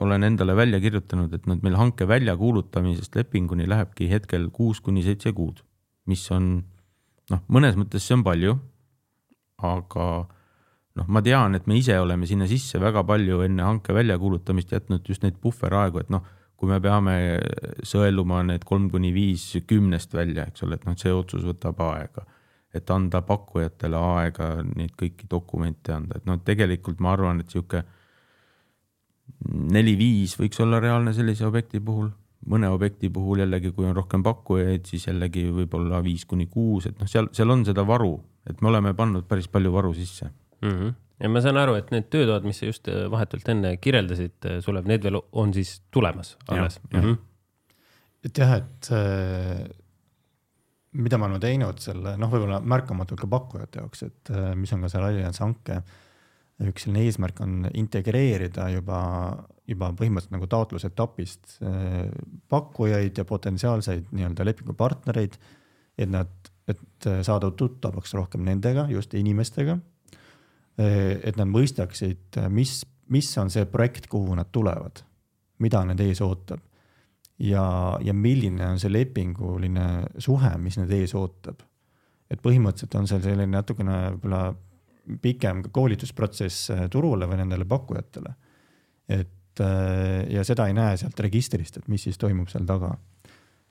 olen 0.00 0.24
endale 0.24 0.56
välja 0.56 0.80
kirjutanud, 0.80 1.32
et 1.34 1.46
nüüd 1.48 1.62
meil 1.64 1.76
hanke 1.78 2.08
väljakuulutamisest 2.08 3.16
lepinguni 3.18 3.68
lähebki 3.68 4.08
hetkel 4.10 4.48
kuus 4.54 4.80
kuni 4.80 5.04
seitse 5.04 5.32
kuud, 5.36 5.62
mis 6.10 6.24
on 6.34 6.50
noh, 7.30 7.42
mõnes 7.52 7.78
mõttes 7.78 8.06
see 8.06 8.16
on 8.18 8.24
palju. 8.26 8.58
aga 9.60 10.04
noh, 10.96 11.06
ma 11.12 11.20
tean, 11.20 11.54
et 11.54 11.66
me 11.68 11.76
ise 11.76 11.98
oleme 12.00 12.26
sinna 12.26 12.46
sisse 12.48 12.80
väga 12.80 13.04
palju 13.04 13.42
enne 13.44 13.62
hanke 13.62 13.92
väljakuulutamist 13.92 14.72
jätnud 14.72 15.04
just 15.08 15.22
neid 15.22 15.36
puhveraegu, 15.40 16.00
et 16.00 16.10
noh, 16.10 16.24
kui 16.56 16.68
me 16.68 16.80
peame 16.80 17.14
sõeluma 17.84 18.40
need 18.44 18.64
kolm 18.64 18.88
kuni 18.90 19.12
viis 19.12 19.44
kümnest 19.68 20.14
välja, 20.16 20.46
eks 20.48 20.64
ole, 20.64 20.80
et 20.80 20.88
noh, 20.88 20.96
see 20.96 21.12
otsus 21.12 21.44
võtab 21.44 21.80
aega 21.84 22.24
et 22.74 22.90
anda 22.90 23.20
pakkujatele 23.26 23.98
aega 23.98 24.50
neid 24.62 24.92
kõiki 24.98 25.26
dokumente 25.30 25.94
anda, 25.94 26.20
et 26.20 26.26
noh, 26.28 26.38
tegelikult 26.44 27.00
ma 27.02 27.14
arvan, 27.16 27.42
et 27.42 27.50
sihuke 27.50 27.82
neli-viis 29.50 30.36
võiks 30.40 30.60
olla 30.62 30.80
reaalne 30.82 31.12
sellise 31.16 31.46
objekti 31.48 31.80
puhul, 31.84 32.10
mõne 32.50 32.70
objekti 32.72 33.10
puhul 33.12 33.42
jällegi, 33.42 33.72
kui 33.76 33.88
on 33.88 33.96
rohkem 33.96 34.24
pakkujaid, 34.24 34.86
siis 34.88 35.06
jällegi 35.08 35.46
võib-olla 35.54 36.00
viis 36.04 36.24
kuni 36.28 36.48
kuus, 36.50 36.88
et 36.90 37.00
noh, 37.00 37.08
seal, 37.10 37.28
seal 37.36 37.52
on 37.52 37.64
seda 37.68 37.84
varu, 37.88 38.14
et 38.48 38.60
me 38.64 38.70
oleme 38.72 38.94
pannud 38.96 39.26
päris 39.28 39.50
palju 39.52 39.72
varu 39.74 39.92
sisse 39.96 40.30
mm. 40.30 40.70
-hmm. 40.70 40.94
ja 41.20 41.32
ma 41.32 41.42
saan 41.44 41.60
aru, 41.60 41.76
et 41.80 41.90
need 41.94 42.08
töötoad, 42.12 42.46
mis 42.48 42.62
sa 42.62 42.70
just 42.70 42.88
äh, 42.88 43.10
vahetult 43.10 43.48
enne 43.48 43.76
kirjeldasid, 43.76 44.38
äh, 44.46 44.60
Sulev, 44.64 44.88
need 44.88 45.04
veel 45.04 45.20
on 45.32 45.54
siis 45.54 45.82
tulemas 45.90 46.36
alles? 46.48 46.80
Mm 46.92 47.00
-hmm. 47.00 47.16
et 48.24 48.38
jah, 48.38 48.56
et 48.56 48.90
äh, 48.92 49.68
mida 50.92 51.18
me 51.18 51.24
oleme 51.24 51.38
teinud 51.40 51.78
selle, 51.78 52.16
noh, 52.16 52.30
võib-olla 52.30 52.60
märkamatult 52.60 53.20
ka 53.20 53.26
pakkujate 53.26 53.78
jaoks, 53.78 54.02
et 54.02 54.30
mis 54.54 54.72
on 54.72 54.80
ka 54.80 54.88
seal 54.88 55.04
Allianz 55.04 55.38
hanke 55.38 55.72
äh, 55.72 55.82
üks 56.68 56.84
selline 56.84 57.06
eesmärk 57.08 57.40
on 57.44 57.68
integreerida 57.78 58.68
juba, 58.74 59.00
juba 59.68 59.90
põhimõtteliselt 59.96 60.34
nagu 60.36 60.48
taotlusetapist 60.50 61.56
äh, 61.64 62.10
pakkujaid 62.52 63.20
ja 63.20 63.24
potentsiaalseid 63.28 64.10
nii-öelda 64.12 64.46
lepingupartnereid, 64.48 65.38
et 66.00 66.10
nad, 66.10 66.32
et 66.68 67.08
saada 67.26 67.50
tuttavaks 67.50 68.14
rohkem 68.18 68.44
nendega, 68.46 68.86
just 68.92 69.14
inimestega. 69.16 69.78
Äh, 70.80 71.16
et 71.24 71.40
nad 71.40 71.48
mõistaksid, 71.48 72.42
mis, 72.52 72.82
mis 73.12 73.30
on 73.40 73.52
see 73.52 73.64
projekt, 73.70 74.10
kuhu 74.12 74.36
nad 74.36 74.52
tulevad, 74.52 75.04
mida 75.64 75.84
neid 75.88 76.04
ees 76.04 76.20
ootab 76.24 76.60
ja, 77.40 77.64
ja 78.04 78.12
milline 78.12 78.74
on 78.74 78.80
see 78.80 78.92
lepinguline 78.92 79.88
suhe, 80.20 80.54
mis 80.60 80.76
neid 80.80 80.92
ees 81.00 81.16
ootab 81.16 81.64
et 82.30 82.40
põhimõtteliselt 82.42 82.96
on 82.98 83.08
seal 83.10 83.22
selline 83.24 83.50
natukene 83.50 83.96
võib-olla 84.14 84.42
pikem 85.22 85.64
koolitusprotsess 85.72 86.70
äh, 86.74 86.86
turule 86.92 87.28
või 87.30 87.40
nendele 87.42 87.66
pakkujatele. 87.68 88.34
et 89.08 89.60
äh, 89.60 90.26
ja 90.30 90.44
seda 90.46 90.68
ei 90.68 90.76
näe 90.76 90.96
sealt 91.00 91.20
registrist, 91.20 91.80
et 91.80 91.88
mis 91.88 92.02
siis 92.08 92.18
toimub 92.18 92.48
seal 92.48 92.66
taga. 92.66 92.94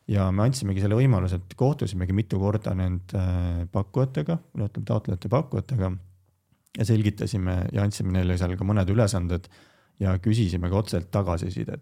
ja 0.08 0.32
me 0.32 0.44
andsimegi 0.44 0.82
selle 0.82 0.98
võimaluse, 1.00 1.40
et 1.40 1.56
kohtusimegi 1.56 2.14
mitu 2.14 2.40
korda 2.40 2.74
nende 2.76 3.26
pakkujatega, 3.72 4.40
ütleme 4.58 4.86
taotlejate 4.86 5.30
pakkujatega 5.30 5.92
ja 6.78 6.86
selgitasime 6.86 7.56
ja 7.74 7.84
andsime 7.84 8.14
neile 8.14 8.38
seal 8.38 8.56
ka 8.58 8.68
mõned 8.68 8.90
ülesanded 8.94 9.50
ja 10.00 10.16
küsisime 10.22 10.70
ka 10.70 10.80
otseselt 10.80 11.10
tagasisidet. 11.12 11.82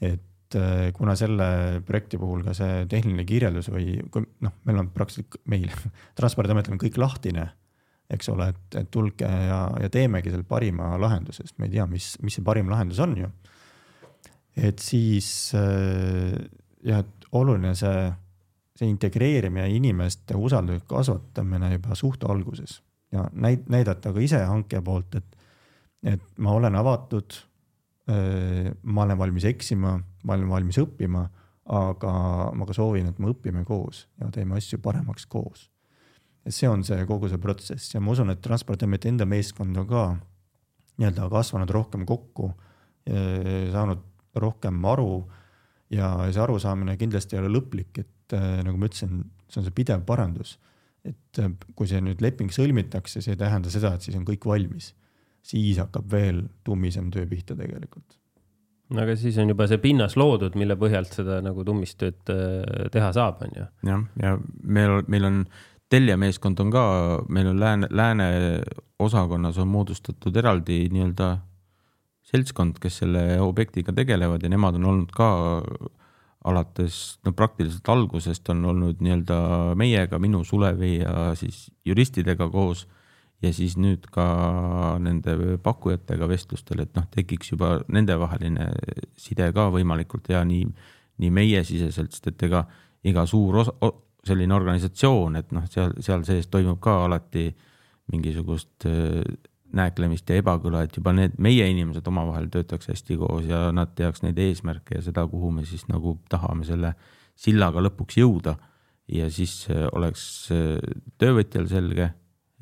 et 0.00 0.56
äh, 0.56 0.90
kuna 0.96 1.14
selle 1.16 1.82
projekti 1.86 2.18
puhul 2.18 2.42
ka 2.44 2.54
see 2.56 2.86
tehniline 2.88 3.24
kirjeldus 3.28 3.68
või 3.70 4.00
noh, 4.40 4.54
meil 4.64 4.80
on 4.82 4.90
praktiliselt 4.94 5.36
meil 5.44 5.68
transpordiametil 6.18 6.74
on 6.74 6.80
kõik 6.80 6.98
lahtine, 7.00 7.50
eks 8.10 8.30
ole, 8.32 8.50
et, 8.50 8.78
et 8.82 8.90
tulge 8.90 9.26
ja, 9.26 9.60
ja 9.80 9.90
teemegi 9.92 10.32
selle 10.32 10.46
parima 10.48 10.96
lahenduse, 11.00 11.44
sest 11.46 11.58
me 11.58 11.68
ei 11.68 11.76
tea, 11.76 11.86
mis, 11.90 12.12
mis 12.24 12.38
see 12.38 12.46
parim 12.46 12.70
lahendus 12.72 13.00
on 13.04 13.16
ju. 13.18 13.30
et 14.56 14.82
siis 14.82 15.28
äh, 15.58 16.34
jah, 16.86 17.04
et 17.04 17.28
oluline 17.38 17.74
see, 17.78 18.06
see 18.78 18.90
integreerimine, 18.90 19.68
inimeste 19.76 20.36
usalduse 20.36 20.84
kasvatamine 20.90 21.74
juba 21.76 21.98
suht 21.98 22.26
alguses 22.26 22.80
ja 23.14 23.28
näid-, 23.32 23.68
näidata 23.70 24.12
ka 24.14 24.22
ise 24.22 24.42
hankija 24.46 24.82
poolt, 24.82 25.20
et 25.20 25.38
et 26.02 26.22
ma 26.38 26.52
olen 26.56 26.74
avatud. 26.74 27.34
ma 28.82 29.02
olen 29.04 29.18
valmis 29.18 29.44
eksima, 29.46 29.92
ma 30.24 30.34
olen 30.34 30.48
valmis 30.50 30.78
õppima, 30.82 31.20
aga 31.70 32.12
ma 32.56 32.66
ka 32.66 32.74
soovin, 32.74 33.06
et 33.06 33.18
me 33.22 33.30
õpime 33.30 33.62
koos 33.68 34.08
ja 34.18 34.30
teeme 34.34 34.56
asju 34.58 34.80
paremaks 34.82 35.28
koos. 35.30 35.68
Et 36.46 36.54
see 36.56 36.68
on 36.70 36.84
see 36.86 37.04
kogu 37.08 37.28
see 37.30 37.40
protsess 37.42 37.94
ja 37.94 38.00
ma 38.00 38.14
usun, 38.14 38.32
et 38.32 38.40
Transpordiameti 38.44 39.12
enda 39.12 39.26
meeskond 39.28 39.76
on 39.76 39.88
ka 39.88 40.04
nii-öelda 41.00 41.28
kasvanud 41.32 41.70
rohkem 41.72 42.06
kokku, 42.08 42.50
saanud 43.06 44.02
rohkem 44.40 44.84
aru 44.84 45.22
ja 45.92 46.12
see 46.30 46.42
arusaamine 46.42 46.96
kindlasti 47.00 47.36
ei 47.36 47.42
ole 47.42 47.52
lõplik, 47.54 48.02
et 48.02 48.36
nagu 48.64 48.76
ma 48.78 48.88
ütlesin, 48.88 49.22
see 49.50 49.62
on 49.62 49.66
see 49.66 49.76
pidev 49.76 50.04
parandus. 50.08 50.58
et 51.04 51.38
kui 51.74 51.88
see 51.88 52.00
nüüd 52.04 52.20
leping 52.20 52.52
sõlmitakse, 52.52 53.22
see 53.24 53.32
ei 53.32 53.40
tähenda 53.40 53.70
seda, 53.72 53.94
et 53.96 54.04
siis 54.04 54.18
on 54.18 54.26
kõik 54.28 54.44
valmis 54.44 54.90
siis 55.42 55.78
hakkab 55.80 56.08
veel 56.12 56.42
tummisem 56.64 57.10
töö 57.12 57.26
pihta 57.28 57.56
tegelikult. 57.56 58.16
no 58.90 59.02
aga 59.04 59.14
siis 59.16 59.38
on 59.38 59.52
juba 59.52 59.68
see 59.70 59.80
pinnas 59.82 60.16
loodud, 60.18 60.56
mille 60.58 60.76
põhjalt 60.78 61.14
seda 61.14 61.40
nagu 61.44 61.64
tummist 61.64 62.00
tööd 62.00 62.32
teha 62.92 63.12
saab, 63.16 63.44
on 63.46 63.56
ju. 63.56 63.66
jah, 63.86 64.06
ja 64.22 64.36
meil, 64.62 65.00
meil 65.08 65.28
on 65.28 65.44
teljemeeskond 65.90 66.60
on 66.62 66.70
ka, 66.72 66.84
meil 67.28 67.50
on 67.50 67.60
lääne, 67.60 67.88
lääne 67.90 68.26
osakonnas 68.98 69.58
on 69.58 69.68
moodustatud 69.68 70.36
eraldi 70.36 70.84
nii-öelda 70.92 71.30
seltskond, 72.30 72.78
kes 72.82 73.00
selle 73.02 73.24
objektiga 73.42 73.92
tegelevad 73.96 74.42
ja 74.44 74.50
nemad 74.52 74.78
on 74.78 74.86
olnud 74.92 75.10
ka 75.14 75.30
alates 76.46 77.18
no 77.26 77.32
praktiliselt 77.36 77.88
algusest 77.92 78.48
on 78.52 78.64
olnud 78.70 79.02
nii-öelda 79.02 79.40
meiega, 79.76 80.18
minu, 80.22 80.44
Sulevi 80.44 80.98
ja 81.00 81.34
siis 81.36 81.68
juristidega 81.84 82.48
koos 82.52 82.86
ja 83.42 83.52
siis 83.56 83.76
nüüd 83.80 84.06
ka 84.12 84.26
nende 85.00 85.56
pakkujatega 85.64 86.28
vestlustel, 86.28 86.84
et 86.84 86.94
noh, 86.96 87.06
tekiks 87.12 87.52
juba 87.54 87.78
nendevaheline 87.88 88.70
side 89.20 89.50
ka 89.56 89.68
võimalikult 89.74 90.28
hea 90.32 90.42
nii, 90.48 90.68
nii 91.20 91.34
meiesiseselt, 91.34 92.14
sest 92.14 92.32
et 92.32 92.46
ega 92.48 92.64
iga 93.04 93.24
suur 93.28 93.62
osa, 93.62 93.74
selline 94.26 94.54
organisatsioon, 94.54 95.36
et 95.40 95.52
noh, 95.56 95.64
seal, 95.70 95.94
seal 96.04 96.24
sees 96.28 96.50
toimub 96.52 96.80
ka 96.82 96.98
alati 97.06 97.48
mingisugust 98.12 98.86
äh, 98.88 99.22
nääklemist 99.72 100.28
ja 100.28 100.40
ebakõla, 100.40 100.82
et 100.84 100.96
juba 100.98 101.14
need 101.14 101.36
meie 101.38 101.68
inimesed 101.70 102.06
omavahel 102.10 102.50
töötaks 102.52 102.90
hästi 102.90 103.16
koos 103.20 103.46
ja 103.48 103.68
nad 103.72 103.94
teaks 103.96 104.24
neid 104.26 104.38
eesmärke 104.42 104.98
ja 104.98 105.04
seda, 105.06 105.26
kuhu 105.30 105.52
me 105.54 105.64
siis 105.68 105.86
nagu 105.88 106.18
tahame 106.28 106.66
selle 106.68 106.94
sillaga 107.38 107.80
lõpuks 107.86 108.18
jõuda. 108.20 108.56
ja 109.10 109.30
siis 109.30 109.66
äh, 109.70 109.86
oleks 109.92 110.50
äh, 110.54 110.78
töövõtjal 111.18 111.68
selge 111.68 112.12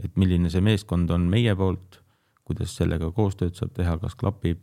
et 0.02 0.18
milline 0.18 0.50
see 0.52 0.62
meeskond 0.64 1.10
on 1.14 1.26
meie 1.30 1.54
poolt, 1.58 2.00
kuidas 2.46 2.74
sellega 2.78 3.10
koostööd 3.14 3.56
saab 3.58 3.74
teha, 3.76 3.96
kas 4.00 4.16
klapib. 4.18 4.60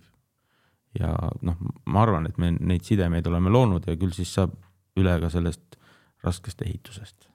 ja 0.96 1.12
noh, 1.44 1.58
ma 1.92 2.04
arvan, 2.06 2.30
et 2.30 2.38
me 2.40 2.54
neid 2.56 2.86
sidemeid 2.88 3.26
oleme 3.28 3.52
loonud 3.52 3.84
ja 3.84 3.98
küll 4.00 4.14
siis 4.16 4.32
saab 4.32 4.54
üle 4.96 5.18
ka 5.20 5.28
sellest 5.34 5.76
raskest 6.26 6.62
ehitusest. 6.66 7.30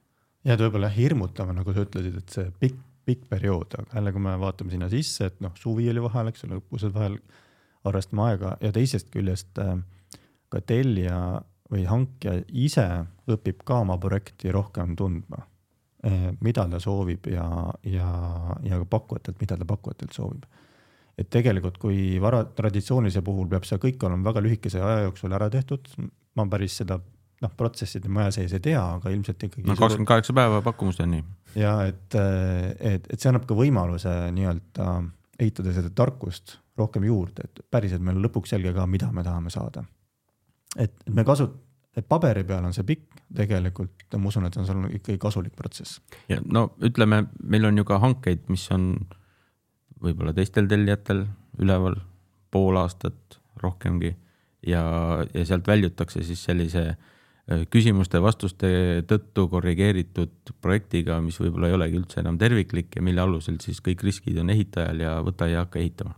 ja 0.44 0.54
et 0.54 0.62
võib-olla 0.64 0.90
hirmutav, 0.92 1.52
nagu 1.54 1.74
sa 1.74 1.84
ütlesid, 1.86 2.16
et 2.20 2.34
see 2.36 2.50
pikk, 2.62 2.80
pikk 3.08 3.28
periood, 3.30 3.78
aga 3.78 3.98
jälle, 3.98 4.12
kui 4.12 4.24
me 4.24 4.34
vaatame 4.40 4.74
sinna 4.74 4.90
sisse, 4.92 5.30
et 5.30 5.40
noh, 5.40 5.54
suvi 5.58 5.88
oli 5.90 6.02
vahel, 6.04 6.30
eks 6.30 6.44
ole, 6.46 6.60
õppused 6.60 6.92
vahel, 6.94 7.20
arvestame 7.88 8.26
aega 8.28 8.56
ja 8.60 8.72
teisest 8.76 9.08
küljest 9.12 9.58
äh, 9.62 9.78
ka 10.52 10.60
tellija 10.60 11.40
või 11.70 11.86
hankija 11.88 12.42
ise 12.48 12.86
õpib 13.30 13.62
ka 13.64 13.78
oma 13.84 13.96
projekti 14.02 14.52
rohkem 14.52 14.96
tundma 14.98 15.46
Eh, 16.00 16.30
mida 16.40 16.62
ta 16.64 16.78
soovib 16.80 17.26
ja, 17.28 17.44
ja, 17.84 18.06
ja 18.64 18.76
ka 18.80 18.86
pakkujatelt, 18.88 19.36
mida 19.36 19.58
ta 19.60 19.66
pakkujatelt 19.68 20.14
soovib. 20.16 20.46
et 21.20 21.28
tegelikult, 21.28 21.76
kui 21.76 22.16
vara, 22.16 22.38
traditsioonilise 22.56 23.20
puhul 23.20 23.50
peab 23.50 23.66
see 23.68 23.76
kõik 23.82 24.00
olema 24.08 24.30
väga 24.30 24.40
lühikese 24.40 24.80
aja 24.80 25.02
jooksul 25.02 25.34
ära 25.36 25.50
tehtud, 25.52 25.90
ma 26.40 26.46
päris 26.48 26.78
seda 26.80 26.96
noh, 27.44 27.52
protsesside 27.56 28.10
maja 28.12 28.32
sees 28.34 28.52
ei 28.56 28.62
tea, 28.64 28.80
aga 28.96 29.12
ilmselt 29.12 29.46
ikkagi. 29.48 29.66
no 29.68 29.76
kakskümmend 29.78 30.08
kaheksa 30.08 30.34
päeva 30.36 30.60
pakkumuseni. 30.64 31.22
ja 31.58 31.76
et, 31.88 32.16
et, 32.78 33.06
et 33.06 33.16
see 33.16 33.30
annab 33.30 33.46
ka 33.48 33.56
võimaluse 33.58 34.12
nii-öelda 34.36 34.90
ehitada 35.40 35.72
seda 35.76 35.92
tarkust 35.96 36.58
rohkem 36.80 37.06
juurde, 37.08 37.48
et 37.48 37.62
päriselt 37.72 38.04
meil 38.04 38.18
on 38.18 38.26
lõpuks 38.26 38.52
selge 38.54 38.72
ka, 38.76 38.86
mida 38.88 39.10
me 39.12 39.24
tahame 39.26 39.52
saada. 39.52 39.84
et 40.76 40.94
me 41.08 41.24
kasut-, 41.28 41.56
et 41.96 42.06
paberi 42.08 42.44
peal 42.46 42.66
on 42.68 42.76
see 42.76 42.86
pikk, 42.86 43.22
tegelikult 43.36 44.18
ma 44.18 44.30
usun, 44.30 44.46
et 44.48 44.56
on 44.60 44.68
seal 44.68 44.84
ikkagi 45.00 45.18
kasulik 45.22 45.56
protsess. 45.56 46.00
ja 46.28 46.40
no 46.44 46.70
ütleme, 46.84 47.24
meil 47.42 47.68
on 47.70 47.80
ju 47.80 47.88
ka 47.88 48.00
hankeid, 48.04 48.44
mis 48.52 48.66
on 48.76 48.92
võib-olla 50.00 50.36
teistel 50.36 50.68
tellijatel 50.68 51.26
üleval 51.60 51.96
pool 52.50 52.76
aastat 52.80 53.40
rohkemgi 53.60 54.12
ja, 54.66 54.82
ja 55.34 55.42
sealt 55.46 55.68
väljutakse 55.68 56.22
siis 56.24 56.40
sellise 56.44 56.84
äh, 56.88 57.08
küsimuste-vastuste 57.70 58.70
tõttu 59.10 59.46
korrigeeritud 59.50 60.52
projektiga, 60.62 61.18
mis 61.24 61.38
võib-olla 61.40 61.70
ei 61.70 61.76
olegi 61.78 61.98
üldse 61.98 62.20
enam 62.22 62.38
terviklik 62.38 62.94
ja 62.96 63.02
mille 63.02 63.24
alusel 63.24 63.58
siis 63.62 63.82
kõik 63.84 64.04
riskid 64.06 64.38
on 64.42 64.52
ehitajal 64.54 65.02
ja 65.02 65.16
võta 65.26 65.48
ja 65.50 65.64
hakka 65.64 65.80
ehitama. 65.82 66.14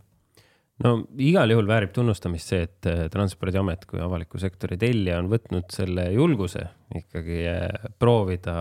No 0.83 0.95
igal 1.21 1.51
juhul 1.53 1.67
väärib 1.69 1.91
tunnustamist 1.93 2.49
see, 2.49 2.63
et 2.65 2.87
äh, 2.89 3.03
Transpordiamet 3.13 3.85
kui 3.89 4.01
avaliku 4.01 4.39
sektori 4.41 4.77
tellija 4.81 5.19
on 5.21 5.29
võtnud 5.31 5.69
selle 5.71 6.07
julguse 6.15 6.63
ikkagi 6.97 7.43
äh, 7.49 7.91
proovida 8.01 8.55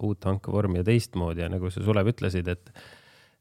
uut 0.00 0.24
hankevormi 0.24 0.80
ja 0.80 0.86
teistmoodi 0.88 1.44
ja 1.44 1.50
nagu 1.52 1.70
sa, 1.70 1.84
Sulev, 1.84 2.08
ütlesid, 2.14 2.48
et, 2.48 2.72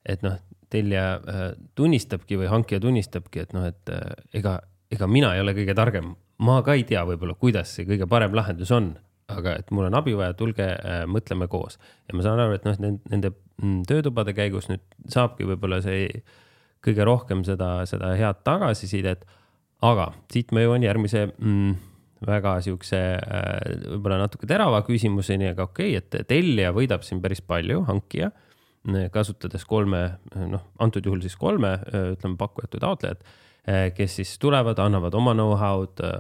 et 0.04 0.26
noh, 0.26 0.36
tellija 0.70 1.06
äh, 1.16 1.46
tunnistabki 1.80 2.38
või 2.42 2.52
hankija 2.52 2.84
tunnistabki, 2.84 3.48
et 3.48 3.56
noh, 3.56 3.70
et 3.72 3.94
ega, 4.36 4.60
ega 4.92 5.08
mina 5.08 5.32
ei 5.36 5.46
ole 5.46 5.56
kõige 5.58 5.78
targem, 5.80 6.12
ma 6.46 6.60
ka 6.66 6.76
ei 6.78 6.86
tea 6.88 7.04
võib-olla, 7.08 7.36
kuidas 7.40 7.74
see 7.76 7.88
kõige 7.88 8.08
parem 8.10 8.36
lahendus 8.38 8.72
on, 8.76 8.94
aga 9.30 9.58
et 9.62 9.74
mul 9.76 9.90
on 9.90 9.98
abi 10.00 10.16
vaja, 10.18 10.36
tulge 10.38 10.66
äh, 10.66 11.02
mõtleme 11.10 11.50
koos. 11.52 11.78
ja 12.08 12.18
ma 12.18 12.26
saan 12.26 12.42
aru, 12.44 12.58
et 12.58 12.68
noh, 12.68 12.78
nende, 13.12 13.34
mm, 13.62 13.84
töötubade 13.90 14.34
käigus 14.38 14.70
nüüd 14.72 14.84
saabki 15.12 15.48
võib-olla 15.50 15.82
see 15.86 16.08
kõige 16.86 17.06
rohkem 17.08 17.44
seda, 17.48 17.84
seda 17.90 18.14
head 18.18 18.42
tagasisidet. 18.48 19.26
aga 19.84 20.12
siit 20.32 20.52
ma 20.52 20.64
jõuan 20.64 20.84
järgmise 20.84 21.28
mm, 21.30 21.76
väga 22.28 22.58
siukse 22.64 23.00
äh, 23.20 23.58
võib-olla 23.96 24.24
natuke 24.24 24.48
terava 24.48 24.82
küsimuseni, 24.88 25.52
aga 25.54 25.68
okei 25.70 25.98
okay,, 25.98 26.20
et 26.22 26.28
tellija 26.28 26.72
võidab 26.76 27.04
siin 27.08 27.22
päris 27.24 27.42
palju, 27.42 27.84
hankija, 27.88 28.32
kasutades 29.12 29.66
kolme, 29.68 30.02
noh, 30.40 30.64
antud 30.80 31.06
juhul 31.06 31.20
siis 31.22 31.36
kolme, 31.38 31.74
ütleme, 32.16 32.38
pakkujat 32.40 32.78
või 32.78 32.84
taotlejat, 32.86 33.26
kes 33.96 34.16
siis 34.22 34.38
tulevad, 34.42 34.80
annavad 34.82 35.14
oma 35.14 35.36
know-how'd, 35.38 36.02
äh, 36.06 36.14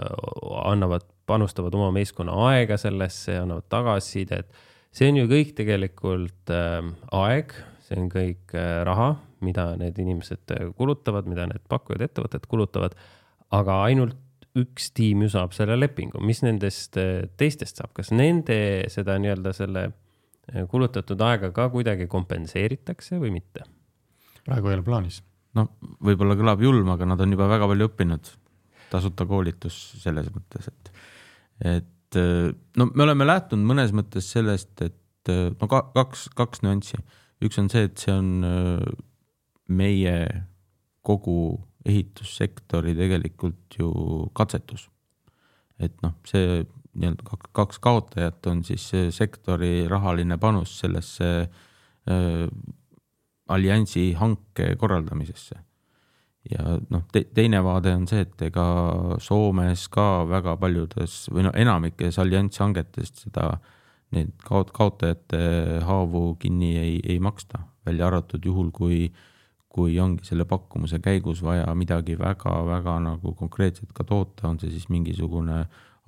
annavad, 0.70 1.08
panustavad 1.30 1.74
oma 1.78 1.92
meeskonna 1.96 2.36
aega 2.50 2.78
sellesse, 2.78 3.38
annavad 3.40 3.70
tagasisidet. 3.70 4.52
see 4.92 5.10
on 5.10 5.18
ju 5.22 5.28
kõik 5.30 5.56
tegelikult 5.58 6.54
äh, 6.54 6.86
aeg, 7.12 7.54
see 7.88 8.00
on 8.00 8.10
kõik 8.14 8.54
raha 8.86 9.16
mida 9.46 9.72
need 9.80 10.00
inimesed 10.00 10.52
kulutavad, 10.78 11.28
mida 11.30 11.46
need 11.48 11.64
pakkujad, 11.72 12.04
ettevõtted 12.10 12.48
kulutavad. 12.52 12.96
aga 13.56 13.84
ainult 13.88 14.18
üks 14.58 14.92
tiim 14.94 15.24
ju 15.26 15.30
saab 15.34 15.54
selle 15.58 15.78
lepingu, 15.80 16.22
mis 16.26 16.42
nendest 16.46 16.98
eh, 17.02 17.30
teistest 17.38 17.80
saab, 17.80 17.94
kas 17.98 18.12
nende 18.14 18.60
seda 18.92 19.18
nii-öelda 19.22 19.54
selle 19.56 19.86
eh, 19.90 20.66
kulutatud 20.70 21.22
aega 21.26 21.52
ka 21.56 21.70
kuidagi 21.74 22.10
kompenseeritakse 22.10 23.20
või 23.22 23.34
mitte? 23.40 23.66
praegu 24.46 24.72
ei 24.72 24.80
ole 24.80 24.86
plaanis. 24.86 25.22
No 25.58 25.66
võib-olla 26.06 26.38
kõlab 26.38 26.62
julm, 26.62 26.90
aga 26.94 27.08
nad 27.10 27.22
on 27.22 27.34
juba 27.34 27.50
väga 27.50 27.68
palju 27.70 27.90
õppinud. 27.90 28.36
tasuta 28.90 29.26
koolitus 29.30 29.76
selles 30.02 30.32
mõttes, 30.34 30.68
et, 30.68 30.92
et 31.78 32.18
eh, 32.18 32.50
no 32.78 32.90
me 32.94 33.06
oleme 33.06 33.28
lähtunud 33.28 33.70
mõnes 33.70 33.94
mõttes 33.94 34.32
sellest, 34.34 34.74
et 34.82 34.98
et 35.30 35.62
no 35.62 35.70
ka, 35.70 35.84
kaks, 35.96 36.30
kaks 36.38 36.64
nüanssi. 36.66 37.00
üks 37.44 37.60
on 37.62 37.70
see, 37.72 37.88
et 37.88 38.02
see 38.02 38.14
on 38.14 38.30
meie 39.70 40.16
kogu 41.06 41.60
ehitussektori 41.88 42.96
tegelikult 42.98 43.80
ju 43.80 43.92
katsetus. 44.36 44.90
et 45.80 45.96
noh, 46.04 46.18
see 46.28 46.66
nii-öelda 47.00 47.38
kaks, 47.56 47.80
kaotajat 47.80 48.48
on 48.52 48.64
siis 48.68 48.90
sektori 49.16 49.88
rahaline 49.88 50.38
panus 50.42 50.74
sellesse 50.82 51.30
äh, 51.46 52.48
alliansi 53.50 54.14
hanke 54.20 54.76
korraldamisesse. 54.80 55.58
ja 56.50 56.78
noh 56.90 57.04
te,, 57.12 57.26
teine 57.36 57.60
vaade 57.64 57.94
on 57.94 58.06
see, 58.08 58.24
et 58.24 58.42
ega 58.48 58.66
Soomes 59.22 59.88
ka 59.92 60.26
väga 60.30 60.56
paljudes 60.58 61.26
või 61.34 61.44
no 61.46 61.52
enamikes 61.54 62.20
allianshangetest 62.22 63.26
seda, 63.26 63.50
need 64.16 64.32
kaot-, 64.46 64.72
kaotajate 64.74 65.42
haavu 65.86 66.36
kinni 66.40 66.78
ei, 66.80 66.96
ei 67.04 67.20
maksta, 67.20 67.60
välja 67.86 68.08
arvatud 68.08 68.46
juhul, 68.46 68.72
kui 68.72 69.10
kui 69.70 70.00
ongi 70.02 70.26
selle 70.26 70.48
pakkumise 70.50 70.98
käigus 71.00 71.44
vaja 71.46 71.68
midagi 71.78 72.16
väga-väga 72.18 72.96
nagu 73.06 73.36
konkreetset 73.38 73.92
ka 73.94 74.04
toota, 74.04 74.48
on 74.50 74.58
see 74.60 74.72
siis 74.74 74.88
mingisugune 74.90 75.60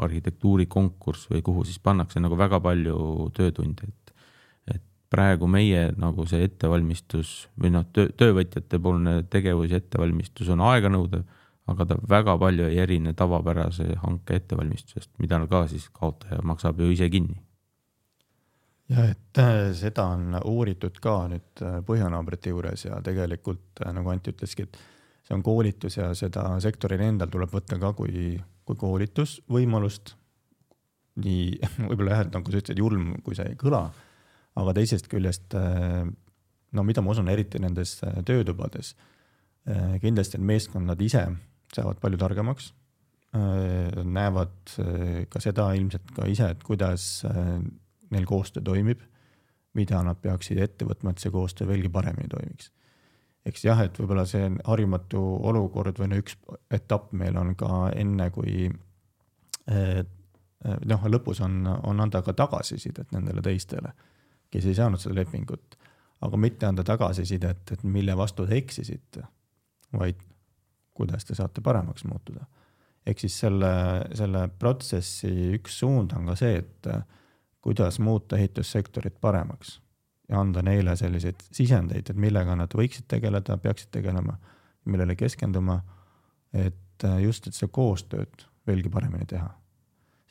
arhitektuurikonkurss 0.02 1.30
või 1.30 1.44
kuhu 1.46 1.66
siis 1.68 1.78
pannakse 1.80 2.20
nagu 2.24 2.38
väga 2.38 2.60
palju 2.64 3.30
töötunde, 3.38 3.86
et 3.86 4.01
praegu 5.12 5.48
meie 5.52 5.90
nagu 6.00 6.26
see 6.30 6.46
ettevalmistus 6.48 7.34
või 7.60 7.74
noh, 7.76 7.86
töö, 7.94 8.10
töövõtjate 8.18 8.80
poolne 8.80 9.22
tegevus 9.30 9.74
ja 9.74 9.82
ettevalmistus 9.82 10.50
on 10.54 10.64
aeganõudev, 10.72 11.26
aga 11.72 11.88
ta 11.88 12.00
väga 12.10 12.38
palju 12.40 12.70
ei 12.72 12.80
erine 12.84 13.14
tavapärase 13.18 13.92
hanke 14.06 14.40
ettevalmistusest, 14.40 15.12
mida 15.20 15.40
ka 15.52 15.66
siis 15.72 15.90
kaotaja 15.94 16.42
maksab 16.48 16.80
ju 16.80 16.92
ise 16.96 17.10
kinni 17.12 17.42
ja 18.92 19.06
et 19.12 19.40
äh, 19.40 19.72
seda 19.78 20.08
on 20.16 20.36
uuritud 20.46 20.98
ka 21.04 21.16
nüüd 21.32 21.64
äh, 21.64 21.78
põhjanaabrite 21.88 22.52
juures 22.52 22.86
ja 22.88 23.00
tegelikult 23.04 23.84
äh, 23.86 23.94
nagu 23.96 24.12
Anti 24.12 24.34
ütleski, 24.34 24.68
et 24.68 24.80
see 25.28 25.36
on 25.38 25.44
koolitus 25.46 25.98
ja 26.00 26.10
seda 26.18 26.48
sektoril 26.64 27.04
endal 27.06 27.32
tuleb 27.32 27.54
võtta 27.54 27.80
ka 27.80 27.94
kui 27.98 28.40
kui 28.68 28.78
koolitusvõimalust. 28.78 30.16
nii 31.22 31.60
võib-olla 31.90 32.16
jah, 32.16 32.26
et 32.26 32.36
nagu 32.36 32.52
sa 32.52 32.62
ütlesid, 32.62 32.80
julm, 32.80 33.12
kui 33.26 33.36
see 33.36 33.50
ei 33.52 33.58
kõla, 33.60 33.84
aga 34.60 34.74
teisest 34.76 35.08
küljest 35.12 35.56
äh, 35.58 36.04
no 36.72 36.84
mida 36.88 37.04
ma 37.04 37.14
usun, 37.14 37.32
eriti 37.32 37.62
nendes 37.62 37.98
äh, 38.08 38.20
töötubades, 38.28 38.94
äh, 39.70 39.98
kindlasti 40.04 40.40
need 40.40 40.50
meeskonnad 40.54 41.02
ise 41.02 41.26
saavad 41.72 42.02
palju 42.04 42.20
targemaks, 42.20 42.74
näevad 43.32 44.74
ka 45.32 45.40
seda 45.40 45.70
ilmselt 45.80 46.10
ka 46.12 46.26
ise, 46.28 46.50
et 46.52 46.66
kuidas 46.68 47.22
neil 48.12 48.26
koostöö 48.28 48.60
toimib, 48.68 49.00
mida 49.80 50.02
nad 50.04 50.20
peaksid 50.20 50.60
ette 50.60 50.84
võtma, 50.84 51.14
et 51.14 51.24
see 51.24 51.32
koostöö 51.32 51.70
veelgi 51.70 51.88
paremini 51.88 52.28
toimiks. 52.28 52.74
Eks 53.48 53.64
jah, 53.64 53.80
et 53.86 53.96
võib-olla 53.98 54.26
see 54.28 54.44
on 54.50 54.60
harjumatu 54.68 55.22
olukord 55.48 56.04
või 56.04 56.12
no 56.12 56.20
üks 56.20 56.36
etapp 56.76 57.16
meil 57.16 57.40
on 57.40 57.56
ka 57.56 57.88
enne, 57.96 58.28
kui 58.36 58.68
eh, 58.68 60.02
noh, 60.92 61.08
lõpus 61.16 61.42
on, 61.42 61.64
on 61.72 62.04
anda 62.04 62.22
ka 62.26 62.36
tagasisidet 62.38 63.16
nendele 63.16 63.42
teistele, 63.48 63.96
kes 64.52 64.66
ei 64.68 64.76
saanud 64.76 65.00
seda 65.02 65.16
lepingut, 65.22 65.78
aga 66.22 66.38
mitte 66.38 66.68
anda 66.68 66.84
tagasisidet, 66.84 67.72
et 67.72 67.84
mille 67.84 68.16
vastu 68.18 68.46
te 68.48 68.58
eksisite, 68.60 69.24
vaid 69.98 70.20
kuidas 70.94 71.26
te 71.26 71.36
saate 71.36 71.62
paremaks 71.62 72.04
muutuda. 72.06 72.46
ehk 73.06 73.20
siis 73.20 73.40
selle, 73.40 73.72
selle 74.14 74.44
protsessi 74.60 75.32
üks 75.58 75.80
suund 75.82 76.12
on 76.14 76.28
ka 76.30 76.36
see, 76.38 76.60
et 76.60 76.90
kuidas 77.62 78.00
muuta 78.00 78.38
ehitussektorit 78.38 79.16
paremaks 79.22 79.80
ja 80.30 80.40
anda 80.40 80.62
neile 80.62 80.96
selliseid 80.96 81.42
sisendeid, 81.52 82.10
et 82.10 82.18
millega 82.18 82.56
nad 82.56 82.72
võiksid 82.78 83.08
tegeleda, 83.12 83.58
peaksid 83.58 83.90
tegelema, 83.92 84.38
millele 84.86 85.16
keskenduma, 85.16 85.80
et 86.54 87.08
just, 87.24 87.48
et 87.48 87.58
seda 87.58 87.72
koostööd 87.74 88.46
veelgi 88.68 88.90
paremini 88.94 89.26
teha. 89.28 89.50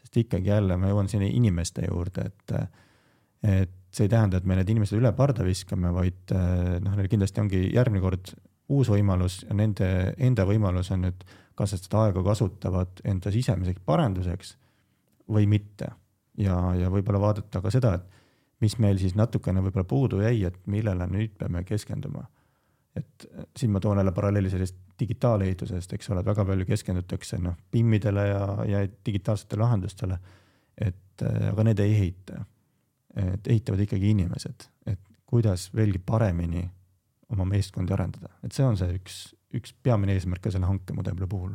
sest 0.00 0.16
ikkagi 0.16 0.48
jälle 0.48 0.76
ma 0.76 0.88
jõuan 0.88 1.08
sinna 1.08 1.26
inimeste 1.26 1.84
juurde, 1.88 2.30
et, 2.30 2.54
et 3.42 3.76
see 3.90 4.06
ei 4.06 4.12
tähenda, 4.12 4.38
et 4.38 4.46
me 4.46 4.56
need 4.58 4.70
inimesed 4.70 4.98
üle 4.98 5.10
parda 5.16 5.44
viskame, 5.46 5.90
vaid 5.94 6.34
äh, 6.34 6.78
noh, 6.82 6.94
neil 6.96 7.10
kindlasti 7.10 7.42
ongi 7.42 7.62
järgmine 7.74 8.04
kord 8.04 8.32
uus 8.70 8.90
võimalus 8.92 9.40
ja 9.48 9.56
nende 9.58 9.88
enda 10.22 10.46
võimalus 10.46 10.92
on 10.94 11.06
nüüd, 11.08 11.24
kas 11.58 11.74
nad 11.74 11.82
seda 11.82 12.04
aega 12.06 12.22
kasutavad 12.24 13.02
enda 13.08 13.32
sisemiseks 13.34 13.82
parenduseks 13.86 14.54
või 15.30 15.48
mitte. 15.50 15.90
ja, 16.38 16.56
ja 16.78 16.90
võib-olla 16.90 17.20
vaadata 17.20 17.60
ka 17.60 17.72
seda, 17.74 17.96
et 17.98 18.62
mis 18.64 18.76
meil 18.78 19.00
siis 19.00 19.16
natukene 19.18 19.62
võib-olla 19.64 19.88
puudu 19.88 20.20
jäi, 20.22 20.44
et 20.46 20.60
millele 20.70 21.06
nüüd 21.10 21.34
peame 21.38 21.64
keskenduma. 21.64 22.28
et 22.94 23.26
äh, 23.26 23.44
siin 23.56 23.70
ma 23.70 23.80
toon 23.80 23.98
jälle 23.98 24.12
paralleeli 24.12 24.50
sellest 24.50 24.76
digitaalehitusest, 25.00 25.92
eks 25.92 26.10
ole, 26.10 26.20
et 26.20 26.26
väga 26.26 26.44
palju 26.44 26.66
keskendutakse 26.66 27.38
noh, 27.38 27.56
PIM-idele 27.70 28.26
ja, 28.28 28.46
ja 28.68 28.86
digitaalsetele 29.06 29.62
lahendustele. 29.62 30.18
et 30.78 31.22
äh, 31.26 31.50
aga 31.50 31.64
need 31.64 31.82
ei 31.82 31.94
ehita. 31.98 32.44
Et 33.18 33.48
ehitavad 33.50 33.82
ikkagi 33.84 34.12
inimesed, 34.14 34.68
et 34.90 35.00
kuidas 35.30 35.68
veelgi 35.74 36.00
paremini 36.06 36.64
oma 37.30 37.46
meeskondi 37.48 37.94
arendada, 37.94 38.32
et 38.44 38.54
see 38.54 38.66
on 38.66 38.78
see 38.78 38.94
üks, 38.98 39.18
üks 39.54 39.74
peamine 39.84 40.16
eesmärk 40.16 40.42
ka 40.44 40.52
selle 40.54 40.68
hankemudeli 40.70 41.28
puhul. 41.30 41.54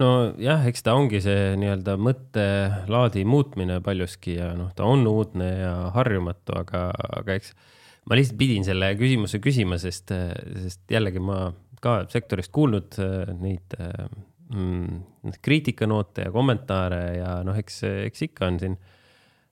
Nojah, 0.00 0.68
eks 0.70 0.84
ta 0.86 0.94
ongi 0.94 1.18
see 1.24 1.56
nii-öelda 1.58 1.96
mõttelaadi 1.98 3.24
muutmine 3.26 3.80
paljuski 3.82 4.36
ja 4.36 4.52
noh, 4.54 4.68
ta 4.76 4.86
on 4.86 5.02
uudne 5.10 5.48
ja 5.64 5.72
harjumatu, 5.96 6.54
aga, 6.60 6.84
aga 7.18 7.34
eks 7.40 7.50
ma 8.06 8.18
lihtsalt 8.18 8.38
pidin 8.38 8.66
selle 8.66 8.92
küsimuse 9.00 9.40
küsima, 9.42 9.80
sest, 9.82 10.14
sest 10.62 10.84
jällegi 10.94 11.22
ma 11.24 11.48
ka 11.82 12.04
sektorist 12.12 12.52
kuulnud 12.54 13.00
äh, 13.02 13.32
neid 13.40 13.74
mm, 13.80 15.34
kriitikanoote 15.42 16.28
ja 16.28 16.32
kommentaare 16.34 17.02
ja 17.16 17.34
noh, 17.46 17.58
eks, 17.58 17.82
eks 18.06 18.28
ikka 18.28 18.46
on 18.46 18.62
siin 18.62 18.78
äh, 18.78 18.96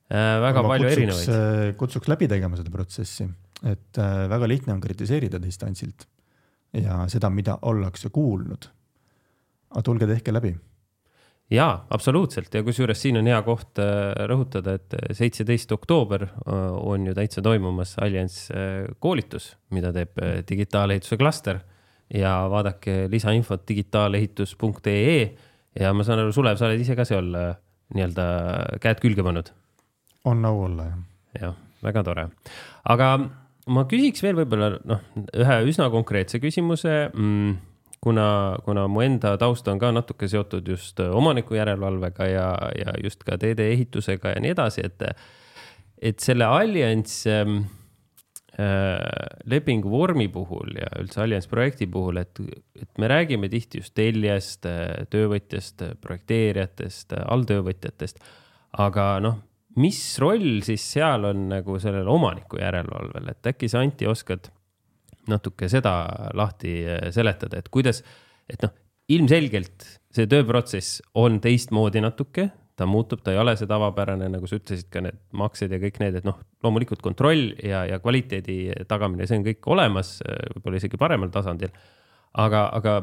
väga 0.09 0.63
ma 0.65 0.73
palju 0.73 0.89
kutsuks, 0.89 0.97
erinevaid. 0.97 1.35
Äh, 1.35 1.75
kutsuks 1.81 2.09
läbi 2.09 2.29
tegema 2.31 2.57
seda 2.57 2.73
protsessi, 2.73 3.29
et 3.69 4.01
väga 4.33 4.49
lihtne 4.49 4.77
on 4.77 4.81
kritiseerida 4.81 5.41
distantsilt 5.43 6.07
ja 6.79 7.05
seda, 7.11 7.31
mida 7.33 7.59
ollakse 7.69 8.13
kuulnud 8.15 8.71
aga 9.73 9.85
tulge 9.85 10.09
tehke 10.09 10.33
läbi. 10.33 10.55
jaa, 11.49 11.87
absoluutselt 11.97 12.53
ja 12.53 12.61
kusjuures 12.65 13.01
siin 13.01 13.17
on 13.21 13.29
hea 13.29 13.39
koht 13.47 13.81
äh, 13.81 14.13
rõhutada, 14.29 14.75
et 14.77 15.17
seitseteist 15.17 15.73
oktoober 15.73 16.27
äh, 16.29 16.57
on 16.77 17.07
ju 17.09 17.15
täitsa 17.17 17.43
toimumas 17.45 17.95
Allianz 18.05 18.51
äh, 18.53 18.85
koolitus, 19.01 19.55
mida 19.73 19.93
teeb 19.97 20.21
digitaalehituse 20.49 21.17
klaster 21.21 21.63
ja 22.13 22.35
vaadake 22.53 23.07
lisainfot 23.13 23.65
digitaalehitus.ee 23.69 25.23
ja 25.81 25.95
ma 25.97 26.05
saan 26.05 26.25
aru, 26.25 26.35
Sulev, 26.37 26.61
sa 26.61 26.69
oled 26.69 26.85
ise 26.85 26.97
ka 26.97 27.09
seal 27.09 27.33
nii-öelda 27.33 28.29
käed 28.85 29.01
külge 29.01 29.25
pannud? 29.25 29.53
On 30.29 30.45
au 30.49 30.65
olla, 30.69 30.89
jah. 30.91 30.99
jah, 31.41 31.59
väga 31.85 32.05
tore. 32.07 32.29
aga 32.85 33.13
ma 33.69 33.85
küsiks 33.89 34.25
veel 34.25 34.39
võib-olla 34.41 34.77
noh, 34.89 35.03
ühe 35.37 35.59
üsna 35.69 35.89
konkreetse 35.93 36.41
küsimuse 36.43 36.95
mm, 37.13 37.57
kuna, 38.01 38.59
kuna 38.65 38.87
mu 38.91 39.03
enda 39.05 39.35
taust 39.41 39.69
on 39.71 39.81
ka 39.81 39.91
natuke 39.95 40.29
seotud 40.31 40.69
just 40.69 41.01
omaniku 41.01 41.59
järelevalvega 41.59 42.29
ja, 42.31 42.53
ja 42.79 42.95
just 43.03 43.25
ka 43.27 43.39
teede 43.41 43.69
ehitusega 43.73 44.37
ja 44.37 44.45
nii 44.45 44.55
edasi, 44.55 44.87
et, 44.87 45.05
et 46.11 46.23
selle 46.25 46.49
Allianz 46.49 47.21
ähm, 47.31 47.61
äh, 48.59 49.03
lepingu 49.51 49.91
vormi 49.93 50.29
puhul 50.33 50.79
ja 50.79 50.91
üldse 51.03 51.25
Allianz 51.25 51.51
projekti 51.51 51.91
puhul, 51.91 52.23
et, 52.23 52.41
et 52.81 52.91
me 53.03 53.11
räägime 53.11 53.51
tihti 53.53 53.83
just 53.83 53.95
tellijast, 53.99 54.69
töövõtjast, 55.13 55.85
projekteerijatest, 56.05 57.19
alltöövõtjatest. 57.25 58.23
aga 58.79 59.11
noh, 59.25 59.39
mis 59.79 60.01
roll 60.23 60.63
siis 60.67 60.85
seal 60.95 61.27
on 61.29 61.49
nagu 61.53 61.79
sellel 61.83 62.09
omaniku 62.11 62.61
järelevalvel, 62.61 63.33
et 63.33 63.51
äkki 63.53 63.71
sa, 63.71 63.83
Anti, 63.85 64.09
oskad 64.11 64.51
natuke 65.29 65.69
seda 65.71 65.95
lahti 66.37 66.81
eh, 66.85 67.11
seletada, 67.15 67.61
et 67.61 67.69
kuidas, 67.73 68.03
et 68.49 68.63
noh, 68.65 68.73
ilmselgelt 69.13 69.87
see 70.15 70.29
tööprotsess 70.29 71.03
on 71.21 71.39
teistmoodi 71.45 72.03
natuke, 72.05 72.49
ta 72.79 72.87
muutub, 72.87 73.21
ta 73.25 73.33
ei 73.35 73.41
ole 73.41 73.57
see 73.59 73.69
tavapärane, 73.69 74.29
nagu 74.31 74.49
sa 74.49 74.59
ütlesid, 74.61 74.87
ka 74.93 75.03
need 75.03 75.19
maksed 75.37 75.73
ja 75.75 75.81
kõik 75.83 75.99
need, 76.03 76.19
et 76.21 76.27
noh, 76.29 76.39
loomulikult 76.65 77.03
kontroll 77.03 77.51
ja, 77.65 77.83
ja 77.89 77.99
kvaliteedi 78.03 78.87
tagamine, 78.91 79.27
see 79.27 79.41
on 79.41 79.47
kõik 79.47 79.71
olemas, 79.75 80.19
eh, 80.25 80.45
võib-olla 80.57 80.81
isegi 80.81 81.01
paremal 81.01 81.33
tasandil. 81.35 81.75
aga, 82.39 82.69
aga 82.77 82.99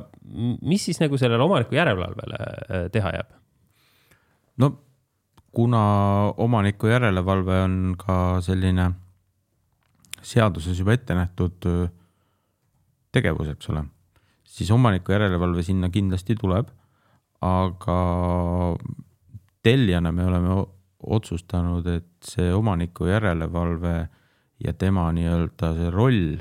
mis 0.62 0.84
siis 0.86 1.00
nagu 1.02 1.18
sellele 1.18 1.44
omaniku 1.44 1.76
järelevalvele 1.76 2.42
eh, 2.46 2.90
teha 2.94 3.16
jääb? 3.18 3.34
no 4.62 4.72
kuna 5.56 5.82
omaniku 6.38 6.89
järelevalve 6.91 7.60
on 7.64 7.76
ka 7.97 8.41
selline 8.43 8.89
seaduses 10.26 10.80
juba 10.80 10.95
ette 10.97 11.16
nähtud 11.16 11.68
tegevus, 13.16 13.51
eks 13.53 13.70
ole, 13.72 13.86
siis 14.43 14.72
omaniku 14.76 15.16
järelevalve 15.16 15.64
sinna 15.64 15.89
kindlasti 15.89 16.36
tuleb. 16.39 16.72
aga 17.45 17.97
tellijana 19.62 20.12
me 20.12 20.26
oleme 20.26 20.56
otsustanud, 21.03 21.86
et 21.88 22.08
see 22.26 22.53
omaniku 22.53 23.06
järelevalve 23.06 23.95
ja 24.64 24.74
tema 24.74 25.12
nii-öelda 25.14 25.74
see 25.78 25.91
roll 25.93 26.38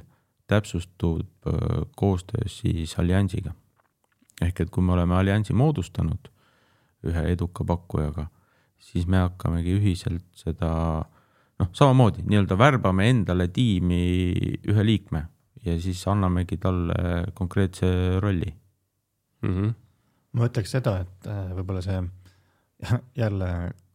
täpsustub 0.49 1.51
koostöös 1.97 2.59
siis 2.63 2.99
alliansiga. 2.99 3.53
ehk 4.43 4.61
et 4.61 4.71
kui 4.71 4.83
me 4.83 4.93
oleme 4.93 5.15
alliansi 5.15 5.53
moodustanud 5.53 6.31
ühe 7.07 7.23
eduka 7.33 7.65
pakkujaga, 7.65 8.27
siis 8.85 9.07
me 9.11 9.23
hakkamegi 9.25 9.77
ühiselt 9.79 10.27
seda 10.39 10.71
noh, 11.01 11.71
samamoodi 11.73 12.25
nii-öelda 12.27 12.59
värbame 12.61 13.09
endale 13.13 13.49
tiimi 13.55 14.03
ühe 14.71 14.87
liikme 14.87 15.25
ja 15.65 15.77
siis 15.81 16.03
annamegi 16.11 16.59
talle 16.61 17.25
konkreetse 17.35 17.89
rolli 18.23 18.51
mm. 18.51 19.55
-hmm. 19.55 19.73
ma 20.33 20.51
ütleks 20.51 20.77
seda, 20.77 20.99
et 21.05 21.31
äh, 21.31 21.55
võib-olla 21.57 21.83
see 21.85 22.03
jälle 23.23 23.51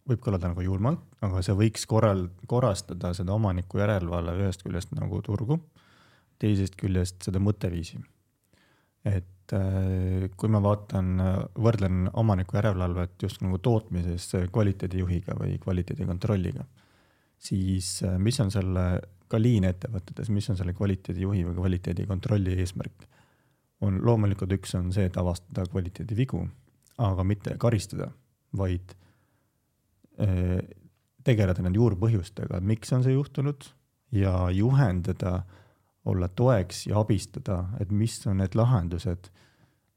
võib 0.09 0.21
kõlada 0.25 0.49
nagu 0.49 0.63
julmalt, 0.65 1.03
aga 1.21 1.41
see 1.45 1.53
võiks 1.53 1.85
korral, 1.85 2.25
korrastada 2.49 3.13
seda 3.13 3.35
omaniku 3.35 3.77
järelevalve 3.77 4.47
ühest 4.47 4.65
küljest 4.65 4.95
nagu 4.97 5.21
turgu 5.21 5.59
teisest 6.39 6.77
küljest 6.79 7.27
seda 7.27 7.41
mõtteviisi. 7.43 7.99
et 9.05 9.27
kui 9.49 10.51
ma 10.51 10.59
vaatan, 10.61 11.07
võrdlen 11.57 12.09
omaniku 12.21 12.59
järelevalvet 12.59 13.23
just 13.23 13.41
nagu 13.41 13.57
tootmises 13.63 14.27
kvaliteedijuhiga 14.53 15.37
või 15.39 15.57
kvaliteedikontrolliga, 15.63 16.65
siis 17.39 18.03
äh, 18.03 18.17
mis 18.21 18.39
on 18.43 18.51
selle, 18.53 18.85
ka 19.29 19.39
liinettevõtetes, 19.41 20.29
mis 20.33 20.49
on 20.51 20.57
selle 20.59 20.75
kvaliteedijuhi 20.77 21.45
või 21.49 21.57
kvaliteedikontrolli 21.61 22.59
eesmärk? 22.59 23.07
on 23.79 24.01
loomulikult 24.03 24.51
üks 24.51 24.73
on 24.75 24.89
see, 24.91 25.05
et 25.07 25.15
avastada 25.15 25.63
kvaliteedivigu, 25.71 26.41
aga 26.99 27.23
mitte 27.23 27.53
karistada, 27.55 28.09
vaid 28.59 28.91
äh, 30.19 30.59
tegeleda 31.23 31.63
nende 31.63 31.79
juurpõhjustega, 31.79 32.59
miks 32.59 32.91
on 32.91 33.05
see 33.05 33.15
juhtunud 33.15 33.69
ja 34.11 34.33
juhendada 34.51 35.37
äh, 35.37 35.55
olla 36.09 36.27
toeks 36.27 36.85
ja 36.89 36.99
abistada, 36.99 37.63
et 37.79 37.91
mis 37.91 38.15
on 38.27 38.41
need 38.41 38.55
lahendused, 38.57 39.31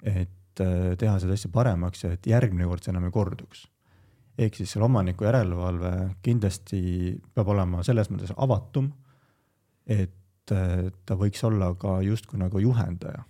et 0.03 0.63
äh, 0.63 0.95
teha 0.99 1.19
seda 1.23 1.37
asja 1.39 1.51
paremaks 1.53 2.05
ja 2.05 2.13
et 2.17 2.27
järgmine 2.27 2.69
kord 2.71 2.85
see 2.85 2.95
enam 2.95 3.09
ei 3.09 3.15
korduks. 3.15 3.67
ehk 4.39 4.57
siis 4.57 4.71
selle 4.73 4.87
omaniku 4.89 5.27
järelevalve 5.27 5.93
kindlasti 6.25 6.81
peab 7.35 7.51
olema 7.53 7.83
selles 7.85 8.09
mõttes 8.11 8.33
avatum, 8.37 8.89
et 9.87 10.55
äh, 10.55 10.89
ta 11.07 11.19
võiks 11.21 11.45
olla 11.45 11.75
ka 11.75 12.01
justkui 12.07 12.41
nagu 12.41 12.59
juhendaja 12.59 13.27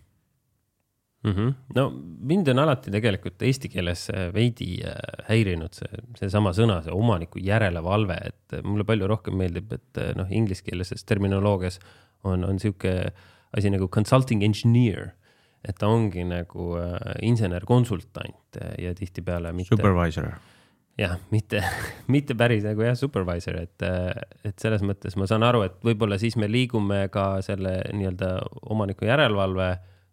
mm. 1.23 1.33
-hmm. 1.33 1.55
no 1.77 1.89
mind 2.33 2.49
on 2.49 2.59
alati 2.59 2.91
tegelikult 2.91 3.43
eesti 3.43 3.69
keeles 3.73 4.09
veidi 4.35 4.83
äh, 4.87 4.99
häirinud 5.29 5.75
see, 5.79 6.05
seesama 6.21 6.53
sõna, 6.57 6.83
see 6.85 6.95
omaniku 6.95 7.43
järelevalve, 7.43 8.19
et 8.33 8.63
mulle 8.65 8.85
palju 8.85 9.09
rohkem 9.11 9.37
meeldib, 9.39 9.73
et 9.73 10.05
noh, 10.17 10.31
ingliskeelses 10.31 11.05
terminoloogias 11.05 11.81
on, 12.25 12.45
on 12.45 12.59
sihuke 12.59 13.13
asi 13.53 13.71
nagu 13.71 13.89
consulting 13.89 14.43
engineer 14.43 15.13
et 15.63 15.79
ta 15.79 15.91
ongi 15.91 16.25
nagu 16.27 16.73
äh, 16.79 16.97
insener-konsultant 17.27 18.59
ja 18.79 18.95
tihtipeale 18.99 19.53
mitte. 19.55 19.77
Supervisor. 19.77 20.33
jah, 20.99 21.17
mitte, 21.31 21.63
mitte 22.15 22.35
päris 22.39 22.67
nagu 22.67 22.85
jah, 22.85 22.97
supervisor, 22.99 23.61
et, 23.63 23.87
äh, 23.87 24.11
et 24.45 24.59
selles 24.63 24.83
mõttes 24.87 25.17
ma 25.17 25.29
saan 25.31 25.47
aru, 25.47 25.65
et 25.69 25.79
võib-olla 25.87 26.19
siis 26.21 26.37
me 26.41 26.51
liigume 26.51 27.07
ka 27.15 27.37
selle 27.47 27.79
nii-öelda 27.95 28.35
omaniku 28.75 29.07
järelevalve 29.09 29.71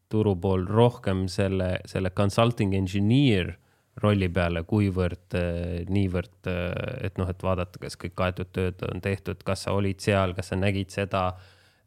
turu 0.09 0.35
pool 0.41 0.65
rohkem 0.67 1.27
selle, 1.29 1.77
selle 1.89 2.11
consulting 2.17 2.73
engineer 2.77 3.55
rolli 4.03 4.29
peale, 4.31 4.63
kuivõrd 4.67 5.37
äh, 5.37 5.85
niivõrd, 5.91 6.49
äh, 6.49 7.07
et 7.07 7.19
noh, 7.19 7.29
et 7.29 7.43
vaadata, 7.43 7.81
kas 7.81 7.97
kõik 7.99 8.15
kaetud 8.17 8.51
tööd 8.55 8.83
on 8.87 9.01
tehtud, 9.03 9.41
kas 9.47 9.65
sa 9.67 9.75
olid 9.75 10.01
seal, 10.03 10.35
kas 10.37 10.51
sa 10.53 10.59
nägid 10.59 10.93
seda 10.93 11.23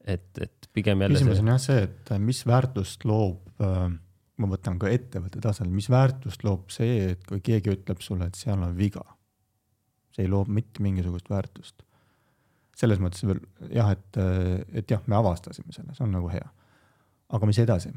et, 0.05 0.29
et 0.41 0.69
pigem 0.75 1.05
jälle. 1.05 1.19
küsimus 1.19 1.43
on 1.43 1.53
jah 1.55 1.63
see, 1.63 1.87
et 1.87 2.13
mis 2.23 2.43
väärtust 2.49 3.07
loob, 3.09 3.47
äh, 3.63 3.87
ma 4.43 4.51
võtan 4.51 4.79
ka 4.83 4.91
ettevõtte 4.93 5.41
tasemel, 5.45 5.73
mis 5.79 5.89
väärtust 5.93 6.45
loob 6.47 6.73
see, 6.75 7.15
et 7.15 7.25
kui 7.29 7.43
keegi 7.45 7.73
ütleb 7.77 8.05
sulle, 8.05 8.29
et 8.29 8.39
seal 8.39 8.61
on 8.61 8.77
viga. 8.77 9.05
see 10.13 10.27
ei 10.27 10.29
loo 10.29 10.45
mitte 10.45 10.83
mingisugust 10.85 11.31
väärtust. 11.33 11.87
selles 12.77 13.01
mõttes 13.01 13.25
veel 13.25 13.41
jah, 13.73 13.93
et, 13.93 14.19
et 14.75 14.91
jah, 14.91 15.01
me 15.07 15.17
avastasime 15.17 15.73
selle, 15.73 15.95
see 15.95 16.05
on 16.05 16.17
nagu 16.19 16.29
hea. 16.33 16.49
aga 17.33 17.47
mis 17.49 17.59
edasi? 17.63 17.93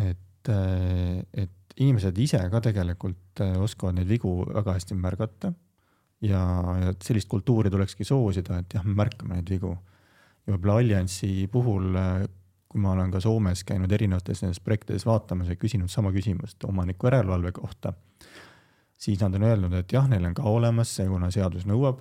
Et, 0.00 0.48
et 0.48 1.76
inimesed 1.76 2.18
ise 2.18 2.40
ka 2.52 2.60
tegelikult 2.64 3.42
oskavad 3.62 3.96
neid 3.96 4.08
vigu 4.10 4.32
väga 4.48 4.76
hästi 4.76 4.96
märgata 4.98 5.52
ja, 6.22 6.42
ja 6.80 6.92
sellist 7.02 7.28
kultuuri 7.28 7.70
tulekski 7.70 8.04
soosida, 8.04 8.60
et 8.62 8.76
jah, 8.76 8.84
me 8.86 8.94
märkame 9.02 9.38
neid 9.38 9.50
vigu. 9.50 9.72
Ja 10.46 10.54
võib-olla 10.54 10.78
Alliansi 10.80 11.48
puhul, 11.52 11.90
äh, 11.98 12.24
kui 12.70 12.80
ma 12.82 12.94
olen 12.94 13.12
ka 13.12 13.20
Soomes 13.22 13.64
käinud 13.68 13.92
erinevates 13.92 14.42
nendes 14.42 14.62
projektides 14.64 15.04
vaatamas 15.06 15.52
ja 15.52 15.58
küsinud 15.58 15.92
sama 15.92 16.12
küsimust 16.14 16.64
omaniku 16.66 17.10
järelevalve 17.10 17.52
kohta, 17.54 17.92
siis 18.98 19.20
nad 19.22 19.34
on 19.38 19.46
öelnud, 19.46 19.76
et 19.76 19.92
jah, 19.92 20.08
neil 20.10 20.24
on 20.30 20.34
ka 20.34 20.46
olemas 20.48 20.94
see, 20.96 21.06
kuna 21.10 21.30
seadus 21.34 21.66
nõuab, 21.68 22.00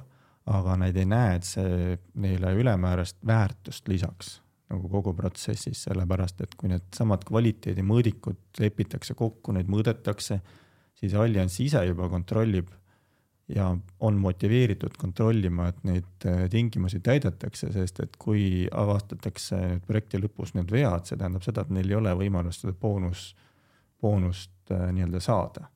aga 0.49 0.77
nad 0.79 0.97
ei 0.97 1.05
näe, 1.05 1.35
et 1.37 1.45
see 1.45 1.97
neile 2.23 2.55
ülemäärast 2.57 3.19
väärtust 3.27 3.89
lisaks 3.91 4.39
nagu 4.71 4.89
kogu 4.89 5.13
protsessis, 5.17 5.85
sellepärast 5.87 6.41
et 6.45 6.55
kui 6.59 6.71
needsamad 6.71 7.25
kvaliteedimõõdikud 7.27 8.61
lepitakse 8.63 9.15
kokku, 9.19 9.55
neid 9.55 9.71
mõõdetakse, 9.71 10.39
siis 10.95 11.15
Allianz 11.17 11.59
ise 11.63 11.83
juba 11.87 12.07
kontrollib 12.11 12.71
ja 13.55 13.77
on 13.99 14.17
motiveeritud 14.17 14.95
kontrollima, 14.97 15.67
et 15.67 15.83
neid 15.83 16.25
äh, 16.25 16.45
tingimusi 16.49 17.01
täidetakse, 17.03 17.71
sest 17.73 17.99
et 18.03 18.15
kui 18.19 18.67
avastatakse 18.71 19.59
projekti 19.87 20.21
lõpus 20.21 20.55
need 20.55 20.71
vead, 20.71 21.07
see 21.07 21.19
tähendab 21.19 21.43
seda, 21.45 21.65
et 21.65 21.73
neil 21.75 21.91
ei 21.91 21.99
ole 21.99 22.13
võimalust 22.23 22.63
seda 22.65 22.75
boonus, 22.77 23.31
boonust 24.01 24.71
äh, 24.71 24.87
nii-öelda 24.95 25.23
saada. 25.23 25.67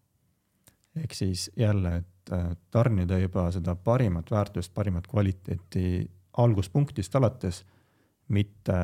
ehk 0.95 1.13
siis 1.13 1.49
jälle, 1.59 1.97
et 1.97 2.31
äh, 2.33 2.51
tarnida 2.71 3.19
juba 3.19 3.49
seda 3.51 3.75
parimat 3.75 4.31
väärtust, 4.31 4.73
parimat 4.73 5.07
kvaliteeti 5.07 6.09
alguspunktist 6.37 7.15
alates, 7.15 7.65
mitte 8.33 8.77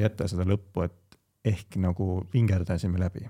jätta 0.00 0.28
seda 0.30 0.46
lõppu, 0.48 0.84
et 0.86 1.18
ehk 1.52 1.78
nagu 1.82 2.22
vingerdasime 2.32 3.00
läbi. 3.00 3.26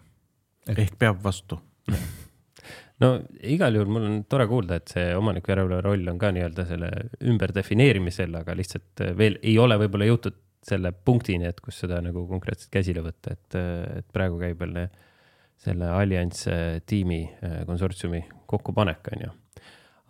ehk 0.69 0.99
peab 0.99 1.23
vastu 1.23 1.59
no 3.03 3.13
igal 3.43 3.75
juhul 3.75 3.91
mul 3.91 4.07
on 4.07 4.17
tore 4.31 4.47
kuulda, 4.51 4.79
et 4.79 4.93
see 4.95 5.13
omaniku 5.19 5.53
järelevalve 5.53 5.83
roll 5.87 6.13
on 6.13 6.21
ka 6.21 6.31
nii-öelda 6.35 6.67
selle 6.69 6.91
ümberdefineerimisel, 7.33 8.35
aga 8.43 8.57
lihtsalt 8.59 9.05
veel 9.19 9.39
ei 9.43 9.57
ole 9.59 9.79
võib-olla 9.83 10.09
jõutud 10.11 10.39
selle 10.63 10.93
punktini, 10.93 11.49
et 11.51 11.59
kus 11.61 11.81
seda 11.83 11.99
nagu 12.05 12.23
konkreetselt 12.31 12.71
käsile 12.75 13.03
võtta, 13.03 13.35
et, 13.35 13.57
et 13.99 14.13
praegu 14.15 14.39
käib 14.39 14.61
veel 14.63 14.85
selle 15.63 15.89
allianss 15.95 16.47
tiimi 16.87 17.25
konsortsiumi 17.67 18.23
kokkupanek, 18.51 19.11
on 19.15 19.25
ju. 19.27 19.33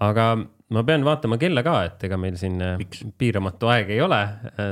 aga 0.05 0.27
ma 0.73 0.85
pean 0.89 1.05
vaatama 1.05 1.39
kella 1.41 1.63
ka, 1.67 1.77
et 1.89 2.09
ega 2.09 2.17
meil 2.21 2.39
siin 2.41 2.57
Miks? 2.81 3.05
piiramatu 3.19 3.71
aeg 3.73 3.93
ei 3.93 4.01
ole 4.01 4.23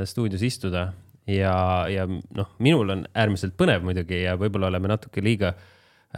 stuudios 0.09 0.43
istuda 0.47 0.87
ja, 1.29 1.55
ja 1.93 2.07
noh, 2.09 2.55
minul 2.59 2.97
on 2.97 3.05
äärmiselt 3.15 3.57
põnev 3.61 3.85
muidugi 3.85 4.23
ja 4.25 4.37
võib-olla 4.41 4.71
oleme 4.73 4.91
natuke 4.91 5.23
liiga 5.25 5.53
äh, 5.53 5.69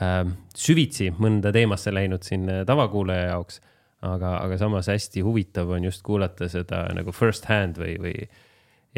äh, 0.01 0.23
süvitsi 0.57 1.11
mõnda 1.19 1.53
teemasse 1.55 1.93
läinud 1.95 2.25
siin 2.27 2.49
äh, 2.51 2.65
tavakuulaja 2.69 3.33
jaoks. 3.35 3.61
aga, 4.03 4.33
aga 4.43 4.57
samas 4.59 4.89
hästi 4.91 5.21
huvitav 5.23 5.69
on 5.71 5.85
just 5.85 6.03
kuulata 6.03 6.49
seda 6.51 6.89
nagu 6.91 7.13
first 7.15 7.45
hand 7.47 7.77
või, 7.79 7.93
või 8.03 8.15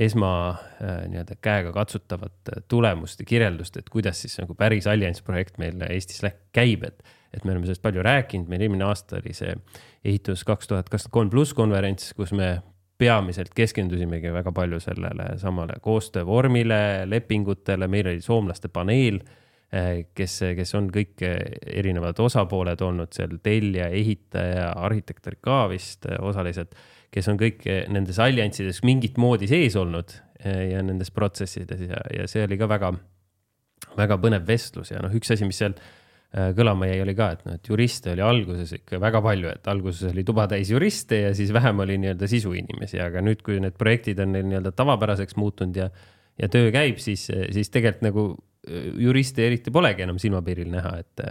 esma 0.00 0.30
äh, 0.50 1.02
nii-öelda 1.10 1.36
käega 1.44 1.72
katsutavat 1.72 2.52
äh, 2.52 2.62
tulemust 2.68 3.20
ja 3.20 3.26
kirjeldust, 3.28 3.76
et 3.76 3.90
kuidas 3.92 4.22
siis 4.22 4.38
nagu 4.40 4.54
päris 4.54 4.86
allianss 4.86 5.22
projekt 5.22 5.58
meil 5.58 5.82
Eestis 5.90 6.24
käib, 6.52 6.84
et, 6.88 7.02
et 7.34 7.44
me 7.44 7.52
oleme 7.52 7.68
sellest 7.68 7.82
palju 7.84 8.04
rääkinud, 8.06 8.48
meil 8.50 8.64
eelmine 8.66 8.86
aasta 8.88 9.18
oli 9.20 9.34
see 9.36 9.54
ehitus 10.04 10.44
kaks 10.46 10.70
tuhat 10.70 10.88
kakskümmend 10.88 11.18
kolm 11.18 11.32
pluss 11.32 11.54
konverents, 11.56 12.12
kus 12.16 12.32
me 12.36 12.56
peamiselt 12.98 13.50
keskendusimegi 13.56 14.30
väga 14.32 14.52
palju 14.54 14.78
sellele 14.80 15.34
samale 15.42 15.80
koostöövormile, 15.82 17.08
lepingutele, 17.10 17.88
meil 17.90 18.12
oli 18.12 18.22
soomlaste 18.22 18.70
paneel 18.72 19.18
Äh, 19.74 20.04
kes, 20.14 20.36
kes 20.54 20.70
on 20.78 20.86
kõik 20.92 21.22
äh, 21.26 21.38
erinevad 21.80 22.18
osapooled 22.22 22.82
olnud 22.84 23.14
seal, 23.16 23.38
tellija, 23.42 23.88
ehitaja, 23.96 24.68
arhitekter 24.86 25.34
ka 25.42 25.64
vist 25.72 26.06
äh, 26.06 26.20
osaliselt, 26.22 26.76
kes 27.14 27.30
on 27.32 27.40
kõik 27.40 27.64
nendes 27.90 28.20
allianssides 28.22 28.82
mingit 28.86 29.18
moodi 29.22 29.48
sees 29.50 29.74
olnud 29.78 30.12
ja 30.44 30.80
nendes 30.82 31.12
protsessides. 31.14 31.80
Ja, 31.86 32.00
ja 32.12 32.26
see 32.28 32.42
oli 32.44 32.58
ka 32.60 32.66
väga, 32.68 32.90
väga 33.96 34.18
põnev 34.20 34.42
vestlus. 34.48 34.90
Ja 34.92 34.98
noh, 35.02 35.14
üks 35.14 35.30
asi, 35.32 35.46
mis 35.46 35.62
seal 35.62 35.76
kõlama 36.34 36.88
jäi, 36.88 36.98
oli 37.04 37.14
ka, 37.14 37.28
et 37.36 37.44
noh, 37.46 37.58
et 37.58 37.68
juriste 37.70 38.10
oli 38.10 38.24
alguses 38.26 38.72
ikka 38.74 38.98
väga 39.02 39.20
palju, 39.22 39.52
et 39.54 39.68
alguses 39.70 40.10
oli 40.10 40.24
tuba 40.26 40.48
täis 40.50 40.72
juriste 40.72 41.20
ja 41.20 41.34
siis 41.36 41.52
vähem 41.54 41.84
oli 41.84 41.98
nii-öelda 42.02 42.28
sisuinimesi, 42.30 42.98
aga 43.02 43.22
nüüd, 43.22 43.44
kui 43.46 43.60
need 43.62 43.76
projektid 43.78 44.22
on 44.24 44.34
neil 44.34 44.48
nii-öelda 44.50 44.74
tavapäraseks 44.74 45.38
muutunud 45.38 45.78
ja, 45.78 45.86
ja 46.40 46.50
töö 46.50 46.72
käib, 46.74 46.98
siis, 47.02 47.28
siis 47.54 47.70
tegelikult 47.70 48.08
nagu 48.08 48.26
juriste 48.98 49.46
eriti 49.46 49.70
polegi 49.70 50.04
enam 50.06 50.18
silmapiiril 50.18 50.70
näha, 50.72 50.96
et, 51.04 51.24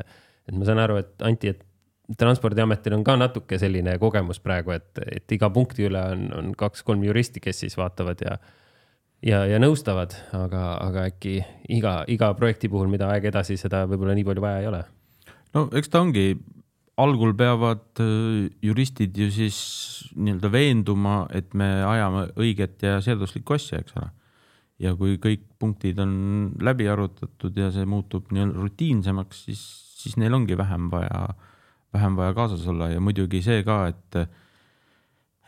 et 0.48 0.56
ma 0.56 0.68
saan 0.68 0.80
aru, 0.84 1.00
et 1.04 1.28
Anti, 1.28 1.52
et 1.52 2.18
transpordiametil 2.20 2.96
on 2.98 3.04
ka 3.04 3.16
natuke 3.20 3.58
selline 3.60 3.96
kogemus 4.00 4.42
praegu, 4.44 4.74
et, 4.76 5.04
et 5.04 5.36
iga 5.36 5.50
punkti 5.54 5.88
üle 5.88 6.02
on, 6.14 6.28
on 6.38 6.52
kaks-kolm 6.58 7.04
juristi, 7.08 7.42
kes 7.44 7.64
siis 7.66 7.78
vaatavad 7.80 8.24
ja 8.24 8.38
ja, 9.24 9.44
ja 9.50 9.60
nõustavad, 9.62 10.16
aga, 10.36 10.64
aga 10.84 11.06
äkki 11.12 11.38
iga, 11.74 12.02
iga 12.12 12.32
projekti 12.38 12.70
puhul, 12.72 12.92
mida 12.92 13.10
aeg 13.12 13.30
edasi, 13.32 13.58
seda 13.60 13.86
võib-olla 13.90 14.16
nii 14.18 14.28
palju 14.28 14.44
vaja 14.44 14.64
ei 14.64 14.70
ole. 14.72 14.82
no 15.56 15.68
eks 15.80 15.92
ta 15.94 16.02
ongi, 16.04 16.34
algul 17.02 17.34
peavad 17.38 18.02
äh, 18.04 18.50
juristid 18.66 19.18
ju 19.18 19.30
siis 19.34 19.60
nii-öelda 20.16 20.52
veenduma, 20.54 21.24
et 21.34 21.56
me 21.58 21.70
ajame 21.88 22.28
õiget 22.38 22.86
ja 22.86 23.00
seaduslikku 23.04 23.56
asja, 23.56 23.82
eks 23.82 23.98
ole. 23.98 24.12
ja 24.84 24.94
kui 25.00 25.18
kõik 25.22 25.48
punktid 25.62 26.00
on 26.04 26.14
läbi 26.62 26.90
arutatud 26.92 27.58
ja 27.58 27.72
see 27.74 27.88
muutub 27.90 28.32
nii-öelda 28.34 28.60
rutiinsemaks, 28.60 29.46
siis, 29.48 29.64
siis 30.04 30.20
neil 30.22 30.36
ongi 30.36 30.58
vähem 30.60 30.90
vaja, 30.92 31.28
vähem 31.96 32.18
vaja 32.20 32.36
kaasas 32.38 32.66
olla 32.68 32.92
ja 32.92 33.02
muidugi 33.02 33.42
see 33.46 33.64
ka, 33.66 33.86
et 33.94 34.24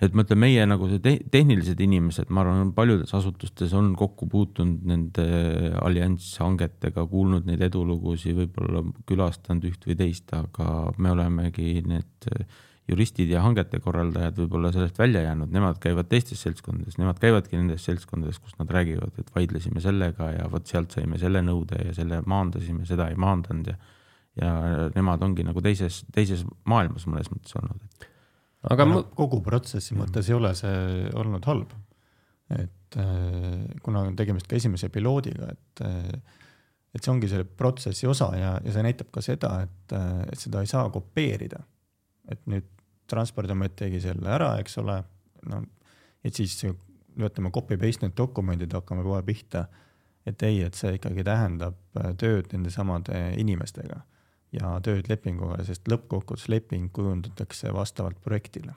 et 0.04 0.16
ma 0.16 0.26
ütlen, 0.26 0.42
meie 0.42 0.66
nagu 0.68 0.90
see 0.92 1.00
te 1.04 1.16
tehnilised 1.32 1.80
inimesed, 1.82 2.30
ma 2.34 2.44
arvan, 2.44 2.74
paljudes 2.76 3.14
asutustes 3.16 3.74
on 3.78 3.94
kokku 4.00 4.28
puutunud 4.32 4.84
nende 4.90 5.26
allianss 5.80 6.38
hangetega, 6.44 7.06
kuulnud 7.12 7.48
neid 7.48 7.64
edulugusid, 7.70 8.36
võib-olla 8.42 8.84
külastanud 9.08 9.68
üht 9.72 9.88
või 9.88 9.98
teist, 10.04 10.32
aga 10.36 10.92
me 11.00 11.16
olemegi 11.16 11.80
need 11.88 12.30
juristid 12.92 13.32
ja 13.32 13.42
hangete 13.42 13.80
korraldajad 13.82 14.38
võib-olla 14.44 14.70
sellest 14.76 15.00
välja 15.00 15.24
jäänud, 15.24 15.50
nemad 15.56 15.80
käivad 15.82 16.12
teistes 16.12 16.44
seltskondades, 16.46 17.00
nemad 17.02 17.18
käivadki 17.22 17.58
nendes 17.58 17.88
seltskondades, 17.88 18.38
kus 18.44 18.54
nad 18.60 18.70
räägivad, 18.70 19.16
et 19.18 19.32
vaidlesime 19.34 19.82
sellega 19.82 20.30
ja 20.36 20.46
vot 20.52 20.70
sealt 20.70 20.94
saime 20.94 21.18
selle 21.22 21.42
nõude 21.42 21.82
ja 21.82 21.96
selle 21.98 22.22
maandasime, 22.30 22.86
seda 22.86 23.10
ei 23.10 23.18
maandanud 23.18 23.74
ja 23.74 23.80
ja 24.36 24.52
nemad 24.96 25.24
ongi 25.24 25.46
nagu 25.48 25.64
teises, 25.64 26.02
teises 26.12 26.44
maailmas 26.68 27.08
mõnes 27.08 27.30
mõttes 27.32 27.56
olnud, 27.56 28.08
aga 28.72 28.88
no, 28.88 29.02
kogu 29.18 29.42
protsessi 29.46 29.96
mõttes 29.98 30.30
ei 30.30 30.38
ole 30.38 30.52
see 30.58 31.10
olnud 31.18 31.46
halb. 31.50 31.74
et 32.54 32.98
äh, 33.02 33.62
kuna 33.84 34.04
on 34.06 34.18
tegemist 34.18 34.48
ka 34.50 34.58
esimese 34.60 34.92
piloodiga, 34.94 35.50
et, 35.50 35.82
äh, 35.82 36.42
et 36.94 37.02
see 37.02 37.12
ongi 37.12 37.30
selle 37.32 37.46
protsessi 37.46 38.08
osa 38.08 38.30
ja, 38.38 38.52
ja 38.62 38.74
see 38.74 38.86
näitab 38.86 39.10
ka 39.14 39.24
seda, 39.26 39.56
et, 39.66 39.96
äh, 39.98 40.22
et 40.30 40.42
seda 40.42 40.62
ei 40.62 40.70
saa 40.70 40.90
kopeerida. 40.94 41.64
et 42.32 42.46
nüüd 42.50 42.72
Transpordiamet 43.06 43.76
tegi 43.78 44.00
selle 44.02 44.32
ära, 44.34 44.56
eks 44.58 44.80
ole, 44.82 44.96
no 45.46 45.60
et 46.26 46.34
siis 46.34 46.56
ütleme 46.66 47.52
copy 47.54 47.78
paste 47.78 48.02
need 48.02 48.16
dokumendid, 48.18 48.74
hakkame 48.74 49.04
kohe 49.06 49.22
pihta. 49.26 49.68
et 50.26 50.42
ei, 50.42 50.64
et 50.66 50.74
see 50.74 50.96
ikkagi 50.98 51.24
tähendab 51.24 51.78
tööd 52.18 52.50
nende 52.54 52.74
samade 52.74 53.20
inimestega 53.38 54.02
ja 54.56 54.76
tööd 54.86 55.10
lepinguga, 55.12 55.62
sest 55.68 55.88
lõppkokkuvõttes 55.92 56.50
leping 56.52 56.90
kujundatakse 56.96 57.74
vastavalt 57.76 58.20
projektile. 58.24 58.76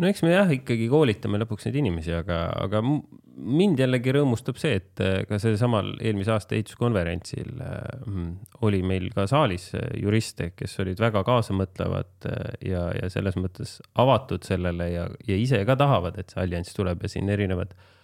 no 0.00 0.08
eks 0.08 0.22
me 0.24 0.32
jah, 0.32 0.48
ikkagi 0.48 0.88
koolitame 0.88 1.40
lõpuks 1.42 1.66
neid 1.66 1.76
inimesi, 1.82 2.14
aga, 2.16 2.46
aga 2.56 2.80
mind 2.80 3.80
jällegi 3.80 4.14
rõõmustab 4.16 4.58
see, 4.60 4.78
et 4.80 5.02
äh, 5.04 5.20
ka 5.28 5.38
seesamal 5.42 5.92
eelmise 5.98 6.32
aasta 6.34 6.56
ehituskonverentsil 6.56 7.60
äh, 7.66 8.24
oli 8.66 8.82
meil 8.86 9.10
ka 9.16 9.26
saalis 9.30 9.70
äh, 9.76 9.86
juriste, 10.00 10.52
kes 10.56 10.78
olid 10.84 11.00
väga 11.00 11.24
kaasamõtlevad 11.26 12.30
ja, 12.64 12.88
ja 12.96 13.12
selles 13.12 13.36
mõttes 13.40 13.78
avatud 14.00 14.44
sellele 14.46 14.90
ja, 14.92 15.06
ja 15.28 15.40
ise 15.40 15.62
ka 15.68 15.76
tahavad, 15.80 16.20
et 16.20 16.32
see 16.32 16.42
allianss 16.44 16.76
tuleb 16.76 17.04
ja 17.04 17.12
siin 17.12 17.28
erinevad 17.32 17.76
Äh, 17.76 17.96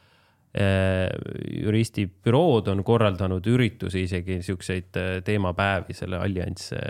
juristibürood 0.56 2.68
on 2.72 2.82
korraldanud 2.84 3.46
üritusi, 3.46 4.02
isegi 4.06 4.38
niisuguseid 4.40 4.96
äh, 4.96 5.22
teemapäevi 5.24 5.96
selle 5.96 6.20
allianss 6.22 6.72
äh, 6.72 6.80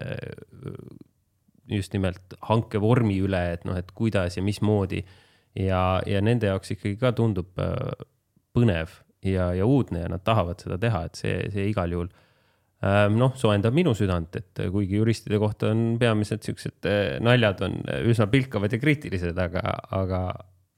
just 1.71 1.95
nimelt 1.97 2.37
hankevormi 2.47 3.19
üle, 3.27 3.41
et 3.57 3.65
noh, 3.67 3.79
et 3.79 3.91
kuidas 3.95 4.37
ja 4.37 4.43
mismoodi. 4.43 5.05
ja, 5.57 6.03
ja 6.07 6.21
nende 6.21 6.47
jaoks 6.47 6.77
ikkagi 6.77 6.97
ka 7.01 7.11
tundub 7.17 7.49
põnev 8.55 8.93
ja, 9.25 9.49
ja 9.57 9.67
uudne 9.67 10.05
ja 10.05 10.11
nad 10.13 10.23
tahavad 10.23 10.61
seda 10.63 10.79
teha, 10.79 11.05
et 11.09 11.19
see, 11.19 11.35
see 11.51 11.65
igal 11.71 11.91
juhul 11.91 12.11
noh, 13.17 13.33
soojendab 13.35 13.75
minu 13.75 13.95
südant, 13.97 14.37
et 14.37 14.61
kuigi 14.71 15.01
juristide 15.01 15.41
kohta 15.43 15.73
on 15.73 15.97
peamiselt 15.99 16.47
siuksed 16.47 16.87
naljad 17.25 17.65
on 17.67 17.81
üsna 18.13 18.29
pilkavad 18.31 18.77
ja 18.77 18.79
kriitilised, 18.79 19.41
aga, 19.43 19.65
aga, 19.97 20.21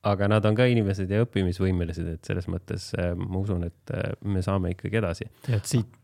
aga 0.06 0.28
nad 0.30 0.44
on 0.46 0.56
ka 0.58 0.66
inimesed 0.70 1.10
ja 1.10 1.22
õppimisvõimelised, 1.24 2.10
et 2.14 2.28
selles 2.28 2.46
mõttes 2.50 2.90
äh, 2.98 3.14
ma 3.18 3.40
usun, 3.40 3.64
et 3.66 3.94
äh, 3.94 4.12
me 4.30 4.42
saame 4.44 4.72
ikkagi 4.74 5.00
edasi. 5.00 5.26
et 5.50 5.66
siit 5.66 5.96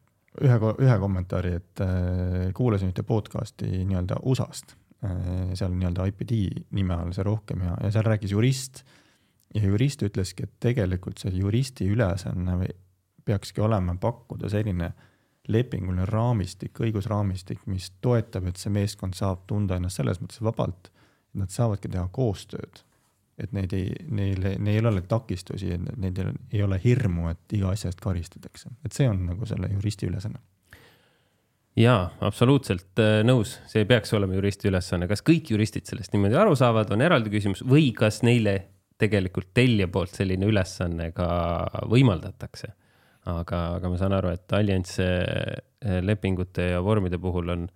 ühe, 0.43 0.57
ühe 0.83 0.97
kommentaari, 1.01 1.55
et 1.61 1.85
äh, 1.85 2.49
kuulasin 2.57 2.91
ühte 2.91 3.05
podcast'i 3.07 3.85
nii-öelda 3.85 4.19
USA-st. 4.27 4.77
Äh,, 5.05 5.55
seal 5.59 5.75
nii-öelda 5.77 6.09
IPD 6.11 6.35
nime 6.75 6.97
all 6.97 7.15
see 7.15 7.27
rohkem 7.27 7.63
ja, 7.67 7.77
ja 7.85 7.93
seal 7.95 8.07
rääkis 8.09 8.35
jurist. 8.35 8.85
Ja 9.55 9.63
jurist 9.63 10.03
ütleski, 10.03 10.49
et 10.49 10.55
tegelikult 10.59 11.21
see 11.23 11.31
juristi 11.37 11.87
ülesanne 11.87 12.57
peakski 13.25 13.63
olema 13.63 13.95
pakkuda 14.01 14.49
selline 14.51 14.89
lepinguline 15.47 16.09
raamistik, 16.09 16.81
õigusraamistik, 16.83 17.61
mis 17.71 17.93
toetab, 18.03 18.49
et 18.49 18.59
see 18.59 18.73
meeskond 18.75 19.15
saab 19.15 19.45
tunda 19.47 19.77
ennast 19.79 20.01
selles 20.01 20.19
mõttes 20.19 20.43
vabalt, 20.43 20.89
et 20.89 21.39
nad 21.45 21.53
saavadki 21.53 21.93
teha 21.93 22.09
koostööd 22.17 22.83
et 23.39 23.55
neid 23.55 23.73
ei, 23.75 23.89
neil, 24.15 24.45
neil 24.63 24.81
ei 24.81 24.91
ole 24.91 25.03
takistusi, 25.11 25.75
neil 25.75 26.19
ei 26.53 26.63
ole 26.63 26.79
hirmu, 26.83 27.29
et 27.33 27.57
iga 27.57 27.73
asja 27.75 27.91
eest 27.91 28.03
karistatakse, 28.03 28.71
et 28.87 28.95
see 28.95 29.09
on 29.11 29.25
nagu 29.31 29.49
selle 29.49 29.71
juristi 29.73 30.07
ülesanne. 30.11 30.39
jaa, 31.79 32.13
absoluutselt 32.23 33.03
äh, 33.03 33.23
nõus, 33.27 33.57
see 33.71 33.87
peaks 33.91 34.15
olema 34.15 34.39
juristi 34.39 34.71
ülesanne, 34.71 35.09
kas 35.11 35.25
kõik 35.27 35.51
juristid 35.51 35.91
sellest 35.91 36.15
niimoodi 36.15 36.39
aru 36.39 36.55
saavad, 36.59 36.93
on 36.95 37.03
eraldi 37.03 37.33
küsimus 37.33 37.65
või 37.67 37.91
kas 37.97 38.23
neile 38.23 38.61
tegelikult 39.03 39.51
tellija 39.55 39.89
poolt 39.91 40.15
selline 40.15 40.47
ülesanne 40.47 41.11
ka 41.17 41.29
võimaldatakse. 41.91 42.71
aga, 43.25 43.59
aga 43.81 43.89
ma 43.89 43.99
saan 43.99 44.13
aru, 44.13 44.31
et 44.37 44.53
allianss 44.53 45.01
äh, 45.03 45.99
lepingute 46.05 46.71
ja 46.75 46.81
vormide 46.85 47.19
puhul 47.19 47.51
on, 47.51 47.69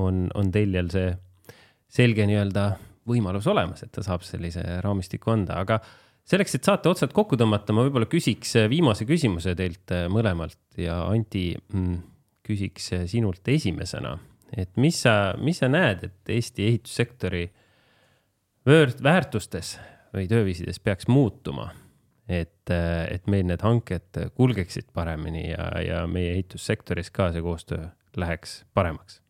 on, 0.00 0.26
on 0.34 0.50
tellijal 0.54 0.88
see 0.94 1.12
selge 1.94 2.24
nii-öelda 2.26 2.68
võimalus 3.08 3.46
olemas, 3.50 3.84
et 3.84 3.92
ta 3.94 4.04
saab 4.04 4.24
sellise 4.26 4.62
raamistiku 4.84 5.32
anda, 5.34 5.58
aga 5.60 5.80
selleks, 6.28 6.56
et 6.56 6.66
saate 6.66 6.90
otsad 6.90 7.12
kokku 7.16 7.38
tõmmata, 7.40 7.74
ma 7.76 7.84
võib-olla 7.86 8.08
küsiks 8.10 8.56
viimase 8.72 9.06
küsimuse 9.08 9.54
teilt 9.58 9.92
äh, 9.94 10.06
mõlemalt 10.12 10.60
ja 10.80 11.02
Anti 11.08 11.50
mm, 11.54 11.98
küsiks 12.46 12.90
äh, 12.96 13.06
sinult 13.10 13.48
esimesena, 13.52 14.16
et 14.56 14.72
mis 14.80 15.02
sa, 15.04 15.34
mis 15.40 15.60
sa 15.60 15.70
näed, 15.72 16.06
et 16.08 16.34
Eesti 16.36 16.68
ehitussektori 16.70 17.46
väärtustes 18.64 19.74
või 20.14 20.28
tööviisides 20.30 20.78
peaks 20.80 21.08
muutuma, 21.12 21.68
et, 22.28 22.70
äh, 22.72 23.04
et 23.12 23.28
meil 23.28 23.44
need 23.50 23.64
hanked 23.64 24.22
kulgeksid 24.38 24.88
paremini 24.96 25.50
ja, 25.50 25.68
ja 25.84 26.06
meie 26.08 26.32
ehitussektoris 26.38 27.12
ka 27.12 27.32
see 27.34 27.44
koostöö 27.44 27.90
läheks 28.16 28.62
paremaks? 28.74 29.20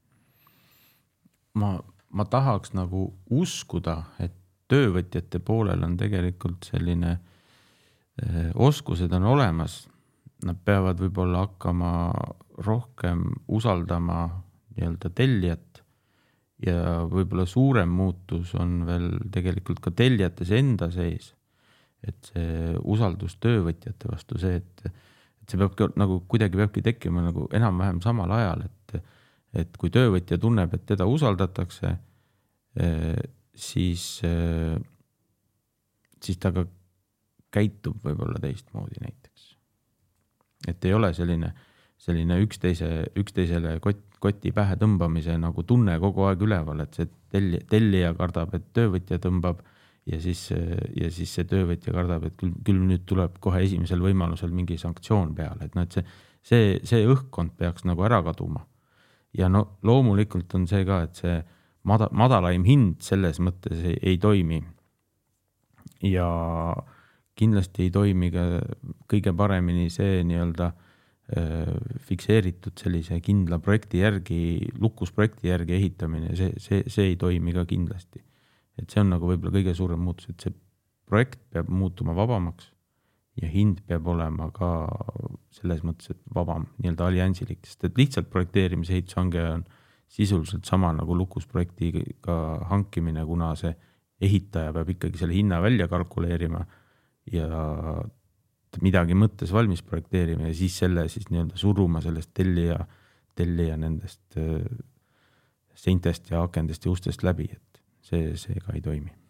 ma 1.55 1.77
ma 2.15 2.25
tahaks 2.31 2.75
nagu 2.77 3.09
uskuda, 3.35 3.99
et 4.23 4.35
töövõtjate 4.71 5.41
poolel 5.45 5.83
on 5.85 5.97
tegelikult 6.01 6.69
selline 6.71 7.13
eh, 7.15 8.51
oskused 8.55 9.13
on 9.13 9.27
olemas. 9.35 9.85
Nad 10.45 10.61
peavad 10.65 11.01
võib-olla 11.01 11.45
hakkama 11.47 11.91
rohkem 12.65 13.27
usaldama 13.49 14.27
nii-öelda 14.75 15.11
tellijat 15.17 15.81
ja 16.65 17.05
võib-olla 17.11 17.47
suurem 17.49 17.91
muutus 17.91 18.55
on 18.59 18.83
veel 18.89 19.09
tegelikult 19.33 19.81
ka 19.85 19.93
tellijates 19.95 20.53
enda 20.55 20.91
sees. 20.95 21.33
et 22.05 22.27
see 22.29 22.75
usaldus 22.93 23.39
töövõtjate 23.41 24.11
vastu, 24.11 24.37
see, 24.37 24.59
et, 24.61 24.83
et 25.41 25.49
see 25.49 25.57
peabki 25.57 25.87
nagu 25.97 26.19
kuidagi 26.29 26.59
peabki 26.61 26.83
tekkima 26.85 27.23
nagu 27.25 27.47
enam-vähem 27.57 28.03
samal 28.05 28.35
ajal, 28.37 28.67
et 28.67 28.99
et 29.59 29.77
kui 29.79 29.93
töövõtja 29.95 30.39
tunneb, 30.41 30.75
et 30.75 30.87
teda 30.89 31.07
usaldatakse, 31.11 31.93
eh, 32.81 33.21
siis, 33.55 34.21
eh, 34.27 34.77
siis 36.23 36.41
ta 36.43 36.53
ka 36.55 36.67
käitub 37.55 38.03
võib-olla 38.03 38.41
teistmoodi 38.43 39.01
näiteks. 39.01 39.55
et 40.67 40.85
ei 40.85 40.95
ole 40.97 41.13
selline, 41.13 41.51
selline 42.01 42.39
üksteise, 42.41 42.87
üksteisele 43.21 43.75
kott, 43.85 44.01
koti 44.19 44.49
pähe 44.51 44.79
tõmbamise 44.81 45.37
nagu 45.37 45.63
tunne 45.63 45.99
kogu 46.01 46.25
aeg 46.25 46.41
üleval, 46.41 46.81
et 46.81 46.95
see 46.95 47.07
tellija, 47.29 47.61
tellija 47.69 48.15
kardab, 48.17 48.55
et 48.55 48.71
töövõtja 48.73 49.19
tõmbab 49.21 49.61
ja 50.07 50.21
siis, 50.21 50.47
ja 50.97 51.11
siis 51.13 51.35
see 51.37 51.45
töövõtja 51.45 51.93
kardab, 51.93 52.25
et 52.25 52.37
küll, 52.41 52.55
küll 52.65 52.81
nüüd 52.81 53.05
tuleb 53.05 53.37
kohe 53.45 53.61
esimesel 53.67 54.01
võimalusel 54.01 54.57
mingi 54.57 54.79
sanktsioon 54.81 55.35
peale, 55.35 55.69
et 55.69 55.77
noh, 55.77 55.85
et 55.85 55.93
see, 55.93 56.07
see, 56.41 56.79
see 56.83 57.05
õhkkond 57.05 57.53
peaks 57.61 57.85
nagu 57.85 58.09
ära 58.09 58.23
kaduma 58.25 58.65
ja 59.39 59.49
no 59.51 59.65
loomulikult 59.83 60.55
on 60.55 60.67
see 60.71 60.85
ka, 60.87 61.03
et 61.07 61.21
see 61.21 61.37
mada-, 61.89 62.11
madalaim 62.13 62.65
hind 62.67 63.05
selles 63.05 63.41
mõttes 63.43 63.83
ei, 63.83 63.99
ei 64.03 64.19
toimi. 64.19 64.63
ja 66.05 66.27
kindlasti 67.35 67.87
ei 67.87 67.91
toimi 67.91 68.31
ka 68.31 68.43
kõige 69.11 69.33
paremini 69.37 69.89
see 69.91 70.23
nii-öelda 70.27 70.73
fikseeritud 72.05 72.77
sellise 72.77 73.17
kindla 73.25 73.57
projekti 73.59 74.03
järgi, 74.03 74.41
lukus 74.77 75.13
projekti 75.17 75.49
järgi 75.49 75.73
ehitamine, 75.79 76.35
see, 76.37 76.53
see, 76.61 76.83
see 76.93 77.07
ei 77.15 77.17
toimi 77.17 77.55
ka 77.57 77.65
kindlasti. 77.65 78.21
et 78.77 78.91
see 78.91 79.01
on 79.01 79.15
nagu 79.15 79.31
võib-olla 79.31 79.55
kõige 79.55 79.75
suurem 79.75 80.03
muutus, 80.05 80.29
et 80.29 80.45
see 80.45 80.53
projekt 81.09 81.41
peab 81.55 81.71
muutuma 81.73 82.13
vabamaks 82.17 82.74
ja 83.41 83.49
hind 83.51 83.81
peab 83.89 84.07
olema 84.13 84.51
ka 84.55 84.71
selles 85.55 85.83
mõttes, 85.87 86.13
et 86.15 86.21
vabam, 86.35 86.69
nii-öelda 86.79 87.09
alliansilik, 87.09 87.61
sest 87.67 87.89
et 87.89 87.99
lihtsalt 87.99 88.31
projekteerimise 88.31 88.95
ehitushange 88.95 89.43
on 89.51 89.65
sisuliselt 90.15 90.69
sama 90.69 90.93
nagu 90.95 91.17
lukusprojektiga 91.19 92.37
hankimine, 92.71 93.25
kuna 93.27 93.55
see 93.59 93.73
ehitaja 94.23 94.75
peab 94.77 94.93
ikkagi 94.95 95.19
selle 95.19 95.35
hinna 95.35 95.59
välja 95.65 95.89
kalkuleerima 95.91 96.63
ja 97.33 97.49
midagi 98.85 99.17
mõttes 99.19 99.53
valmis 99.55 99.83
projekteerima 99.87 100.49
ja 100.51 100.55
siis 100.55 100.79
selle 100.83 101.09
siis 101.11 101.27
nii-öelda 101.31 101.59
suruma 101.59 102.03
sellest 102.05 102.31
tellija, 102.35 102.79
tellija 103.35 103.79
nendest 103.81 104.39
äh, 104.39 104.63
seintest 105.75 106.31
ja 106.31 106.45
akendest 106.47 106.87
ja 106.87 106.95
ustest 106.95 107.27
läbi, 107.27 107.51
et 107.51 107.85
see, 108.07 108.33
see 108.39 108.63
ka 108.63 108.75
ei 108.79 108.83
toimi 108.85 109.24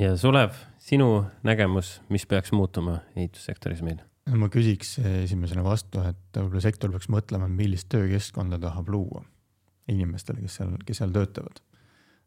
ja 0.00 0.16
Sulev, 0.16 0.56
sinu 0.82 1.24
nägemus, 1.46 2.00
mis 2.12 2.24
peaks 2.26 2.52
muutuma 2.52 3.00
ehitussektoris 3.16 3.82
meil? 3.86 4.00
ma 4.38 4.46
küsiks 4.52 5.00
esimesena 5.02 5.64
vastu, 5.66 5.98
et 6.06 6.38
võib-olla 6.38 6.62
sektor 6.62 6.92
peaks 6.94 7.08
mõtlema, 7.10 7.48
millist 7.50 7.88
töökeskkonda 7.90 8.60
tahab 8.62 8.92
luua 8.94 9.24
inimestele, 9.90 10.44
kes 10.44 10.60
seal, 10.60 10.76
kes 10.86 11.02
seal 11.02 11.10
töötavad. 11.14 11.58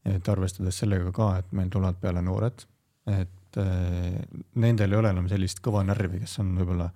et 0.05 0.27
arvestades 0.29 0.77
sellega 0.77 1.09
ka, 1.15 1.29
et 1.39 1.53
meil 1.55 1.71
tulevad 1.73 1.95
peale 2.01 2.21
noored, 2.21 2.65
et 3.09 3.57
äh, 3.57 4.19
nendel 4.61 4.91
ei 4.91 4.99
ole 4.99 5.13
enam 5.15 5.29
sellist 5.31 5.63
kõva 5.65 5.81
närvi, 5.87 6.19
kes 6.21 6.35
on 6.43 6.51
võib-olla 6.59 6.91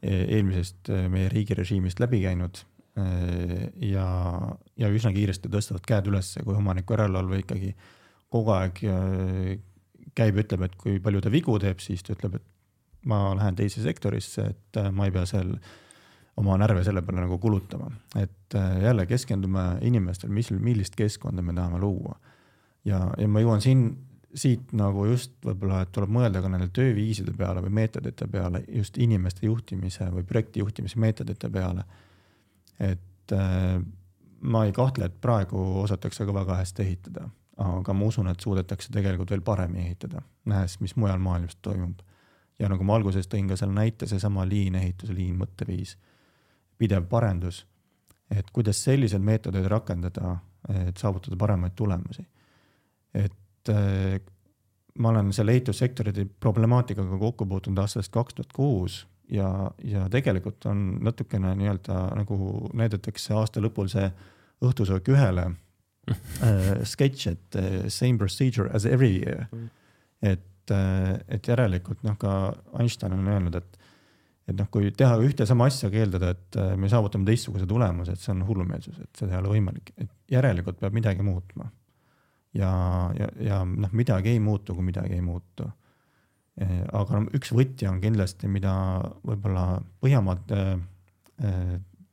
eh, 0.00 0.24
eelmisest 0.38 0.90
meie 1.12 1.28
riigirežiimist 1.30 2.00
läbi 2.00 2.24
käinud 2.24 2.64
ja, 3.84 4.08
ja 4.74 4.88
üsna 4.90 5.12
kiiresti 5.14 5.50
tõstavad 5.52 5.84
käed 5.86 6.08
üles, 6.10 6.32
kui 6.42 6.56
omaniku 6.58 6.96
järelevalve 6.96 7.44
ikkagi 7.44 7.68
kogu 8.32 8.50
aeg 8.56 8.80
käib, 10.18 10.38
ütleb, 10.42 10.64
et 10.66 10.78
kui 10.80 10.98
palju 11.02 11.22
ta 11.24 11.32
vigu 11.32 11.58
teeb, 11.62 11.82
siis 11.82 12.02
ta 12.06 12.14
ütleb, 12.16 12.38
et 12.38 12.46
ma 13.08 13.20
lähen 13.38 13.58
teise 13.58 13.82
sektorisse, 13.84 14.48
et 14.52 14.80
äh, 14.80 14.90
ma 14.94 15.06
ei 15.06 15.14
pea 15.14 15.24
seal 15.28 15.54
oma 16.38 16.56
närve 16.60 16.84
selle 16.86 17.02
peale 17.02 17.24
nagu 17.24 17.38
kulutama, 17.42 17.90
et 18.18 18.56
äh, 18.58 18.82
jälle 18.84 19.06
keskendume 19.10 19.64
inimestele, 19.86 20.32
mis, 20.34 20.50
millist 20.54 20.98
keskkonda 20.98 21.42
me 21.42 21.54
tahame 21.54 21.80
luua. 21.82 22.18
ja, 22.84 23.08
ja 23.18 23.28
ma 23.28 23.42
jõuan 23.42 23.62
siin, 23.62 23.88
siit 24.38 24.72
nagu 24.76 25.06
just 25.08 25.38
võib-olla, 25.44 25.82
et 25.82 25.92
tuleb 25.94 26.12
mõelda 26.12 26.42
ka 26.44 26.50
nende 26.52 26.68
tööviiside 26.74 27.32
peale 27.36 27.62
või 27.64 27.72
meetodite 27.80 28.28
peale, 28.30 28.62
just 28.68 28.98
inimeste 28.98 29.46
juhtimise 29.46 30.10
või 30.14 30.26
projekti 30.28 30.60
juhtimise 30.60 31.00
meetodite 31.00 31.50
peale. 31.50 31.84
et 32.78 33.34
äh, 33.34 33.78
ma 34.40 34.64
ei 34.66 34.72
kahtle, 34.72 35.08
et 35.08 35.20
praegu 35.20 35.64
osatakse 35.82 36.26
ka 36.26 36.34
väga 36.34 36.60
hästi 36.60 36.82
ehitada 36.82 37.28
aga 37.58 37.94
ma 37.94 38.06
usun, 38.06 38.28
et 38.30 38.40
suudetakse 38.40 38.92
tegelikult 38.94 39.32
veel 39.34 39.42
paremini 39.42 39.88
ehitada, 39.88 40.22
nähes, 40.46 40.78
mis 40.80 40.94
mujal 40.96 41.18
maailmas 41.18 41.56
toimub. 41.62 42.04
ja 42.58 42.68
nagu 42.68 42.84
ma 42.84 42.96
alguses 42.98 43.28
tõin 43.30 43.48
ka 43.48 43.56
selle 43.56 43.74
näite, 43.74 44.06
seesama 44.06 44.46
liin, 44.46 44.74
ehituse 44.74 45.14
liin, 45.14 45.36
mõtteviis, 45.38 45.96
pidev 46.78 47.04
parendus, 47.10 47.66
et 48.30 48.50
kuidas 48.52 48.82
selliseid 48.84 49.22
meetodeid 49.22 49.66
rakendada, 49.70 50.36
et 50.68 50.96
saavutada 50.96 51.36
paremaid 51.36 51.74
tulemusi. 51.78 52.26
et 53.14 53.70
äh, 53.70 54.20
ma 54.98 55.08
olen 55.08 55.32
selle 55.32 55.52
ehitussektori 55.52 56.24
problemaatikaga 56.40 57.18
kokku 57.18 57.46
puutunud 57.46 57.78
aastast 57.78 58.12
kaks 58.12 58.34
tuhat 58.34 58.52
kuus 58.52 59.06
ja, 59.30 59.70
ja 59.84 60.08
tegelikult 60.10 60.66
on 60.66 60.98
natukene 61.02 61.54
nii-öelda 61.54 62.00
nagu 62.18 62.68
näidatakse 62.74 63.34
aasta 63.34 63.62
lõpul 63.62 63.88
see 63.92 64.10
õhtusöök 64.64 65.10
ühele 65.14 65.50
uh, 66.46 66.70
sketš, 66.88 67.26
et 67.32 67.58
uh, 67.58 67.88
same 67.92 68.18
procedure 68.20 68.68
as 68.74 68.86
every 68.86 69.18
year. 69.18 69.48
et 70.22 70.72
uh,, 70.74 71.16
et 71.28 71.50
järelikult 71.52 72.04
noh, 72.06 72.16
ka 72.20 72.54
Einstein 72.80 73.16
on 73.16 73.32
öelnud, 73.32 73.58
et, 73.58 73.90
et 74.48 74.56
noh, 74.58 74.68
kui 74.72 74.92
teha 74.96 75.18
ühte 75.24 75.46
sama 75.48 75.68
asja, 75.70 75.90
aga 75.90 76.04
eeldada, 76.04 76.34
et 76.36 76.60
uh, 76.60 76.74
me 76.80 76.90
saavutame 76.92 77.28
teistsuguse 77.28 77.68
tulemuse, 77.68 78.14
et 78.14 78.22
see 78.22 78.34
on 78.34 78.44
hullumeelsus, 78.48 79.00
et 79.04 79.22
seda 79.22 79.36
ei 79.36 79.42
ole 79.42 79.56
võimalik, 79.56 79.92
et 79.96 80.12
järelikult 80.38 80.80
peab 80.80 80.96
midagi 80.96 81.26
muutma. 81.26 81.70
ja, 82.56 82.70
ja, 83.18 83.28
ja 83.44 83.64
noh, 83.68 83.92
midagi 83.92 84.34
ei 84.34 84.40
muutu, 84.42 84.74
kui 84.74 84.86
midagi 84.92 85.18
ei 85.18 85.24
muutu 85.24 85.68
aga 86.58 87.20
no 87.20 87.28
üks 87.38 87.52
võti 87.54 87.86
on 87.86 88.00
kindlasti, 88.02 88.48
mida 88.50 88.72
võib-olla 89.22 89.76
Põhjamaade 90.02 90.62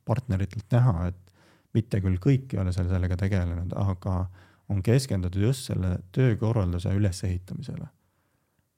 partneritelt 0.05 0.75
näha, 0.75 1.07
et 1.09 1.24
mitte 1.75 2.01
küll 2.01 2.17
kõik 2.21 2.55
ei 2.55 2.61
ole 2.63 2.73
seal 2.75 2.87
sellega 2.89 3.17
tegelenud, 3.19 3.75
aga 3.75 4.25
on 4.71 4.81
keskendutud 4.83 5.43
just 5.43 5.69
selle 5.69 5.97
töökorralduse 6.15 6.93
ülesehitamisele 6.95 7.87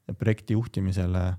ja 0.07 0.13
projekti 0.13 0.53
juhtimisele 0.53 1.33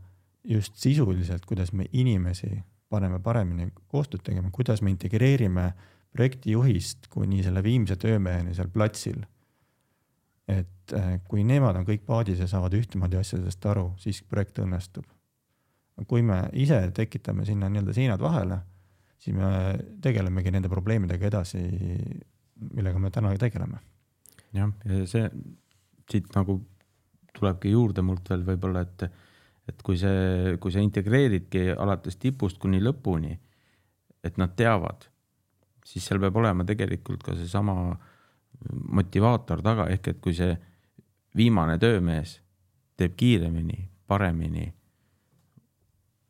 just 0.45 0.77
sisuliselt, 0.77 1.47
kuidas 1.47 1.73
me 1.73 1.87
inimesi 1.93 2.63
paneme 2.89 3.21
paremini 3.21 3.69
koostööd 3.89 4.23
tegema, 4.25 4.51
kuidas 4.53 4.83
me 4.83 4.93
integreerime 4.93 5.73
projektijuhist 6.17 7.09
kuni 7.13 7.43
selle 7.45 7.63
viimse 7.63 7.97
töömeheni 7.97 8.55
seal 8.57 8.71
platsil. 8.73 9.25
et 10.49 10.93
eh, 10.97 11.21
kui 11.29 11.43
nemad 11.45 11.77
on 11.77 11.85
kõik 11.85 12.07
paadis 12.09 12.39
ja 12.41 12.47
saavad 12.49 12.73
ühtemoodi 12.73 13.19
asjadest 13.21 13.67
aru, 13.67 13.93
siis 14.01 14.23
projekt 14.23 14.59
õnnestub. 14.59 15.05
kui 16.07 16.23
me 16.23 16.49
ise 16.53 16.91
tekitame 16.95 17.45
sinna 17.45 17.69
nii-öelda 17.69 17.93
seinad 17.93 18.21
vahele 18.21 18.61
siis 19.19 19.37
me 19.37 19.51
tegelemegi 20.03 20.53
nende 20.55 20.71
probleemidega 20.73 21.29
edasi, 21.31 21.63
millega 22.75 23.01
me 23.03 23.11
täna 23.15 23.35
tegeleme. 23.39 23.81
jah, 24.55 24.71
ja 24.85 25.07
see 25.07 25.29
siit 26.09 26.31
nagu 26.35 26.59
tulebki 27.37 27.73
juurde 27.75 28.03
mult 28.03 28.31
veel 28.31 28.45
võib-olla, 28.47 28.83
et, 28.87 29.05
et 29.69 29.83
kui 29.85 29.99
see, 30.01 30.57
kui 30.63 30.73
sa 30.73 30.83
integreeridki 30.83 31.69
alates 31.77 32.17
tipust 32.17 32.59
kuni 32.63 32.81
lõpuni, 32.83 33.35
et 34.25 34.39
nad 34.41 34.55
teavad, 34.57 35.05
siis 35.85 36.07
seal 36.09 36.21
peab 36.23 36.41
olema 36.41 36.67
tegelikult 36.67 37.23
ka 37.27 37.37
seesama 37.39 37.77
motivaator 38.99 39.63
taga, 39.63 39.87
ehk 39.93 40.15
et 40.15 40.21
kui 40.25 40.35
see 40.35 40.57
viimane 41.39 41.79
töömees 41.79 42.39
teeb 42.99 43.15
kiiremini, 43.19 43.85
paremini 44.09 44.67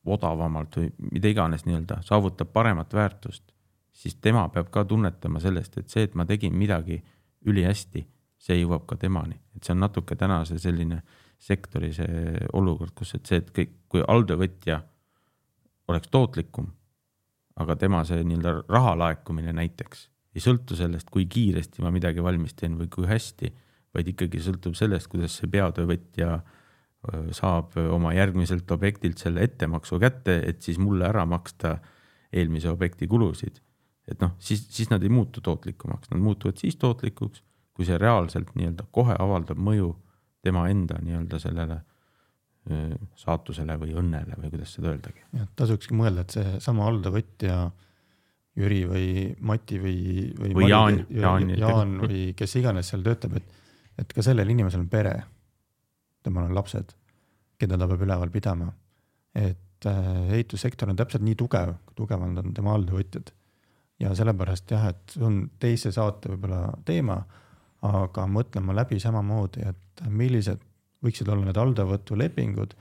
odavamalt 0.07 0.77
või 0.77 0.91
mida 1.13 1.31
iganes 1.31 1.65
nii-öelda, 1.67 2.01
saavutab 2.07 2.51
paremat 2.53 2.95
väärtust, 2.95 3.45
siis 3.93 4.15
tema 4.23 4.47
peab 4.55 4.71
ka 4.71 4.85
tunnetama 4.85 5.41
sellest, 5.43 5.79
et 5.79 5.89
see, 5.91 6.07
et 6.07 6.15
ma 6.15 6.27
tegin 6.27 6.55
midagi 6.57 7.01
ülihästi, 7.47 8.05
see 8.39 8.61
jõuab 8.61 8.87
ka 8.89 8.97
temani, 8.97 9.39
et 9.57 9.65
see 9.65 9.75
on 9.75 9.83
natuke 9.83 10.17
tänase 10.17 10.59
selline 10.63 11.03
sektori 11.39 11.93
see 11.95 12.35
olukord, 12.53 12.95
kus, 12.99 13.15
et 13.19 13.27
see, 13.27 13.41
et 13.43 13.51
kõik, 13.55 13.75
kui 13.91 14.03
alltöövõtja 14.07 14.81
oleks 15.89 16.11
tootlikum, 16.13 16.71
aga 17.59 17.77
tema 17.77 18.05
see 18.07 18.23
nii-öelda 18.23 18.71
raha 18.71 18.95
laekumine 18.99 19.55
näiteks 19.55 20.09
ei 20.37 20.43
sõltu 20.45 20.77
sellest, 20.79 21.09
kui 21.11 21.27
kiiresti 21.27 21.83
ma 21.83 21.91
midagi 21.91 22.23
valmis 22.23 22.55
teen 22.55 22.77
või 22.79 22.91
kui 22.93 23.09
hästi, 23.09 23.51
vaid 23.95 24.11
ikkagi 24.13 24.41
sõltub 24.45 24.77
sellest, 24.79 25.09
kuidas 25.11 25.35
see 25.41 25.51
peatöövõtja 25.51 26.35
äh, 26.37 26.58
saab 27.33 27.77
oma 27.79 28.13
järgmiselt 28.17 28.71
objektilt 28.75 29.21
selle 29.23 29.45
ettemaksu 29.47 30.01
kätte, 30.03 30.41
et 30.49 30.63
siis 30.63 30.81
mulle 30.83 31.07
ära 31.07 31.25
maksta 31.27 31.77
eelmise 32.35 32.71
objekti 32.71 33.07
kulusid. 33.07 33.61
et 34.09 34.21
noh, 34.25 34.33
siis, 34.41 34.63
siis 34.73 34.89
nad 34.91 35.03
ei 35.05 35.11
muutu 35.13 35.41
tootlikumaks, 35.45 36.09
nad 36.11 36.21
muutuvad 36.21 36.57
siis 36.57 36.77
tootlikuks, 36.81 37.43
kui 37.77 37.85
see 37.85 37.99
reaalselt 38.01 38.55
nii-öelda 38.57 38.87
kohe 38.91 39.15
avaldab 39.19 39.61
mõju 39.61 39.93
tema 40.43 40.65
enda 40.73 40.97
nii-öelda 41.05 41.39
sellele 41.43 41.83
saatusele 43.17 43.77
või 43.81 43.95
õnnele 43.97 44.37
või 44.41 44.51
kuidas 44.53 44.73
seda 44.77 44.93
öeldagi. 44.93 45.23
jah, 45.37 45.49
tasukski 45.57 45.97
mõelda, 45.97 46.25
et 46.25 46.37
seesama 46.37 46.89
alltöövõtja 46.89 47.61
Jüri 48.59 48.81
või 48.91 49.09
Mati 49.47 49.79
või, 49.79 49.99
või, 50.35 50.55
või 50.57 50.69
Jaan, 50.69 51.03
Jaan, 51.15 51.51
Jaan 51.57 51.97
või 52.03 52.23
kes 52.37 52.57
iganes 52.59 52.91
seal 52.91 53.05
töötab, 53.07 53.39
et, 53.39 53.61
et 54.03 54.13
ka 54.13 54.25
sellel 54.25 54.51
inimesel 54.51 54.83
on 54.83 54.89
pere 54.91 55.15
temal 56.23 56.49
on 56.49 56.55
lapsed, 56.57 56.95
keda 57.59 57.79
ta 57.79 57.89
peab 57.91 58.05
üleval 58.07 58.31
pidama. 58.35 58.73
et 59.35 59.87
äh, 59.87 60.33
ehitussektor 60.35 60.91
on 60.91 60.97
täpselt 60.97 61.23
nii 61.23 61.37
tugev, 61.39 61.75
kui 61.87 61.95
tugevad 62.03 62.39
on 62.41 62.55
tema 62.55 62.75
alltöövõtjad. 62.75 63.33
ja 64.01 64.15
sellepärast 64.15 64.71
jah, 64.71 64.89
et 64.89 65.15
see 65.15 65.25
on 65.25 65.51
teise 65.59 65.93
saate 65.93 66.33
võib-olla 66.33 66.73
teema, 66.85 67.19
aga 67.83 68.27
mõtlema 68.27 68.75
läbi 68.75 68.99
samamoodi, 69.01 69.63
et 69.69 70.03
millised 70.09 70.63
võiksid 71.05 71.29
olla 71.31 71.47
need 71.47 71.61
alltöövõtulepingud, 71.63 72.75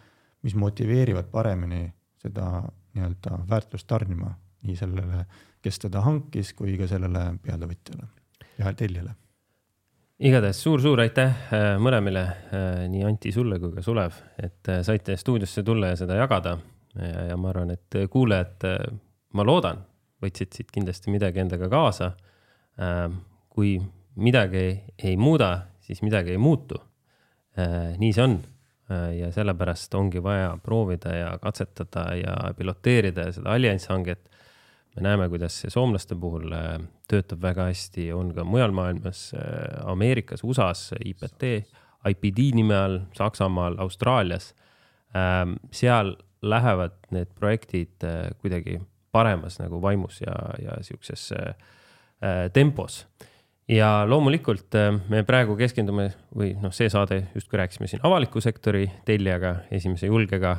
mis 0.45 0.55
motiveerivad 0.55 1.29
paremini 1.33 1.85
seda 2.21 2.63
nii-öelda 2.93 3.43
väärtust 3.49 3.87
tarnima 3.87 4.31
nii 4.65 4.75
sellele, 4.75 5.25
kes 5.61 5.79
teda 5.85 6.01
hankis, 6.01 6.53
kui 6.57 6.77
ka 6.77 6.89
sellele 6.89 7.29
peatöövõtjale 7.43 8.09
ja 8.57 8.73
tellijale 8.73 9.13
igatahes 10.17 10.59
suur-suur 10.63 11.01
aitäh 11.03 11.51
äh, 11.53 11.67
mõlemile, 11.81 12.23
äh, 12.49 12.79
nii 12.89 13.03
Anti 13.05 13.31
sulle 13.33 13.59
kui 13.61 13.73
ka 13.75 13.83
Sulev, 13.85 14.17
et 14.41 14.69
äh, 14.71 14.81
saite 14.85 15.17
stuudiosse 15.17 15.63
tulla 15.65 15.91
ja 15.91 15.99
seda 15.99 16.17
jagada. 16.17 16.57
ja, 16.97 17.27
ja 17.29 17.37
ma 17.37 17.51
arvan, 17.51 17.71
et 17.75 17.97
kuulajad 18.09 18.65
ma 19.37 19.43
loodan, 19.45 19.83
võtsid 20.23 20.55
siit 20.55 20.71
kindlasti 20.73 21.11
midagi 21.13 21.43
endaga 21.43 21.69
kaasa. 21.69 22.11
kui 23.49 23.77
midagi 24.15 24.63
ei 24.97 25.17
muuda, 25.17 25.67
siis 25.81 26.01
midagi 26.01 26.31
ei 26.33 26.37
muutu. 26.37 26.79
nii 27.97 28.13
see 28.13 28.23
on 28.23 28.39
ja 29.17 29.31
sellepärast 29.33 29.93
ongi 29.97 30.23
vaja 30.23 30.57
proovida 30.63 31.13
ja 31.15 31.29
katsetada 31.41 32.15
ja 32.15 32.53
piloteerida 32.57 33.31
seda 33.31 33.53
alliansi 33.53 33.89
hanget 33.89 34.29
me 34.97 35.05
näeme, 35.05 35.29
kuidas 35.29 35.59
see 35.61 35.71
soomlaste 35.71 36.15
puhul 36.17 36.51
äh, 36.55 36.77
töötab 37.09 37.41
väga 37.43 37.67
hästi, 37.69 38.09
on 38.17 38.33
ka 38.35 38.45
mujal 38.47 38.73
maailmas, 38.75 39.29
äh, 39.37 39.77
Ameerikas, 39.85 40.43
USA-s 40.43 40.95
IPT, 40.97 41.45
IPD 42.07 42.43
nime 42.57 42.77
all, 42.77 42.99
Saksamaal, 43.17 43.77
Austraalias. 43.83 44.53
Ähm, 45.15 45.57
seal 45.71 46.15
lähevad 46.41 46.97
need 47.15 47.31
projektid 47.37 48.05
äh, 48.05 48.31
kuidagi 48.41 48.79
paremas 49.13 49.59
nagu 49.61 49.81
vaimus 49.81 50.21
ja, 50.21 50.35
ja 50.61 50.77
sihukeses 50.83 51.31
tempos 52.53 53.05
ja 53.69 54.03
loomulikult 54.09 54.73
me 55.09 55.21
praegu 55.25 55.55
keskendume 55.57 56.07
või 56.35 56.51
noh, 56.59 56.73
see 56.73 56.89
saade 56.89 57.19
justkui 57.35 57.59
rääkisime 57.61 57.89
siin 57.89 58.01
avaliku 58.05 58.41
sektori 58.41 58.83
tellijaga, 59.05 59.53
esimese 59.73 60.09
julgega 60.09 60.55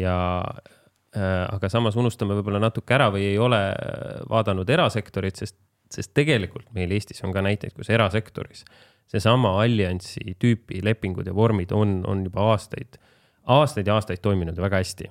ja 0.00 0.16
Äh, 0.52 0.81
aga 1.20 1.68
samas 1.68 1.96
unustame 2.00 2.36
võib-olla 2.38 2.60
natuke 2.62 2.94
ära 2.96 3.10
või 3.12 3.26
ei 3.32 3.38
ole 3.38 3.60
äh, 3.68 4.22
vaadanud 4.30 4.70
erasektorit, 4.70 5.36
sest, 5.42 5.58
sest 5.92 6.14
tegelikult 6.16 6.70
meil 6.72 6.92
Eestis 6.96 7.20
on 7.26 7.34
ka 7.34 7.42
näiteid, 7.44 7.74
kus 7.76 7.90
erasektoris 7.92 8.64
seesama 9.12 9.58
alliansi 9.60 10.36
tüüpi 10.40 10.80
lepingud 10.84 11.26
ja 11.28 11.34
vormid 11.36 11.72
on, 11.76 12.00
on 12.08 12.24
juba 12.24 12.46
aastaid, 12.54 12.96
aastaid 13.44 13.90
ja 13.90 13.98
aastaid 13.98 14.22
toiminud 14.24 14.56
väga 14.56 14.80
hästi. 14.80 15.10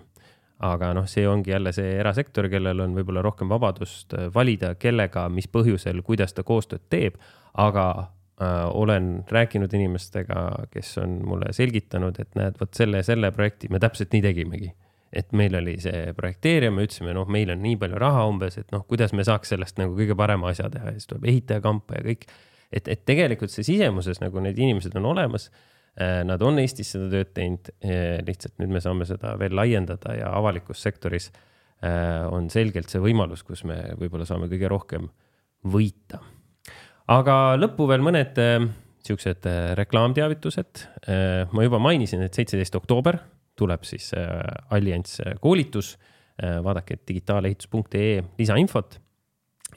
aga 0.62 0.92
noh, 0.94 1.08
see 1.10 1.24
ongi 1.26 1.50
jälle 1.50 1.72
see 1.74 1.96
erasektor, 1.98 2.46
kellel 2.50 2.84
on 2.84 2.92
võib-olla 2.94 3.22
rohkem 3.26 3.50
vabadust 3.50 4.14
äh, 4.14 4.28
valida, 4.34 4.76
kellega, 4.76 5.28
mis 5.30 5.50
põhjusel, 5.50 6.02
kuidas 6.06 6.34
ta 6.34 6.44
koostööd 6.46 6.84
teeb, 6.90 7.22
aga 7.54 7.86
äh, 7.98 8.68
olen 8.70 9.24
rääkinud 9.30 9.74
inimestega, 9.74 10.68
kes 10.74 10.98
on 11.02 11.20
mulle 11.26 11.54
selgitanud, 11.54 12.18
et 12.22 12.38
näed, 12.38 12.58
vot 12.62 12.74
selle, 12.78 13.02
selle 13.06 13.34
projekti 13.34 13.70
me 13.74 13.82
täpselt 13.82 14.14
nii 14.14 14.26
tegimegi 14.26 14.74
et 15.12 15.34
meil 15.36 15.56
oli 15.60 15.76
see 15.84 16.12
projekteerija, 16.16 16.72
me 16.72 16.86
ütlesime, 16.88 17.12
noh, 17.16 17.28
meil 17.32 17.52
on 17.52 17.60
nii 17.64 17.76
palju 17.82 18.00
raha 18.00 18.24
umbes, 18.30 18.56
et 18.62 18.72
noh, 18.72 18.86
kuidas 18.88 19.12
me 19.18 19.26
saaks 19.28 19.52
sellest 19.52 19.80
nagu 19.82 19.96
kõige 19.98 20.16
parema 20.18 20.52
asja 20.52 20.70
teha 20.72 20.94
ja 20.94 20.96
siis 20.96 21.10
tuleb 21.10 21.28
ehitajakampa 21.32 22.00
ja 22.00 22.06
kõik. 22.06 22.26
et, 22.72 22.88
et 22.88 23.04
tegelikult 23.06 23.52
see 23.52 23.68
sisemuses 23.68 24.22
nagu 24.24 24.40
need 24.40 24.60
inimesed 24.60 24.96
on 24.96 25.10
olemas. 25.12 25.50
Äh, 26.00 26.22
nad 26.24 26.40
on 26.48 26.60
Eestis 26.62 26.94
seda 26.94 27.10
tööd 27.12 27.34
teinud, 27.36 27.74
äh, 27.84 28.22
lihtsalt 28.24 28.56
nüüd 28.64 28.72
me 28.72 28.80
saame 28.80 29.04
seda 29.10 29.34
veel 29.40 29.52
laiendada 29.58 30.16
ja 30.16 30.30
avalikus 30.38 30.80
sektoris 30.80 31.28
äh, 31.84 32.24
on 32.32 32.48
selgelt 32.54 32.88
see 32.88 33.02
võimalus, 33.04 33.44
kus 33.44 33.66
me 33.68 33.82
võib-olla 34.00 34.24
saame 34.30 34.48
kõige 34.48 34.72
rohkem 34.72 35.10
võita. 35.68 36.22
aga 37.12 37.58
lõppu 37.60 37.90
veel 37.92 38.08
mõned 38.08 38.40
siuksed 39.04 39.46
reklaamteavitused. 39.76 40.88
ma 41.52 41.64
juba 41.66 41.80
mainisin, 41.82 42.24
et 42.24 42.34
seitseteist 42.34 42.76
oktoober 42.80 43.20
tuleb 43.62 43.86
siis 43.88 44.12
äh, 44.18 44.42
allianss 44.74 45.22
äh, 45.22 45.38
koolitus. 45.42 45.96
Äh, 46.42 46.60
vaadake 46.64 47.00
digitaalehitus.ee 47.08 48.22
lisainfot. 48.40 49.00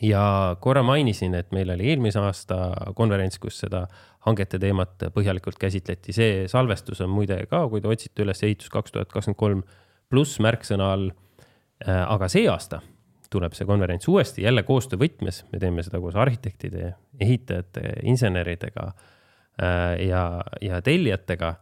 ja 0.02 0.56
korra 0.60 0.82
mainisin, 0.82 1.34
et 1.38 1.52
meil 1.54 1.70
oli 1.70 1.86
eelmise 1.92 2.18
aasta 2.18 2.56
konverents, 2.98 3.38
kus 3.38 3.60
seda 3.62 3.84
hangete 4.26 4.58
teemat 4.58 5.04
põhjalikult 5.14 5.58
käsitleti, 5.60 6.12
see 6.12 6.48
salvestus 6.50 7.00
on 7.04 7.12
muide 7.14 7.36
ka, 7.46 7.60
kui 7.70 7.80
te 7.80 7.88
otsite 7.88 8.24
üles 8.24 8.42
ehitus 8.42 8.72
kaks 8.74 8.92
tuhat 8.92 9.12
kakskümmend 9.12 9.38
kolm 9.38 9.62
pluss 10.10 10.40
märksõna 10.42 10.90
all. 10.96 11.12
aga 11.84 12.28
see 12.32 12.48
aasta 12.50 12.80
tuleb 13.30 13.54
see 13.54 13.66
konverents 13.70 14.08
uuesti 14.10 14.42
jälle 14.42 14.64
koostöövõtmes, 14.66 15.44
me 15.52 15.62
teeme 15.62 15.82
seda 15.86 16.00
koos 16.02 16.16
arhitektide, 16.18 16.94
ehitajate, 17.20 17.94
inseneridega 18.02 18.90
ja, 20.08 20.24
ja 20.60 20.82
tellijatega 20.82 21.54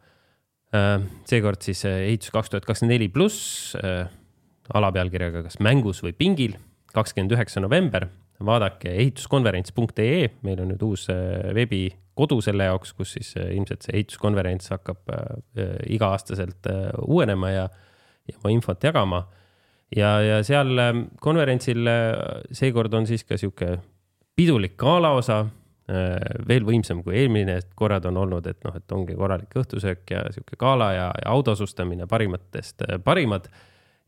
seekord 1.28 1.60
siis 1.64 1.84
äh, 1.88 2.06
ehitus 2.08 2.32
kaks 2.32 2.52
tuhat 2.52 2.66
kakskümmend 2.68 2.96
neli 2.96 3.10
pluss 3.12 3.74
äh, 3.76 4.06
alapealkirjaga 4.72 5.44
kas 5.44 5.58
mängus 5.60 6.00
või 6.04 6.14
pingil, 6.16 6.56
kakskümmend 6.96 7.34
üheksa 7.36 7.60
november. 7.60 8.08
vaadake 8.42 8.90
ehituskonverents.ee, 8.90 10.30
meil 10.42 10.60
on 10.64 10.72
nüüd 10.72 10.80
uus 10.82 11.04
veebikodu 11.54 12.40
selle 12.42 12.64
jaoks, 12.66 12.90
kus 12.98 13.12
siis 13.14 13.28
ilmselt 13.38 13.84
see 13.84 13.94
ehituskonverents 14.00 14.72
hakkab 14.72 15.12
iga-aastaselt 15.86 16.66
uuenema 17.06 17.52
ja, 17.52 17.68
ja 18.26 18.40
oma 18.40 18.50
infot 18.50 18.82
jagama. 18.82 19.20
ja, 19.94 20.16
ja 20.26 20.40
seal 20.42 20.74
konverentsil 21.22 21.86
seekord 22.50 22.94
on 22.98 23.06
siis 23.06 23.22
ka 23.28 23.38
sihuke 23.38 23.76
pidulik 24.34 24.74
galaosa 24.80 25.44
Äh, 25.44 25.61
veel 26.48 26.64
võimsam 26.66 27.02
kui 27.04 27.16
eelmine, 27.20 27.58
korrad 27.78 28.06
on 28.08 28.20
olnud, 28.22 28.46
et 28.50 28.60
noh, 28.66 28.76
et 28.78 28.94
ongi 28.94 29.16
korralik 29.18 29.52
õhtusöök 29.60 30.14
ja 30.14 30.22
sihuke 30.32 30.56
gala 30.60 30.92
ja, 30.94 31.08
ja 31.18 31.32
autotasustamine 31.34 32.06
parimatest 32.10 32.84
äh, 32.86 32.98
parimad. 33.04 33.48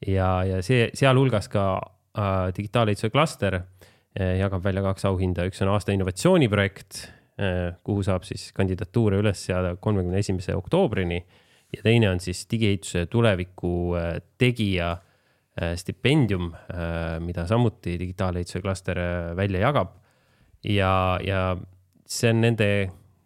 ja, 0.07 0.45
ja 0.45 0.63
see 0.63 0.89
sealhulgas 0.95 1.49
ka 1.53 1.67
äh, 1.79 2.53
digitaalehituse 2.57 3.11
klaster 3.11 3.61
äh, 3.61 4.37
jagab 4.39 4.65
välja 4.65 4.83
kaks 4.83 5.09
auhinda, 5.11 5.47
üks 5.51 5.63
on 5.63 5.73
aasta 5.75 5.93
innovatsiooniprojekt 5.93 7.01
äh,, 7.41 7.75
kuhu 7.85 8.03
saab 8.07 8.27
siis 8.29 8.51
kandidatuure 8.57 9.19
üles 9.23 9.43
seada 9.47 9.75
kolmekümne 9.77 10.23
esimese 10.23 10.55
oktoobrini. 10.57 11.25
ja 11.75 11.83
teine 11.83 12.11
on 12.11 12.21
siis 12.21 12.47
digiehituse 12.51 13.07
tuleviku 13.07 13.97
äh, 13.99 14.21
tegija 14.39 14.93
äh, 15.61 15.75
stipendium 15.77 16.53
äh,, 16.55 17.21
mida 17.21 17.47
samuti 17.47 17.99
digitaalehituse 17.99 18.63
klaster 18.63 18.99
äh, 18.99 19.37
välja 19.37 19.61
jagab 19.61 19.99
ja, 20.65 21.19
ja 21.25 21.57
see 22.15 22.31
on 22.33 22.41
nende 22.45 22.69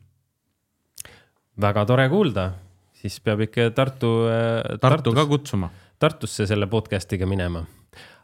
väga 1.61 1.85
tore 1.85 2.09
kuulda, 2.09 2.51
siis 2.93 3.19
peab 3.19 3.41
ikka 3.47 3.71
Tartu 3.75 4.11
äh,. 4.29 4.77
Tartu 4.81 5.13
ka 5.13 5.25
kutsuma. 5.25 5.69
Tartusse 5.99 6.45
selle 6.47 6.67
podcast'iga 6.67 7.25
minema. 7.25 7.65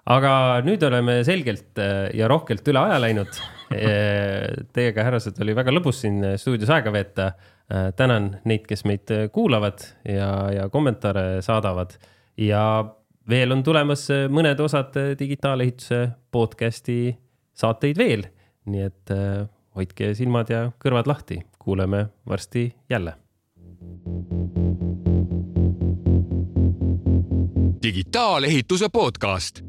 aga 0.05 0.61
nüüd 0.65 0.83
oleme 0.83 1.23
selgelt 1.23 1.79
äh, 1.79 2.09
ja 2.17 2.27
rohkelt 2.27 2.67
üle 2.67 2.79
aja 2.79 2.99
läinud. 3.01 3.41
Teiega, 3.69 5.03
härrased, 5.05 5.37
oli 5.43 5.53
väga 5.53 5.71
lõbus 5.71 5.99
siin 6.01 6.23
stuudios 6.37 6.69
aega 6.73 6.91
veeta. 6.91 7.31
tänan 7.95 8.39
neid, 8.49 8.63
kes 8.65 8.81
meid 8.89 9.11
kuulavad 9.31 9.83
ja, 10.01 10.49
ja 10.49 10.63
kommentaare 10.73 11.43
saadavad 11.45 11.91
ja 12.41 12.63
veel 13.29 13.53
on 13.53 13.61
tulemas 13.61 14.07
mõned 14.33 14.57
osad 14.63 14.95
digitaalehituse 15.19 15.99
podcast'i 16.33 17.13
saateid 17.59 17.99
veel, 17.99 18.23
nii 18.69 18.85
et 18.87 19.15
äh, 19.15 19.47
hoidke 19.75 20.13
silmad 20.17 20.49
ja 20.51 20.71
kõrvad 20.81 21.07
lahti, 21.09 21.41
kuuleme 21.59 22.07
varsti 22.27 22.73
jälle. 22.89 23.13
digitaalehituse 27.83 28.89
podcast. 28.89 29.61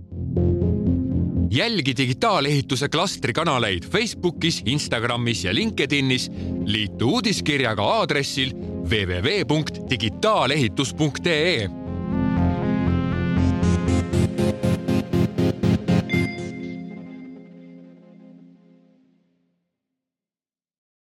jälgi 1.50 1.96
digitaalehituse 1.96 2.88
klastri 2.88 3.32
kanaleid 3.32 3.82
Facebookis, 3.90 4.62
Instagramis 4.66 5.44
ja 5.44 5.54
LinkedInis. 5.54 6.30
liitu 6.64 7.08
uudiskirjaga 7.08 7.82
aadressil 7.82 8.52
www.digitaalehitus.ee 8.90 11.79